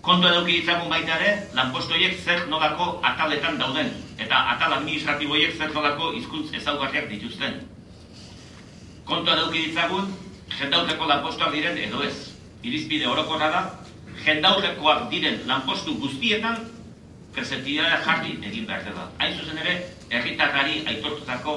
Kontu 0.00 0.28
eduki 0.28 0.60
ditzagun 0.60 0.88
baita 0.88 1.16
ere, 1.20 1.32
lanpostu 1.54 1.94
horiek 1.94 2.16
zer 2.24 2.46
nolako 2.48 3.00
ataletan 3.04 3.58
dauden, 3.60 3.90
eta 4.18 4.38
atal 4.54 4.78
administratibo 4.78 5.36
horiek 5.36 5.56
zer 5.58 5.74
nolako 5.74 6.12
hizkuntz 6.16 6.54
ezaugarriak 6.56 7.08
dituzten. 7.10 7.60
Kontu 9.04 9.32
eduki 9.34 9.66
ditzagun, 9.66 10.08
jendauteko 10.56 11.08
lanpostuak 11.08 11.52
diren 11.52 11.76
edo 11.78 12.02
ez. 12.04 12.16
Irizpide 12.64 13.08
orokorra 13.08 13.50
da, 13.52 13.62
jendautekoak 14.24 15.06
diren 15.12 15.44
lanpostu 15.48 15.96
guztietan, 16.00 16.56
presentidara 17.34 18.00
jarri 18.04 18.38
egin 18.40 18.66
behar 18.66 18.84
dela. 18.88 19.06
Hain 19.18 19.36
zuzen 19.38 19.60
ere, 19.60 19.76
herritarrari 20.10 20.82
aitortutako 20.88 21.56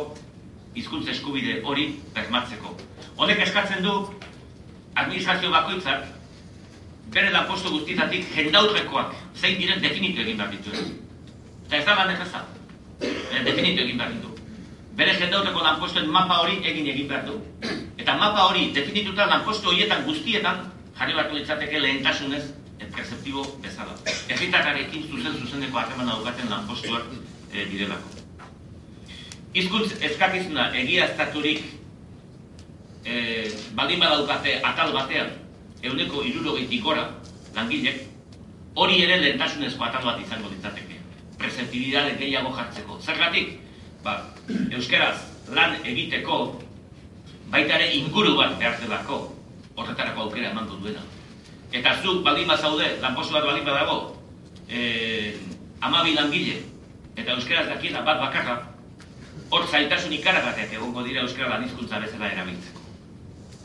hizkuntza 0.76 1.11
eskubide 1.11 1.61
hori 1.63 1.88
bermatzeko. 2.15 2.76
Honek 3.17 3.43
eskatzen 3.45 3.84
du 3.86 3.93
administrazio 4.95 5.51
bakoitzak 5.51 6.05
bere 7.13 7.32
lanpostu 7.34 7.71
guztietatik 7.74 8.30
jendaurrekoak 8.36 9.15
zein 9.36 9.59
diren 9.61 9.82
definitu 9.82 10.21
egin 10.21 10.38
behar 10.38 10.51
dituen. 10.51 10.93
Eta 11.67 11.78
ez 11.78 11.86
da 11.86 11.95
lan. 11.95 12.15
Eh, 13.01 13.43
definitu 13.45 13.84
egin 13.84 13.97
behar 13.97 14.13
ditu. 14.13 14.30
Bere 14.97 15.13
jendaurreko 15.19 15.63
lanpostuen 15.63 16.09
mapa 16.09 16.39
hori 16.41 16.59
egin 16.63 16.89
egin 16.95 17.07
behar 17.07 17.26
du. 17.28 17.39
Eta 17.97 18.17
mapa 18.17 18.49
hori 18.49 18.71
definituta 18.74 19.26
lanpostu 19.30 19.69
horietan 19.69 20.05
guztietan 20.05 20.67
jarri 20.97 21.13
batu 21.13 21.38
ditzateke 21.38 21.80
lehentasunez 21.80 22.43
perceptibo 22.95 23.45
bezala. 23.61 23.95
Erritakarekin 24.30 25.07
zuzen 25.09 25.39
zuzeneko 25.41 25.82
harreman 25.82 26.11
daukaten 26.11 26.49
lanpostuak 26.49 27.09
e, 27.51 27.65
direlako. 27.71 28.22
Izkuntz 29.54 29.91
eskakizuna 30.01 30.72
egiaztaturik 30.82 31.62
e, 33.06 33.18
baldin 33.78 34.01
badaukate 34.01 34.56
atal 34.66 34.93
batean, 34.95 35.30
euneko 35.86 36.24
irurogeitik 36.26 36.82
gora 36.82 37.04
langilek, 37.54 38.01
hori 38.74 39.04
ere 39.06 39.20
lehentasunezko 39.22 39.86
atal 39.86 40.10
bat 40.10 40.24
izango 40.24 40.49
ditzateke. 40.49 40.97
Presentibidade 41.38 42.16
gehiago 42.18 42.56
jartzeko. 42.58 42.97
Zergatik, 43.06 43.60
ba, 44.01 44.18
euskeraz 44.74 45.20
lan 45.54 45.78
egiteko 45.84 46.39
baita 47.54 47.78
ere 47.78 47.93
inguru 47.99 48.34
bat 48.39 48.58
behartelako 48.58 49.22
horretarako 49.78 50.28
aukera 50.28 50.49
emango 50.49 50.82
duena. 50.82 51.06
Eta 51.74 51.97
zuk 52.01 52.26
baldin 52.26 52.49
bat 52.49 52.62
zaude, 52.62 52.89
lanposu 53.06 53.38
bat 53.38 53.45
baldin 53.45 53.70
badago, 53.70 54.16
e, 54.66 55.34
amabi 55.82 56.18
langile, 56.18 56.62
eta 57.14 57.38
euskeraz 57.38 57.68
dakiena 57.70 58.01
bat 58.01 58.22
bakarra, 58.22 58.72
hor 59.54 59.68
zaitasun 59.70 60.14
ikaragatek 60.18 60.72
egongo 60.80 61.04
dira 61.06 61.22
euskara 61.22 61.51
lan 61.54 61.66
hizkuntza 61.68 61.99
bezala 62.01 62.30
erabiltzeko. 62.34 62.82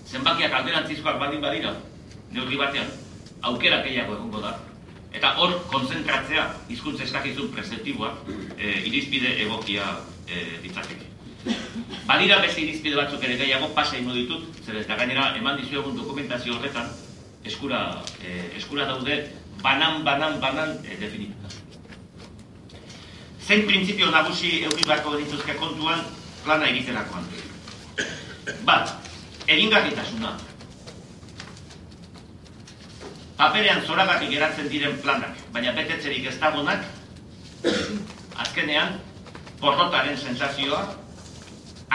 Zenbakiak 0.08 0.56
alderantzizkoak 0.58 1.20
baldin 1.20 1.40
badira, 1.44 1.72
neurri 2.32 2.58
batean, 2.60 2.90
aukera 3.50 3.80
gehiago 3.86 4.16
egongo 4.18 4.42
da. 4.44 4.52
Eta 5.16 5.32
hor 5.40 5.54
konzentratzea 5.72 6.44
hizkuntza 6.74 7.06
eskakizun 7.06 7.48
prezeptiboa 7.54 8.10
e, 8.58 8.74
irizpide 8.90 9.32
egokia 9.46 9.86
e, 10.28 10.42
ditzateke. 10.64 11.06
Badira 12.08 12.40
beste 12.44 12.60
irizpide 12.66 12.98
batzuk 12.98 13.24
ere 13.24 13.38
gehiago 13.40 13.70
pasa 13.76 13.96
ingo 13.96 14.16
ditut, 14.16 14.44
zer 14.66 14.82
ez 14.82 14.86
da 14.90 14.98
gainera 15.00 15.30
eman 15.40 15.56
dizu 15.62 15.86
dokumentazio 15.96 16.58
horretan 16.58 16.92
eskura, 17.48 17.80
e, 18.20 18.50
eskura 18.60 18.84
daude 18.92 19.22
banan, 19.64 20.04
banan, 20.04 20.36
banan 20.44 20.76
e, 20.84 21.00
definituta 21.00 21.67
zein 23.48 23.64
printzipio 23.64 24.10
nagusi 24.12 24.50
eukin 24.68 24.84
beharko 24.84 25.14
dituzke 25.16 25.54
kontuan 25.56 26.02
plana 26.44 26.66
egiterakoan. 26.68 27.24
Bat, 28.68 28.90
egingarritasuna. 29.48 30.34
Paperean 33.38 33.80
zoragarri 33.86 34.28
geratzen 34.28 34.68
diren 34.68 34.98
planak, 35.00 35.38
baina 35.54 35.72
betetzerik 35.72 36.26
ez 36.28 36.34
dagonak, 36.42 36.84
azkenean, 38.44 38.98
porrotaren 39.62 40.18
sensazioa, 40.18 40.82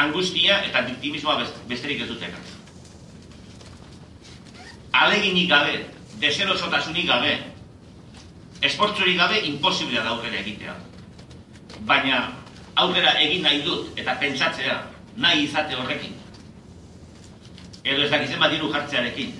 angustia 0.05 0.57
eta 0.69 0.81
diktimismoa 0.87 1.43
besterik 1.69 2.01
ez 2.01 2.07
dute 2.09 2.31
Aleginik 4.93 5.49
gabe, 5.49 5.85
deserosotasunik 6.21 7.05
gabe, 7.07 7.37
esportzurik 8.61 9.17
gabe, 9.17 9.43
imposiblea 9.51 10.03
da 10.03 10.17
egitea 10.39 10.75
baina 11.85 12.19
aurrera 12.75 13.13
egin 13.21 13.43
nahi 13.45 13.61
dut 13.65 13.99
eta 13.99 14.15
pentsatzea 14.19 14.77
nahi 15.17 15.45
izate 15.45 15.75
horrekin. 15.75 16.15
Edo 17.83 18.05
ez 18.05 18.11
dakizen 18.11 18.39
bat 18.39 18.53
diru 18.53 18.71
jartzearekin. 18.73 19.33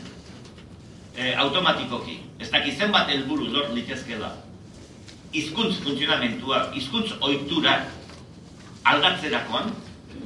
E, 1.15 1.33
automatikoki. 1.39 2.19
Ez 2.39 2.49
dakizen 2.51 2.91
bat 2.91 3.09
helburu 3.09 3.47
lor 3.53 3.71
litezkela. 3.73 4.33
Hizkuntz 5.33 5.79
funtzionamentua, 5.85 6.67
hizkuntz 6.77 7.15
ohitura 7.21 7.77
aldatzerakoan, 8.91 9.71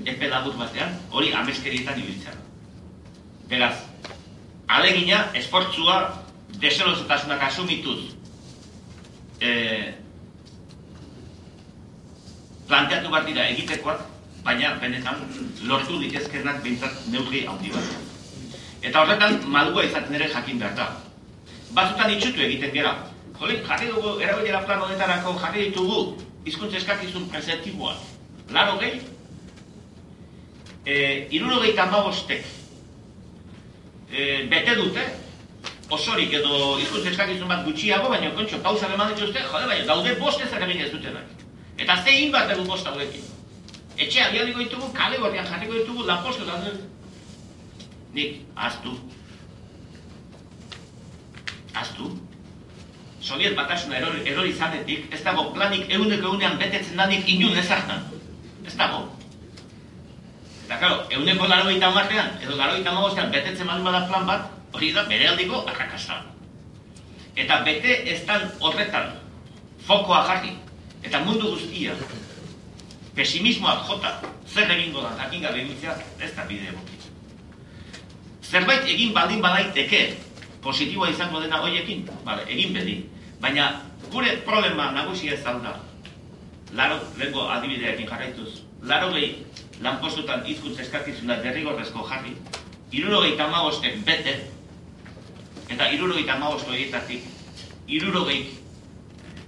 epe 0.07 0.29
labur 0.31 0.57
batean, 0.59 0.97
hori 1.11 1.31
ameskerietan 1.35 1.99
ibiltzea. 2.01 2.33
Beraz, 3.47 3.75
alegina, 4.67 5.27
esportzua, 5.37 5.99
deselosotasunak 6.59 7.43
asumituz, 7.47 8.15
e, 9.39 9.93
planteatu 12.67 13.09
bat 13.09 13.25
dira 13.25 13.47
egitekoak, 13.53 14.03
baina 14.43 14.75
benetan 14.81 15.23
lortu 15.67 15.99
ditezkenak 16.03 16.61
bintzat 16.63 17.07
neurri 17.11 17.45
handi 17.47 17.71
bat. 17.73 17.95
Eta 18.83 19.03
horretan 19.03 19.39
malgua 19.51 19.85
izaten 19.87 20.15
ere 20.15 20.29
jakin 20.31 20.59
behar 20.61 20.75
da. 20.77 20.87
Batzutan 21.75 22.13
itxutu 22.13 22.43
egiten 22.45 22.73
gera. 22.75 22.93
Joli, 23.39 23.59
jarri 23.67 23.89
dugu 23.91 24.17
erabilera 24.23 24.63
plan 24.65 24.83
honetarako 24.85 25.35
jarri 25.41 25.67
ditugu 25.69 25.99
hizkuntza 26.47 26.79
eskakizun 26.79 27.27
prezeptiboa. 27.31 27.95
Laro 28.55 28.77
gehi, 28.81 29.01
e, 30.85 30.95
iruro 31.35 31.59
gehi 31.63 31.75
tamabostek 31.75 32.45
e, 34.11 34.45
bete 34.51 34.77
dute, 34.79 35.03
osorik 35.91 36.33
edo 36.39 36.77
hizkuntza 36.79 37.11
eskakizun 37.11 37.51
bat 37.51 37.65
gutxiago, 37.67 38.13
baina 38.13 38.31
kontxo, 38.37 38.61
pausa 38.63 38.93
eman 38.93 39.13
dituzte, 39.13 39.43
jode, 39.51 39.67
baina 39.73 39.91
daude 39.91 40.15
boste 40.21 40.47
zer 40.47 40.63
ez 40.69 40.91
dutenak. 40.93 41.46
Eta 41.77 41.97
ze 42.03 42.09
egin 42.09 42.31
bat 42.31 42.49
dugu 42.49 42.65
bosta 42.67 42.91
hauekin. 42.91 43.25
Etxe 43.97 44.21
abialiko 44.21 44.59
ditugu, 44.59 44.91
kale 44.93 45.17
gorrian 45.17 45.45
jarriko 45.45 45.73
ditugu, 45.73 46.05
lanpostu 46.05 46.45
da 46.45 46.57
Nik, 48.13 48.41
aztu. 48.55 48.93
Aztu. 51.73 52.09
Soviet 53.21 53.55
batasuna 53.55 53.97
erori, 53.97 54.23
erori 54.25 54.53
zanetik, 54.53 55.13
ez 55.13 55.21
dago 55.23 55.51
planik 55.53 55.89
euneko 55.91 56.33
eunean 56.33 56.57
betetzen 56.57 56.97
danik 56.97 57.27
inun 57.29 57.57
ezartan. 57.57 58.05
Ez 58.65 58.75
dago. 58.77 59.03
Eta, 60.65 60.79
karo, 60.79 61.03
euneko 61.11 61.47
laro 61.47 61.69
eta 61.69 61.89
martean, 61.91 62.31
edo 62.41 62.55
laro 62.55 62.77
eta 62.79 62.93
magostean 62.93 63.31
betetzen 63.31 63.67
baldin 63.67 63.85
bada 63.85 64.05
plan 64.07 64.25
bat, 64.25 64.47
hori 64.73 64.93
da 64.93 65.03
bere 65.09 65.27
aldiko 65.27 65.61
arrakasta. 65.67 66.21
Eta 67.35 67.61
bete 67.67 68.01
ez 68.13 68.23
horretan 68.59 69.11
fokoa 69.87 70.23
jarri, 70.27 70.55
eta 71.03 71.21
mundu 71.25 71.53
guztia, 71.55 71.95
pesimismoak 73.15 73.87
jota, 73.89 74.13
zer 74.47 74.71
egingo 74.71 75.01
da, 75.01 75.15
jakin 75.23 75.41
gabe 75.41 75.65
ez 76.19 76.31
da 76.35 76.45
bide 76.45 76.69
egoki. 76.69 76.97
Zerbait 78.43 78.85
egin 78.87 79.13
baldin 79.13 79.41
badaiteke, 79.41 80.17
positiboa 80.61 81.09
izango 81.09 81.41
dena 81.41 81.61
hoiekin, 81.61 82.07
vale, 82.25 82.45
egin 82.47 82.73
bedi. 82.73 82.97
Baina 83.41 83.81
gure 84.11 84.37
problema 84.45 84.91
nagusia 84.91 85.33
ez 85.33 85.43
da, 85.43 85.79
laro, 86.73 86.99
lehenko 87.17 87.47
adibideekin 87.49 88.07
jarraituz, 88.07 88.61
laro 88.83 89.11
gehi 89.13 89.45
lanpostutan 89.81 90.45
izkuntz 90.49 90.79
eskakizuna 90.79 91.37
derrigorrezko 91.43 92.05
jarri, 92.09 92.35
irurogei 92.91 93.35
tamagostek 93.37 93.99
bete, 94.05 94.37
eta 95.69 95.89
irurogei 95.91 96.25
tamagosko 96.25 96.73
egitatik, 96.73 97.27
irurogei 97.87 98.41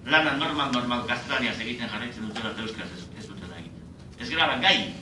lana 0.09 0.33
normal 0.37 0.71
normal 0.73 1.05
gaztelaniaz 1.07 1.59
egiten 1.59 1.89
jarraitzen 1.89 2.27
dutela 2.27 2.51
eta 2.51 2.65
euskaraz 2.65 2.91
ez, 2.97 3.05
ez 3.19 3.27
dutela 3.27 3.57
egiten. 3.59 3.85
Ez 4.19 4.29
gara 4.33 4.57
gai 4.63 4.93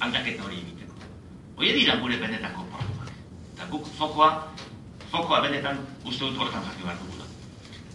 aldaketa 0.00 0.44
hori 0.46 0.60
egiteko. 0.62 0.94
Hoi 1.58 1.72
dira 1.76 1.96
gure 2.02 2.18
benetako 2.20 2.64
problemak. 2.72 3.12
Eta 3.54 3.68
guk 3.70 3.86
fokoa, 3.98 4.30
fokoa 5.12 5.40
benetan 5.46 5.80
uste 6.04 6.24
dut 6.24 6.38
hortan 6.38 6.66
jarri 6.66 6.86
behar 6.86 6.98
dugula. 7.02 7.26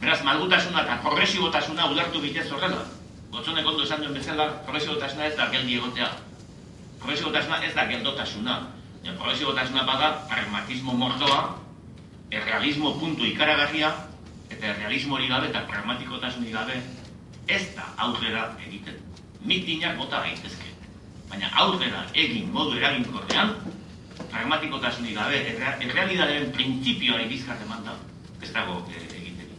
Beraz, 0.03 0.19
malgutasuna 0.27 0.83
eta 0.83 0.99
progresibotasuna 1.03 1.89
ulertu 1.91 2.21
bitez 2.23 2.49
horrela. 2.51 2.85
Gotzonek 3.33 3.67
ondo 3.67 3.83
esan 3.83 4.03
duen 4.03 4.13
bezala, 4.13 4.47
progresibotasuna 4.67 5.27
ez 5.27 5.35
da 5.37 5.49
geldi 5.51 5.77
egotea. 5.79 6.09
Progresibotasuna 6.99 7.61
ez 7.65 7.73
da 7.75 7.87
geldotasuna. 7.91 8.57
Progresibotasuna 9.03 9.83
bada 9.87 10.09
pragmatismo 10.31 10.93
mordoa, 10.95 11.39
errealismo 12.31 12.93
puntu 12.99 13.25
ikaragarria, 13.27 13.91
eta 14.53 14.73
realismo 14.79 15.17
hori 15.17 15.27
gabe 15.27 15.49
eta 15.49 15.65
pragmatikotasun 15.69 16.45
gabe 16.51 16.77
ez 17.47 17.63
da 17.75 17.87
aurrera 18.05 18.45
egiten. 18.65 18.99
Mitinak 19.43 19.97
bota 19.97 20.21
gaitezke. 20.23 20.71
Baina 21.29 21.49
aurrera 21.63 22.05
egin 22.13 22.51
modu 22.53 22.77
eraginkorrean, 22.77 23.55
pragmatikotasun 24.31 25.09
gabe, 25.15 25.41
errealidadeen 25.87 26.51
printzipioari 26.55 27.27
bizkar 27.31 27.59
eman 27.65 27.83
da, 27.87 27.97
ez 28.41 28.51
dago 28.53 28.79
e, 28.89 29.01
egiten. 29.19 29.51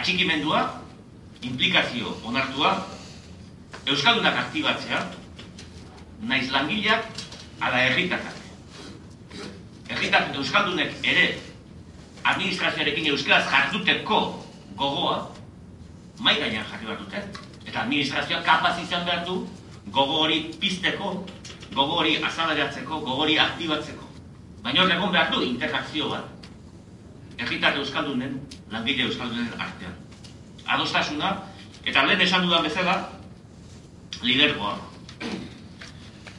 Atxikimendua, 0.00 0.64
implikazio 1.42 2.16
onartua, 2.26 2.76
Euskaldunak 3.88 4.36
aktibatzea, 4.36 4.98
naiz 6.28 6.48
langileak, 6.52 7.06
ala 7.60 7.84
erritakak. 7.88 8.36
Erritak 9.88 10.34
Euskaldunek 10.36 11.06
ere 11.08 11.28
administrazioarekin 12.24 13.06
euskaraz 13.12 13.44
jarduteko 13.50 14.20
gogoa 14.76 15.18
mai 16.20 16.38
gainean 16.40 16.66
jarri 16.70 16.86
behar 16.86 16.98
dute. 17.00 17.22
Eta 17.66 17.82
administrazioa 17.84 18.42
kapaz 18.42 18.78
izan 18.82 19.04
behar 19.06 19.24
du 19.26 19.40
gogo 19.92 20.22
hori 20.24 20.40
pizteko, 20.60 21.12
gogo 21.74 22.00
hori 22.00 22.16
azaleratzeko, 22.24 23.00
gogo 23.00 23.22
hori 23.24 23.38
aktibatzeko. 23.38 24.08
Baina 24.62 24.82
hor 24.82 24.92
egon 24.92 25.12
behar 25.12 25.30
du 25.32 25.42
interakzio 25.46 26.10
bat. 26.10 26.26
Erritar 27.38 27.78
euskaldunen, 27.78 28.40
langile 28.72 29.06
euskaldunen 29.06 29.52
artean. 29.58 29.94
Adostasuna, 30.66 31.36
eta 31.86 32.04
lehen 32.06 32.24
esan 32.26 32.44
dudan 32.44 32.66
bezala, 32.66 32.96
lidergoa. 34.22 34.74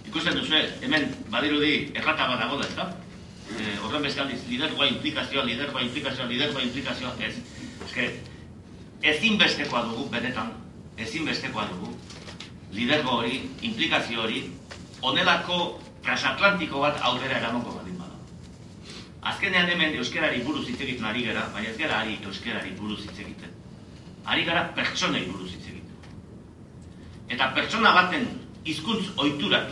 Ikusten 0.09 0.35
duzu, 0.35 0.59
hemen 0.81 1.07
badirudi 1.31 1.91
errata 1.95 2.27
bat 2.27 2.43
dago 2.43 2.59
da, 2.59 2.67
ez 2.67 3.08
eh, 3.57 3.75
horren 3.83 4.05
beste 4.05 4.21
aldiz, 4.21 4.41
lidergoa 4.49 4.87
implikazioa, 4.93 5.43
lidergoa 5.45 5.81
implikazioa, 5.81 6.27
lidergoa 6.29 6.61
implikazioa, 6.61 7.15
ez. 7.19 7.35
Ez 7.89 8.09
ezinbestekoa 9.01 9.83
dugu, 9.87 10.09
benetan, 10.11 10.51
ezinbestekoa 10.97 11.65
dugu, 11.71 11.93
lidergo 12.75 13.19
hori, 13.21 13.41
implikazio 13.61 14.21
hori, 14.25 14.43
onelako 15.01 15.59
transatlantiko 16.03 16.81
bat 16.83 16.99
aurrera 17.09 17.39
eramonko 17.39 17.77
badin 17.77 17.97
bada. 17.99 18.17
Azkenean 19.31 19.71
hemen 19.71 19.95
euskerari 19.99 20.43
buruz 20.43 20.65
hitz 20.67 20.79
egiten 20.81 21.07
ari 21.07 21.23
gara, 21.27 21.47
baina 21.53 21.71
ez 21.71 21.77
gara 21.79 22.01
ari 22.03 22.19
euskerari 22.25 22.75
buruz 22.79 22.99
hitz 23.05 23.17
egiten. 23.17 23.55
Ari 24.25 24.45
gara 24.47 24.67
pertsonei 24.75 25.25
buruz 25.31 25.51
hitz 25.53 25.65
egiten. 25.65 25.95
Eta 27.29 27.51
pertsona 27.55 27.93
baten 27.95 28.27
hizkuntz 28.65 29.09
ohiturak 29.17 29.71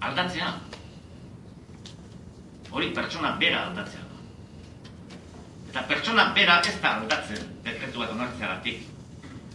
aldatzea, 0.00 0.54
hori 2.70 2.92
pertsona 2.94 3.34
bera 3.40 3.66
aldatzea 3.68 4.00
da. 4.00 4.18
Eta 5.70 5.82
pertsona 5.90 6.30
bera 6.34 6.60
ez 6.66 6.76
da 6.82 6.96
aldatzen 6.98 7.46
dekretu 7.64 8.02
bat 8.02 8.12
onartzeagatik, 8.16 8.82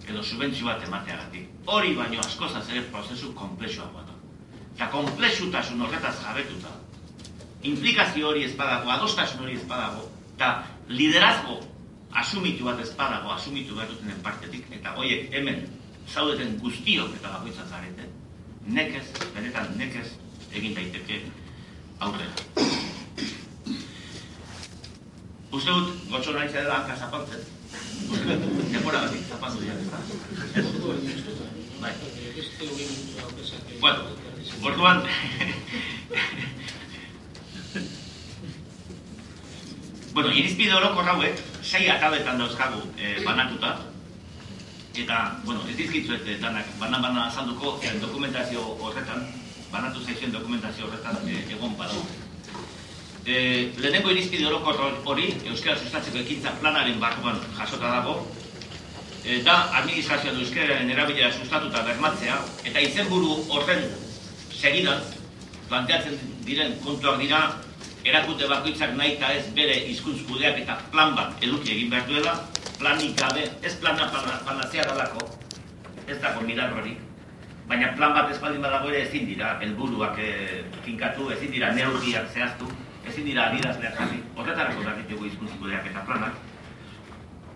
edo 0.07 0.23
subentzio 0.23 0.67
bat 0.67 0.83
emateagatik. 0.87 1.47
Hori 1.65 1.93
baino 1.97 2.19
askozaz 2.23 2.67
ere 2.69 2.85
prozesu 2.93 3.33
komplexua 3.35 3.89
da. 3.95 4.17
Eta 4.75 4.89
komplexutasun 4.91 5.81
horretaz 5.81 6.17
jabetuta, 6.21 6.73
implikazio 7.63 8.27
hori 8.29 8.43
ez 8.45 8.53
badago, 8.57 8.91
adostasun 8.91 9.45
hori 9.45 9.55
ez 9.55 9.63
badago, 9.69 10.09
eta 10.35 10.51
liderazgo 10.87 11.61
asumitu 12.11 12.67
bat 12.67 12.79
ez 12.83 12.91
badago, 12.97 13.31
asumitu 13.31 13.75
bat 13.75 13.89
dutenen 13.91 14.21
partetik, 14.23 14.67
eta 14.75 14.93
horiek 14.99 15.31
hemen 15.33 15.63
zaudeten 16.11 16.57
guztiok 16.61 17.15
eta 17.19 17.33
bakoitzat 17.37 17.71
zarete, 17.71 18.09
nekez, 18.67 19.05
benetan 19.35 19.71
nekez, 19.79 20.09
egin 20.53 20.75
daiteke 20.77 21.23
aurrera. 21.99 22.84
Uste 25.55 25.71
dut, 25.71 25.91
gotxo 26.11 26.33
nahi 26.35 26.49
zedela 26.51 26.81
hanka 26.81 26.95
zapaltzen. 26.99 27.39
Denbora 28.73 29.05
bat, 29.05 29.13
zapaltu 29.29 29.61
dira, 29.63 29.75
ez 29.79 30.65
Bai. 31.81 31.91
Bueno, 33.79 34.01
orduan... 34.63 34.99
bueno, 40.13 40.29
irizpide 40.31 40.73
horoko 40.75 41.07
rauek, 41.07 41.39
sei 41.63 41.87
atabetan 41.91 42.39
dauzkagu 42.39 42.83
eh, 42.97 43.17
banatuta. 43.23 43.77
Eta, 44.95 45.39
bueno, 45.45 45.63
ez 45.69 45.75
dizkitzu 45.79 46.19
ez 46.19 46.39
danak, 46.43 46.67
banan-banan 46.79 47.29
azalduko 47.29 47.77
eh, 47.83 47.95
dokumentazio 48.03 48.61
horretan, 48.79 49.27
banatu 49.71 50.03
zaizien 50.03 50.35
dokumentazio 50.35 50.87
horretan 50.87 51.19
eh, 51.27 51.43
egon 51.55 51.75
badu. 51.79 52.03
E, 53.25 53.73
lehenengo 53.81 54.11
irizpide 54.13 54.45
orokor 54.45 54.77
hori, 55.09 55.31
Euskara 55.49 55.79
sustatzeko 55.81 56.19
ekintza 56.21 56.51
planaren 56.59 56.99
barruan 57.01 57.39
jasota 57.57 57.89
dago, 57.95 58.19
e, 59.23 59.39
da 59.47 59.55
administrazioa 59.79 60.35
du 60.35 60.43
Euskararen 60.43 60.91
erabilera 60.93 61.31
sustatuta 61.33 61.81
bermatzea, 61.87 62.37
eta 62.69 62.83
izenburu 62.85 63.39
horren 63.49 63.81
segidan, 64.53 65.01
planteatzen 65.71 66.21
diren 66.45 66.77
kontuak 66.85 67.17
dira, 67.23 67.41
erakunde 68.05 68.45
bakoitzak 68.53 68.93
nahi 68.93 69.15
eta 69.15 69.33
ez 69.33 69.49
bere 69.57 69.79
hizkuntz 69.89 70.21
kudeak 70.29 70.61
eta 70.61 70.77
plan 70.93 71.17
bat 71.17 71.41
eduki 71.41 71.73
egin 71.79 71.89
behar 71.95 72.05
duela, 72.11 72.37
planik 72.77 73.17
gabe, 73.17 73.49
ez 73.65 73.73
plana 73.81 74.05
panazea 74.45 74.85
dalako, 74.85 75.25
ez 76.05 76.21
dago 76.21 76.45
milagrorik, 76.45 77.01
baina 77.65 77.95
plan 77.97 78.13
bat 78.13 78.29
ez 78.29 78.37
baldin 78.37 78.61
badago 78.61 78.93
ere 78.93 79.07
ezin 79.09 79.25
dira, 79.33 79.55
helburuak 79.65 80.21
e, 80.21 80.33
finkatu, 80.85 81.31
ezin 81.33 81.57
dira 81.57 81.73
neurriak 81.73 82.29
zehaztu, 82.29 82.69
ezin 83.15 83.29
dira 83.31 83.47
adierazleak 83.47 83.95
jarri, 83.95 84.17
horretarako 84.35 84.81
da 84.83 84.93
ditugu 84.99 85.29
hizkuntziko 85.29 85.69
eta 85.71 86.01
planak. 86.03 86.35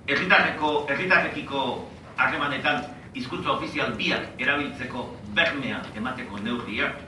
Erritarreko, 0.08 0.70
erritarrekiko 0.88 1.64
harremanetan 2.16 2.86
hizkuntza 3.14 3.52
ofizial 3.58 3.92
biak 4.00 4.40
erabiltzeko 4.40 5.04
bermea 5.36 5.82
emateko 6.00 6.40
neurriak, 6.46 7.04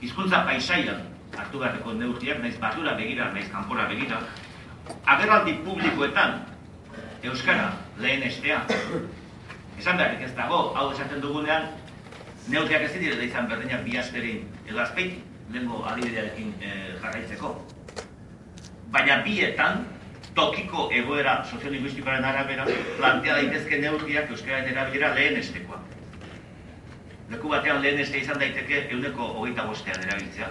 hizkuntza 0.00 0.44
paisaian 0.48 1.04
hartu 1.36 1.60
beharreko 1.60 1.92
neurriak, 1.92 2.40
naiz 2.40 2.56
barrura 2.56 2.96
begira, 2.96 3.28
naiz 3.36 3.50
kanpora 3.52 3.84
begira, 3.92 4.22
agerraldi 5.04 5.58
publikoetan 5.64 6.40
Euskara 7.22 7.72
lehen 7.98 8.22
estea, 8.22 8.62
esan 9.76 9.98
beharrik 9.98 10.24
ez 10.24 10.34
dago, 10.38 10.72
hau 10.72 10.92
esaten 10.94 11.20
dugunean, 11.20 11.68
neurriak 12.48 12.88
ez 12.88 12.94
dira 12.96 13.16
da 13.18 13.26
izan 13.26 13.48
berdinak 13.50 13.84
bi 13.84 13.98
asperin 13.98 14.46
edo 14.64 14.80
azpeiti, 14.80 15.27
lehenko 15.52 15.84
adibidearekin 15.90 16.54
e, 16.60 16.72
jarraitzeko. 17.02 17.52
Baina 18.92 19.20
bietan, 19.24 19.86
tokiko 20.34 20.88
egoera 20.94 21.42
soziolinguistikoaren 21.44 22.24
arabera, 22.24 22.66
plantea 22.98 23.38
daitezke 23.40 23.80
neurriak 23.82 24.30
euskararen 24.34 24.70
erabilera 24.72 25.14
lehen 25.14 25.40
estekoa. 25.40 25.80
Leku 27.32 27.50
batean 27.52 27.82
lehen 27.82 28.00
este 28.00 28.22
izan 28.22 28.38
daiteke 28.40 28.86
euneko 28.94 29.26
hogeita 29.40 29.66
bostean 29.68 30.00
erabiltzea. 30.06 30.48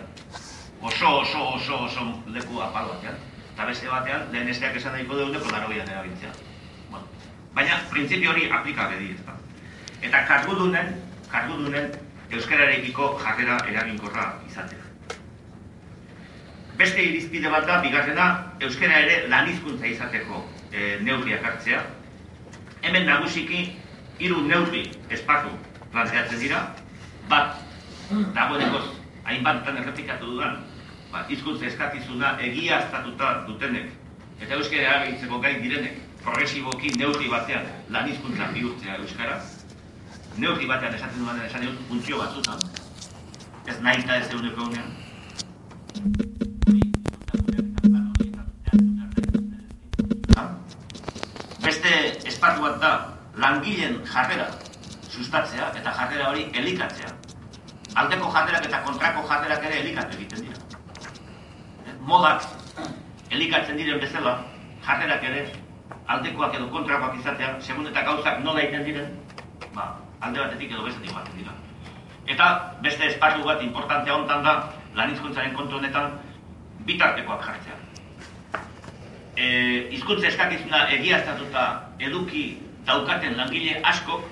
Oso, 0.82 1.14
oso, 1.22 1.48
oso, 1.56 1.80
oso 1.86 2.06
leku 2.36 2.62
apal 2.62 2.92
batean. 2.92 3.18
Eta 3.54 3.66
beste 3.66 3.90
batean, 3.90 4.28
lehen 4.34 4.52
esteak 4.54 4.76
esan 4.78 4.94
daiko 4.94 5.18
du 5.18 5.26
euneko 5.26 5.56
erabiltzea. 5.56 6.36
Baina, 7.58 7.80
printzipio 7.90 8.30
hori 8.30 8.52
aplikabe 8.54 9.00
di, 9.00 9.16
ezta. 9.16 9.34
Eta 10.06 10.26
kargudunen, 10.30 10.92
kargudunen 11.32 11.90
euskararekiko 12.30 13.16
jarrera 13.24 13.58
eraginkorra 13.72 14.28
izatea. 14.50 14.87
Beste 16.78 17.02
irizpide 17.02 17.50
bat 17.50 17.66
da, 17.66 17.80
bigarrena, 17.82 18.26
euskara 18.62 19.00
ere 19.02 19.16
lanizkuntza 19.32 19.88
izateko 19.90 20.44
e, 20.72 20.98
neurriak 21.02 21.46
hartzea. 21.50 21.80
Hemen 22.86 23.08
nagusiki, 23.10 23.64
hiru 24.22 24.44
neurri 24.46 24.84
espartu 25.10 25.56
planteatzen 25.94 26.44
dira, 26.44 26.60
bat, 27.32 27.58
dagoenekoz, 28.36 28.84
hainbatetan 29.26 29.82
errepikatu 29.82 30.36
dudan, 30.36 30.60
ba, 31.12 31.24
izkuntza 31.34 31.66
eskatizuna 31.72 32.36
egia 32.46 32.84
estatuta 32.86 33.32
dutenek, 33.50 33.90
eta 34.38 34.54
euskara 34.60 34.86
erabiltzeko 34.86 35.42
gai 35.42 35.56
direnek, 35.66 35.98
progresiboki 36.28 36.94
neurri 37.00 37.32
batean 37.32 37.66
lan 37.90 38.10
hizkuntza 38.12 38.52
bihurtzea 38.54 39.00
euskara. 39.02 39.42
Neurri 40.38 40.70
batean 40.70 40.94
esaten 41.00 41.26
duan 41.26 41.42
esan 41.48 41.66
dut 41.66 41.82
funtzio 41.90 42.22
batzutan. 42.22 42.62
Ez 43.66 43.82
nahi 43.82 44.06
eta 44.06 44.22
ez 44.22 44.30
eguneko 44.30 44.70
unean. 44.70 46.27
Espartu 52.58 52.64
bat 52.64 52.82
da 52.82 52.92
langileen 53.38 54.02
jarrera 54.06 54.48
sustatzea 55.10 55.72
eta 55.76 55.92
jarrera 55.92 56.30
hori 56.30 56.50
elikatzea. 56.54 57.10
Aldeko 57.96 58.32
jarrerak 58.34 58.66
eta 58.66 58.82
kontrako 58.86 59.28
jarrerak 59.30 59.64
ere 59.64 59.80
elikatu 59.80 60.18
egiten 60.18 60.42
dira. 60.46 60.58
Modak 62.02 62.44
elikatzen 63.32 63.78
diren 63.78 64.00
bezala, 64.00 64.44
jarrerak 64.86 65.24
ere 65.24 65.46
aldekoak 66.08 66.56
edo 66.56 66.70
kontrakoak 66.70 67.20
izatea, 67.20 67.60
segun 67.62 67.88
eta 67.88 68.02
gauzak 68.02 68.44
nola 68.44 68.62
egiten 68.62 68.86
diren, 68.86 69.10
ba, 69.74 69.98
alde 70.22 70.40
batetik 70.40 70.72
edo 70.72 70.84
bestetik 70.84 71.14
batetik 71.14 71.42
dira. 71.42 71.54
Eta 72.28 72.48
beste 72.82 73.08
esparru 73.08 73.44
bat 73.44 73.62
importantea 73.62 74.16
hontan 74.16 74.44
da, 74.44 74.56
lan 74.96 75.12
hizkuntzaren 75.12 75.54
kontu 75.54 75.78
honetan, 75.78 76.18
bitartekoak 76.88 77.44
jartzea. 77.44 77.87
E, 79.38 79.48
hizkuntza 79.94 80.32
eskakizuna 80.32 80.88
egiaztatuta 80.96 81.64
eduki 82.02 82.44
daukaten 82.88 83.38
langile 83.38 83.78
askok, 83.86 84.24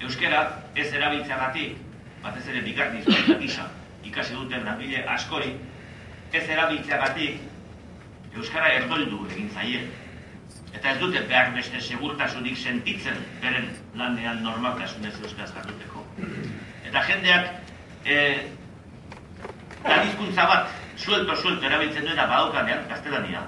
euskera 0.00 0.42
ez 0.74 0.88
erabiltzeagatik, 0.94 1.76
batez 2.24 2.46
ere 2.48 2.62
bigarni 2.64 3.02
hizkuntza 3.02 3.36
gisa 3.42 3.68
ikasi 4.08 4.34
duten 4.38 4.64
langile 4.64 5.04
askori, 5.14 5.52
ez 6.32 6.44
erabiltzeagatik 6.48 8.36
euskara 8.38 8.72
erdoldu 8.78 9.26
egin 9.30 9.50
zaie. 9.52 9.82
Eta 10.72 10.94
ez 10.94 10.98
dute 11.00 11.20
behar 11.28 11.52
beste 11.54 11.80
segurtasunik 11.80 12.56
sentitzen 12.56 13.18
beren 13.42 13.68
lanean 13.98 14.40
normaltasunez 14.42 15.12
euskaraz 15.20 15.52
jarduteko. 15.52 16.04
Eta 16.88 17.04
jendeak 17.10 17.50
e, 18.08 18.16
hizkuntza 19.84 20.48
bat 20.48 20.81
suelto-suelto 21.04 21.66
erabiltzen 21.66 22.06
duena 22.06 22.26
badaukanean, 22.26 22.86
gaztelania, 22.88 23.42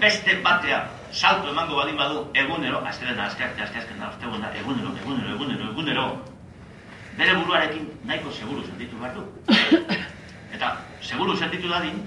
beste 0.00 0.40
batea 0.42 0.84
salto 1.14 1.50
emango 1.50 1.76
badin 1.76 1.96
badu 1.96 2.24
egunero, 2.34 2.82
astelena, 2.86 3.26
azkarte, 3.26 3.62
azteazken 3.62 3.98
da, 3.98 4.10
egunero, 4.58 4.90
egunero, 5.02 5.34
egunero, 5.34 5.70
egunero, 5.70 6.06
bere 7.18 7.34
buruarekin 7.38 7.86
nahiko 8.04 8.32
seguru 8.32 8.64
sentitu 8.66 8.98
behar 8.98 9.14
du. 9.14 9.22
Eta 10.54 10.76
seguru 11.00 11.36
sentitu 11.36 11.70
dadin, 11.70 12.02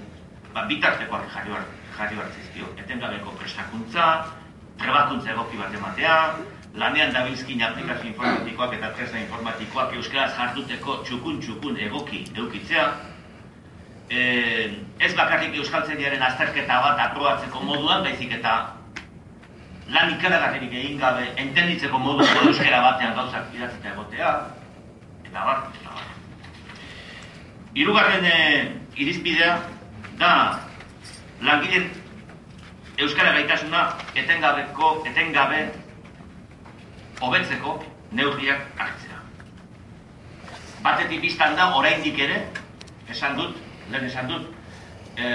ba, 0.52 0.66
bitartekoak 0.68 1.28
jarri 1.32 1.54
behar, 1.54 1.64
jarri 1.96 2.20
behar 2.20 2.30
zizkio. 2.36 2.68
Etengabeko 2.84 3.32
prestakuntza, 3.40 4.08
trebakuntza 4.78 5.32
egoki 5.32 5.60
bat 5.60 5.74
ematea, 5.74 6.16
lanean 6.78 7.12
dabilzkin 7.12 7.62
aplikazio 7.64 8.12
informatikoak 8.12 8.74
eta 8.76 8.92
tresna 8.96 9.22
informatikoak 9.24 9.94
euskaraz 10.00 10.34
jarduteko 10.36 11.00
txukun-txukun 11.08 11.80
egoki 11.88 12.26
eukitzea, 12.36 12.90
e, 14.10 14.20
ez 14.98 15.12
bakarrik 15.16 15.56
euskaltzeriaren 15.60 16.22
azterketa 16.22 16.80
bat 16.84 17.00
aprobatzeko 17.08 17.62
moduan, 17.64 18.02
baizik 18.06 18.32
eta 18.38 18.54
lan 19.92 20.14
ikaragarririk 20.16 20.72
egin 20.82 20.98
gabe 21.00 21.28
entenditzeko 21.36 21.98
moduko 21.98 22.48
euskara 22.48 22.80
batean 22.84 23.14
gauzak 23.16 23.54
idatzita 23.56 23.92
egotea, 23.94 24.32
eta 25.28 25.44
bar, 25.44 25.62
eta 25.80 25.94
bar. 25.94 26.06
Hirugarren 27.76 28.24
e, 28.24 28.38
irizpidea 28.96 29.54
da 30.18 30.32
langileen 31.44 31.90
euskara 32.98 33.32
gaitasuna 33.36 33.84
etengabeko 34.18 34.96
etengabe 35.06 35.68
hobetzeko 37.20 37.76
neurriak 38.18 38.66
hartzea. 38.80 39.20
Batetik 40.82 41.22
biztan 41.22 41.56
da 41.58 41.70
oraindik 41.78 42.18
ere 42.26 42.42
esan 43.10 43.36
dut, 43.38 43.56
lehen 43.90 44.04
esan 44.04 44.28
dut, 44.28 44.48
e, 45.16 45.26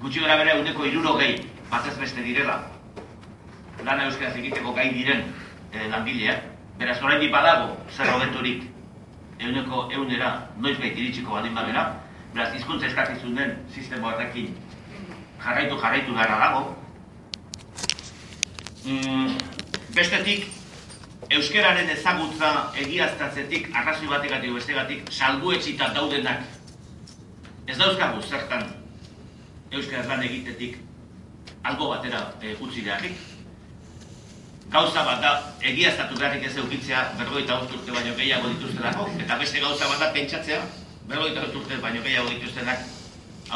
gutxi 0.00 0.20
gara 0.20 0.36
bere 0.40 0.56
eguneko 0.56 0.86
irurogei 0.88 1.32
batez 1.70 1.96
beste 2.00 2.22
direla 2.24 2.60
lana 3.84 4.06
euskaraz 4.08 4.34
egiteko 4.36 4.74
gai 4.76 4.90
diren 4.94 5.24
e, 5.72 5.88
langileak. 5.88 6.44
Beraz, 6.80 6.98
oraindik 7.04 7.32
badago 7.32 7.76
zer 7.92 8.08
hobeturik 8.12 8.64
eguneko 9.38 9.86
egunera 9.92 10.30
noiz 10.58 10.76
bait 10.80 10.96
iritsiko 10.96 11.36
badin 11.36 11.56
bagera. 11.56 11.86
Beraz, 12.34 12.52
hizkuntza 12.56 12.88
eskakizun 12.88 13.36
den 13.36 13.56
sistema 13.74 14.12
batekin 14.12 14.54
jarraitu 15.40 15.80
jarraitu 15.80 16.14
gara 16.14 16.38
dago. 16.44 16.62
Mm, 18.84 19.36
bestetik, 19.96 20.46
euskeraren 21.30 21.90
ezagutza 21.92 22.52
egiaztatzetik, 22.80 23.68
arrazoi 23.76 24.08
bategatik 24.08 24.56
bestegatik, 24.56 25.12
salbuetxita 25.12 25.92
daudenak 25.96 26.59
ez 27.70 27.78
dauzkagu 27.78 28.22
zertan 28.26 28.64
euskaraz 29.70 30.06
lan 30.10 30.22
egitetik 30.26 30.78
algo 31.62 31.90
batera 31.92 32.22
e, 32.42 32.56
utzi 32.58 32.82
beharrik. 32.82 33.18
Gauza 34.70 35.04
bat 35.06 35.20
da, 35.22 35.30
egiaztatu 35.72 36.18
beharrik 36.18 36.46
ez 36.48 36.56
eukitzea 36.62 37.02
berroita 37.18 37.60
urte 37.62 37.94
baino 37.94 38.14
gehiago 38.18 38.50
dituztenako, 38.54 39.06
eta 39.22 39.38
beste 39.38 39.62
gauza 39.62 39.88
bat 39.92 40.02
da 40.02 40.10
pentsatzea, 40.16 40.60
berroita 41.10 41.46
urte 41.46 41.78
baino 41.82 42.02
gehiago 42.06 42.30
dituztenak 42.34 42.82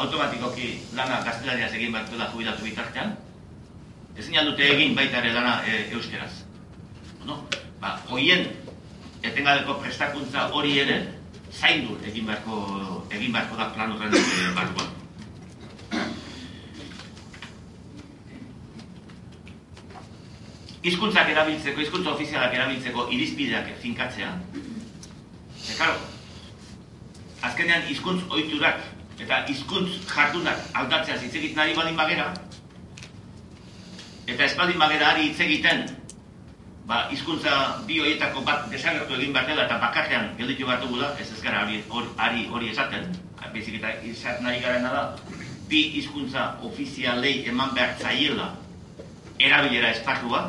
automatikoki 0.03 0.71
lana 0.95 1.21
gaztelaniaz 1.27 1.73
egin 1.73 1.95
bat 1.95 2.09
duela 2.11 2.29
jubilatu 2.31 2.67
bitartean, 2.67 3.15
ezin 4.15 4.39
dute 4.47 4.71
egin 4.75 4.95
baita 4.95 5.19
ere 5.23 5.33
lana 5.35 5.57
e, 5.67 5.89
euskeraz. 5.97 6.31
No? 7.25 7.41
Ba, 7.81 7.97
hoien 8.11 8.47
etengabeko 9.25 9.79
prestakuntza 9.81 10.49
hori 10.53 10.79
ere 10.79 10.99
zaindu 11.59 11.97
egin 12.09 12.27
beharko 12.27 12.57
egin 13.11 13.31
beharko 13.31 13.57
da 13.59 13.69
plan 13.75 13.93
horren 13.95 14.15
e, 14.19 14.51
barruan. 14.57 14.91
Hizkuntzak 20.85 21.31
erabiltzeko, 21.33 21.81
hizkuntza 21.81 22.11
ofizialak 22.13 22.53
erabiltzeko 22.53 23.07
irizpideak 23.15 23.71
finkatzea. 23.81 24.33
E, 24.55 25.77
karo, 25.79 25.95
azkenean 27.49 27.87
hizkuntz 27.89 28.21
ohiturak 28.29 28.83
eta 29.21 29.41
hizkuntz 29.49 29.91
jardunak 30.11 30.67
aldatzea 30.81 31.17
hitz 31.21 31.33
egiten 31.33 31.63
ari 31.63 31.73
balin 31.77 31.97
bagera, 31.97 32.27
eta 34.27 34.43
espaldin 34.45 34.81
bagera 34.81 35.13
ari 35.13 35.29
hitz 35.29 35.39
egiten, 35.47 35.85
ba, 36.85 37.07
hizkuntza 37.11 37.81
bi 37.87 37.99
horietako 37.99 38.43
bat 38.45 38.67
desagertu 38.69 39.17
egin 39.17 39.33
behar 39.33 39.47
dela 39.49 39.65
eta 39.65 39.77
bakarrean 39.81 40.29
gelditu 40.37 40.67
behar 40.69 40.81
dugula, 40.83 41.13
ez 41.19 41.31
ez 41.31 41.41
gara 41.41 41.63
hori, 41.65 41.81
hori, 41.89 42.47
hori 42.51 42.69
esaten, 42.69 43.09
bezik 43.53 43.79
eta 43.79 43.93
izaten 44.03 44.45
ari 44.45 44.61
garena 44.61 44.91
da, 44.93 45.03
bi 45.69 45.81
hizkuntza 45.97 46.55
ofizialei 46.63 47.45
eman 47.49 47.73
behar 47.73 47.95
zaiela 47.99 48.51
erabilera 49.39 49.93
espartua, 49.95 50.41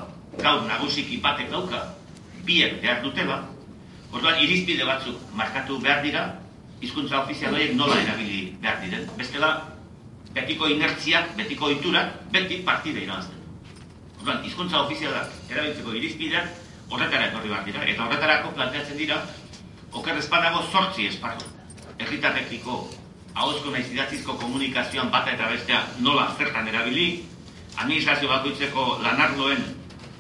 gaur 0.43 0.67
nagusiki 0.67 1.21
batek 1.23 1.51
dauka, 1.51 1.83
biek 2.45 2.81
behar 2.83 3.01
dutela, 3.05 3.39
orduan 4.13 4.43
irizpide 4.43 4.85
batzuk 4.85 5.23
markatu 5.35 5.79
behar 5.81 6.03
dira, 6.05 6.27
hizkuntza 6.83 7.23
ofizial 7.23 7.57
horiek 7.57 7.73
nola 7.79 7.97
erabili 8.03 8.53
behar 8.61 8.83
diren. 8.85 9.09
Bestela, 9.17 9.51
betiko 10.37 10.69
inertziak, 10.69 11.33
betiko 11.39 11.73
oiturak, 11.73 12.21
beti 12.35 12.61
partide 12.67 13.07
irazten. 13.07 13.36
Orduan, 14.27 14.43
hizkuntza 14.43 14.81
ofizialak 14.83 15.35
erabiltzeko 15.53 15.93
irizpideak 15.95 16.47
horretara 16.91 17.29
etorri 17.29 17.51
behar 17.53 17.61
dira. 17.63 17.83
Eta 17.87 18.07
horretarako 18.09 18.49
planteatzen 18.57 18.97
dira, 18.99 19.21
oker 19.95 20.17
espanago 20.19 20.65
sortzi 20.67 21.05
esparru. 21.07 21.45
Erritarrekiko 22.03 22.79
ahozko 23.39 23.71
naiz 23.71 23.85
idatzizko 23.93 24.35
komunikazioan 24.41 25.13
bata 25.15 25.31
eta 25.37 25.47
bestea 25.53 25.79
nola 26.03 26.25
zertan 26.35 26.67
erabili, 26.67 27.05
administrazio 27.77 28.27
bakoitzeko 28.33 28.87
lanarloen 29.05 29.63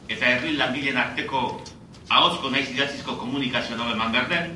eta 0.07 0.31
herri 0.37 0.55
langileen 0.61 1.01
arteko 1.03 1.41
ahozko 2.07 2.53
naiz 2.55 2.69
idatzizko 2.77 3.17
komunikazioa 3.25 3.81
nola 3.81 3.97
eman 3.97 4.15
behar 4.15 4.29
den, 4.31 4.53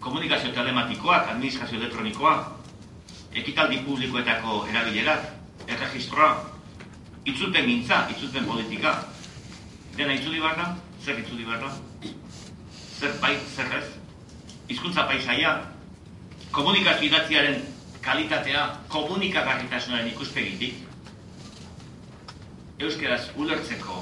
komunikazio 0.00 0.54
telematikoak, 0.56 1.28
administrazio 1.34 1.82
elektronikoa, 1.82 2.32
ekitaldi 3.44 3.82
publikoetako 3.84 4.62
erabilerak, 4.72 5.28
erregistroa, 5.68 6.32
itzulpen 7.24 7.66
gintza, 7.66 8.06
itzulpen 8.10 8.46
politika, 8.48 8.94
dena 9.96 10.14
itzuli 10.16 10.40
behar 10.40 10.56
da, 10.56 10.68
zer 11.04 11.18
itzuli 11.20 11.44
behar 11.44 11.64
da, 11.66 11.72
zer 13.00 13.16
bai, 13.20 13.34
zer 13.56 13.74
ez, 13.80 13.86
hizkuntza 14.68 15.06
paisaia, 15.08 15.56
komunikazio 16.52 17.08
idatziaren 17.10 17.60
kalitatea, 18.04 18.64
komunikagarritasunaren 18.88 20.08
ikuspegitik, 20.14 20.86
euskeraz 22.80 23.26
ulertzeko 23.36 24.00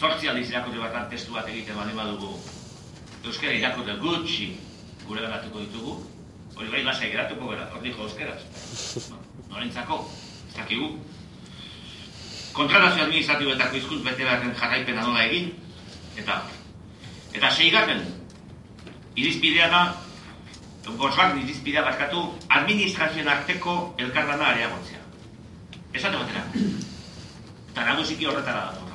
sortzi 0.00 0.30
aldiz 0.30 0.48
irakote 0.48 0.80
bat 0.80 1.10
testu 1.12 1.36
bat 1.36 1.48
egiten 1.52 1.76
bali 1.78 1.92
badugu 1.94 2.32
euskera 3.24 3.52
irakote 3.52 3.94
gutxi 4.00 4.48
gure 5.06 5.22
ganatuko 5.22 5.60
ditugu 5.60 5.94
hori 6.56 6.70
bai 6.72 6.82
lasai 6.84 7.10
geratuko 7.12 7.50
gara, 7.52 7.68
hor 7.72 7.82
dijo 7.82 8.02
euskeraz. 8.04 8.40
Norentzako, 9.50 10.00
ez 10.48 10.56
dakigu 10.56 10.90
kontratazio 12.52 13.04
administratiboetako 13.04 13.76
izkuntz 13.76 14.02
bete 14.04 14.24
beharren 14.24 14.54
jarraipena 14.58 15.06
nola 15.06 15.24
egin 15.24 15.52
eta 16.18 16.42
eta 17.34 17.50
seigarren 17.50 18.04
irizpidea 19.16 19.68
da 19.70 19.82
Bosgarren 20.98 21.42
irizpidea 21.44 21.82
barkatu 21.86 22.22
administrazioen 22.48 23.28
arteko 23.28 23.74
elkarlana 24.00 24.48
areagotzea. 24.52 25.02
Esate 25.94 26.16
batera. 26.16 26.42
Eta 27.70 27.84
nagusiki 27.86 28.26
horretara 28.26 28.72
da. 28.72 28.86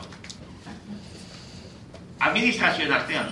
Administrazioen 2.26 2.92
artean, 2.92 3.32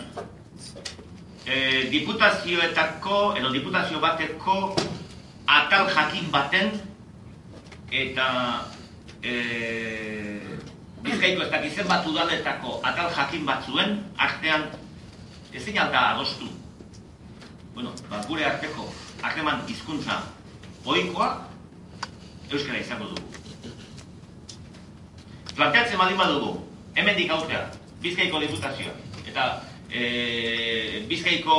e, 1.45 1.57
diputazioetako, 1.91 3.19
edo 3.39 3.51
diputazio 3.55 3.99
bateko 4.03 4.57
atal 5.47 5.89
jakin 5.91 6.29
baten 6.31 6.71
eta 7.91 8.27
e, 9.23 9.33
bizkaiko 11.03 11.45
ez 11.45 11.51
dakizen 11.51 11.87
bat 11.87 12.07
udaletako 12.07 12.79
atal 12.83 13.11
jakin 13.15 13.45
batzuen 13.45 13.97
artean 14.17 14.67
ezin 15.53 15.79
alda 15.79 16.09
adostu. 16.13 16.49
Bueno, 17.73 17.93
ba, 18.09 18.21
gure 18.27 18.45
arteko 18.45 18.89
harreman 19.23 19.63
hizkuntza 19.67 20.21
oikoa 20.85 21.31
euskara 22.51 22.79
izango 22.83 23.09
dugu 23.13 23.33
planteatzen 25.55 25.99
baldin 26.01 26.17
badugu, 26.17 26.51
hemendik 26.95 27.31
aurtea, 27.31 27.67
Bizkaiko 28.03 28.41
diputazioa, 28.41 28.93
eta 29.29 29.45
e, 29.87 31.05
Bizkaiko 31.09 31.57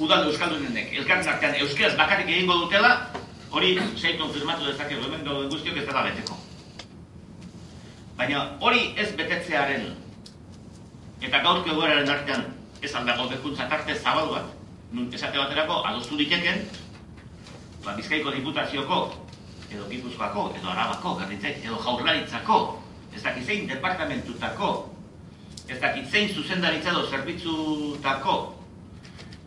udaldo 0.00 0.32
euskaldunenek, 0.32 0.92
elkartzen 1.00 1.34
artean 1.34 1.58
euskeraz 1.62 1.94
bakarrik 2.00 2.28
egingo 2.34 2.58
dutela, 2.64 2.92
hori 3.50 3.76
zeitu 3.96 4.28
firmatu 4.34 4.68
dezakegu, 4.68 5.06
hemen 5.06 5.26
gauden 5.26 5.50
guztiok 5.52 5.80
ez 5.80 5.86
dela 5.88 6.06
beteko. 6.08 6.39
Baina 8.20 8.40
hori 8.60 8.90
ez 9.00 9.06
betetzearen 9.16 9.86
eta 11.24 11.38
gaurko 11.44 11.70
egoeraren 11.72 12.10
artean 12.12 12.42
ez 12.84 12.90
aldago 12.98 13.28
bekuntza 13.30 13.64
tarte 13.70 13.94
zabal 13.96 14.28
bat, 14.34 14.50
nun 14.92 15.06
esate 15.16 15.40
baterako 15.40 15.78
adostu 15.88 16.18
diteken, 16.20 16.60
ba, 17.84 17.94
Bizkaiko 17.96 18.34
diputazioko, 18.34 18.98
edo 19.70 19.88
Gipuzkoako, 19.88 20.44
edo 20.58 20.68
Arabako, 20.72 21.14
garritzek, 21.22 21.64
edo 21.64 21.80
Jaurlaritzako, 21.86 22.60
ez 23.14 23.22
dakit 23.24 23.46
zein 23.46 23.66
departamentutako, 23.72 24.70
ez 25.68 25.80
dakit 25.80 26.12
zein 26.12 26.28
zuzendaritza 26.34 26.92
edo 26.92 27.06
zerbitzutako 27.08 28.36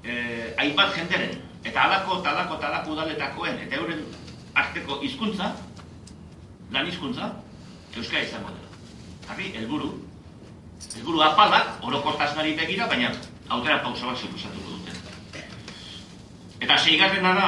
eh, 0.01 0.53
hainbat 0.57 0.97
jenderen, 0.97 1.37
eta 1.61 1.85
alako, 1.85 2.21
talako, 2.25 2.57
talako 2.65 2.97
udaletakoen, 2.97 3.61
eta 3.67 3.81
euren 3.81 4.05
arteko 4.65 5.01
hizkuntza, 5.05 5.53
lan 6.73 6.89
hizkuntza, 6.89 7.33
euskara 7.97 8.25
izango 8.25 8.49
dela. 8.49 8.62
Harri, 9.29 9.51
helburu, 9.55 9.91
helburu 10.95 11.21
apalak, 11.23 11.79
orokortasunari 11.83 12.55
begira, 12.59 12.87
baina 12.87 13.11
aukera 13.49 13.79
pausa 13.83 14.11
bat 14.11 14.17
suposatuko 14.17 14.77
dute. 14.77 14.91
Eta 16.63 16.77
seigarrena 16.77 17.33
da, 17.37 17.47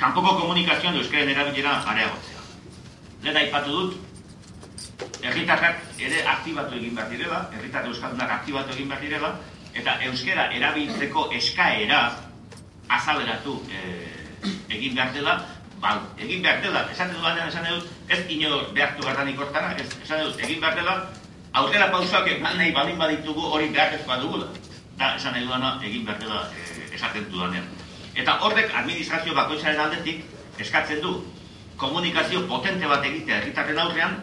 kanpoko 0.00 0.36
komunikazioan 0.40 0.96
euskaren 1.00 1.32
erabilera 1.34 1.76
areagotzea. 1.92 2.44
Lehen 3.24 3.40
aipatu 3.42 3.76
dut, 3.76 3.98
herritarrak 5.22 6.00
ere 6.00 6.24
aktibatu 6.34 6.76
egin 6.78 6.96
behar 6.96 7.10
direla, 7.12 7.40
herritar 7.56 7.88
euskaldunak 7.90 8.36
aktibatu 8.40 8.76
egin 8.76 8.88
behar 8.88 9.04
direla, 9.04 9.32
eta 9.76 9.96
euskera 10.08 10.48
erabiltzeko 10.56 11.28
eskaera 11.36 12.00
azaleratu 12.90 13.60
e, 13.70 13.82
egin 14.72 14.96
behar 14.96 15.12
dela, 15.14 15.36
ba, 15.80 15.96
egin 16.18 16.42
behar 16.44 16.60
dela, 16.62 16.84
esan 16.92 17.10
dut 17.12 17.22
batean 17.24 17.48
esan 17.48 17.66
dut, 17.68 17.88
ez 18.08 18.20
ino 18.28 18.60
behartu 18.76 19.06
gardanik 19.06 19.40
hortara, 19.40 19.72
ez, 19.80 19.88
esan 20.04 20.24
dut, 20.26 20.38
egin 20.44 20.60
behar 20.60 20.76
dela, 20.76 20.96
aurrera 21.52 21.90
pausoak 21.90 22.28
eman 22.36 22.58
nahi 22.60 22.72
balin 22.76 22.98
baditugu 23.00 23.46
hori 23.56 23.70
beharrezkoa 23.74 24.20
dugula. 24.22 24.50
Da, 25.00 25.14
esan 25.16 25.34
nahi 25.36 25.46
duana, 25.46 25.74
egin 25.84 26.04
behar 26.04 26.20
dela 26.20 26.42
e, 26.52 26.94
esaten 26.94 27.26
dudanean. 27.32 27.68
Eta 28.14 28.36
horrek 28.44 28.74
administrazio 28.76 29.34
bakoitzaren 29.34 29.80
aldetik 29.80 30.24
eskatzen 30.60 31.00
du 31.00 31.14
komunikazio 31.80 32.44
potente 32.48 32.86
bat 32.86 33.04
egitea 33.08 33.40
herritarren 33.40 33.78
aurrean, 33.80 34.18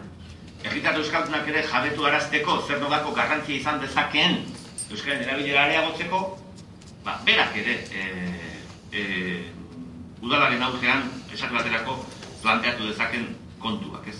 herritar 0.63 0.97
euskaldunak 1.01 1.47
ere 1.49 1.63
jabetu 1.65 2.05
arazteko 2.05 2.59
zer 2.67 2.81
nolako 2.81 3.13
garrantzia 3.17 3.57
izan 3.57 3.81
dezakeen 3.81 4.43
euskaren 4.91 5.23
erabilera 5.25 5.65
areagotzeko, 5.65 6.21
ba, 7.05 7.17
berak 7.25 7.55
ere 7.57 7.79
e, 7.89 8.03
e, 8.91 9.01
udalaren 10.21 10.63
aurrean 10.63 11.05
esatu 11.33 11.55
baterako 11.55 11.99
planteatu 12.41 12.89
dezaken 12.89 13.29
kontuak, 13.59 14.07
ez? 14.07 14.17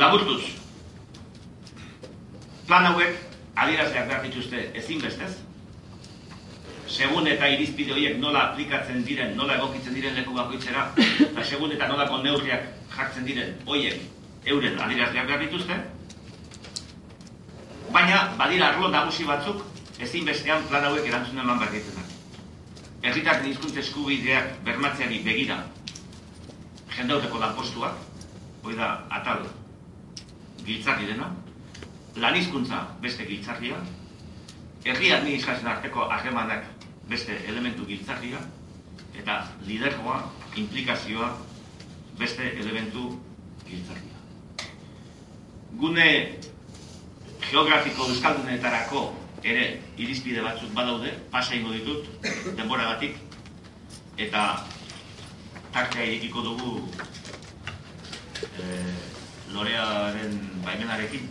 Laburtuz, 0.00 0.42
plan 2.66 2.86
hauek 2.88 3.16
adierazleak 3.60 4.06
behar 4.08 4.22
dituzte 4.24 4.62
ezinbestez, 4.80 5.32
segun 6.88 7.28
eta 7.28 7.48
irizpide 7.52 7.92
horiek 7.92 8.16
nola 8.22 8.46
aplikatzen 8.50 9.04
diren, 9.04 9.34
nola 9.36 9.58
egokitzen 9.58 9.94
diren 9.94 10.16
leku 10.16 10.32
bakoitzera, 10.38 10.86
eta 11.26 11.44
segun 11.44 11.74
eta 11.76 11.90
nolako 11.90 12.22
neurriak 12.24 12.70
jartzen 12.94 13.26
diren 13.28 13.56
horiek 13.66 14.00
euren 14.54 14.78
adirazleak 14.80 15.26
behar 15.28 15.44
dituzte, 15.44 15.76
baina 17.92 18.22
badira 18.38 18.70
arlo 18.70 18.88
nagusi 18.88 19.24
batzuk 19.24 19.64
ezin 20.00 20.24
bestean 20.24 20.64
plan 20.68 20.84
hauek 20.84 21.06
erantzun 21.06 21.38
eman 21.38 21.58
behar 21.58 21.72
dituzte. 21.74 22.06
Erritarren 23.02 23.48
hizkuntz 23.50 23.76
eskubideak 23.82 24.60
bermatzeari 24.64 25.22
begira 25.24 25.58
jendauteko 26.96 27.40
lanpostuak, 27.40 27.96
hoi 28.64 28.74
da 28.76 28.90
atal 29.18 29.46
giltzarri 30.66 31.08
dena, 31.08 31.30
lan 32.16 32.36
hizkuntza 32.36 32.82
beste 33.00 33.24
giltzarria, 33.28 33.78
herri 34.84 35.12
administrazioen 35.16 35.72
arteko 35.72 36.08
harremanak 36.10 36.66
beste 37.08 37.36
elementu 37.48 37.86
giltzarria, 37.88 38.40
eta 39.16 39.40
lidergoa, 39.66 40.20
implikazioa, 40.60 41.30
beste 42.20 42.52
elementu 42.60 43.08
giltzarria. 43.66 44.68
Gune 45.80 46.08
geografiko 47.50 48.06
euskaldunetarako 48.12 49.02
ere 49.42 49.64
irizpide 49.98 50.42
batzuk 50.44 50.72
badaude, 50.76 51.12
pasa 51.32 51.56
ingo 51.56 51.72
ditut, 51.74 52.06
denbora 52.58 52.92
batik, 52.92 53.16
eta 54.20 54.44
tartea 55.74 56.04
irikiko 56.06 56.44
dugu 56.44 56.72
e, 58.44 58.64
lorearen 59.54 60.36
baimenarekin, 60.66 61.28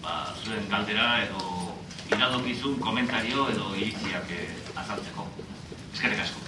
ba, 0.00 0.14
zuen 0.44 0.68
galdera 0.72 1.08
edo 1.26 1.40
iradokizun 2.10 2.78
komentario 2.82 3.48
edo 3.52 3.74
iritziak 3.76 4.30
eh, 4.34 4.48
azaltzeko. 4.82 5.26
Eskerrik 5.94 6.24
asko. 6.26 6.40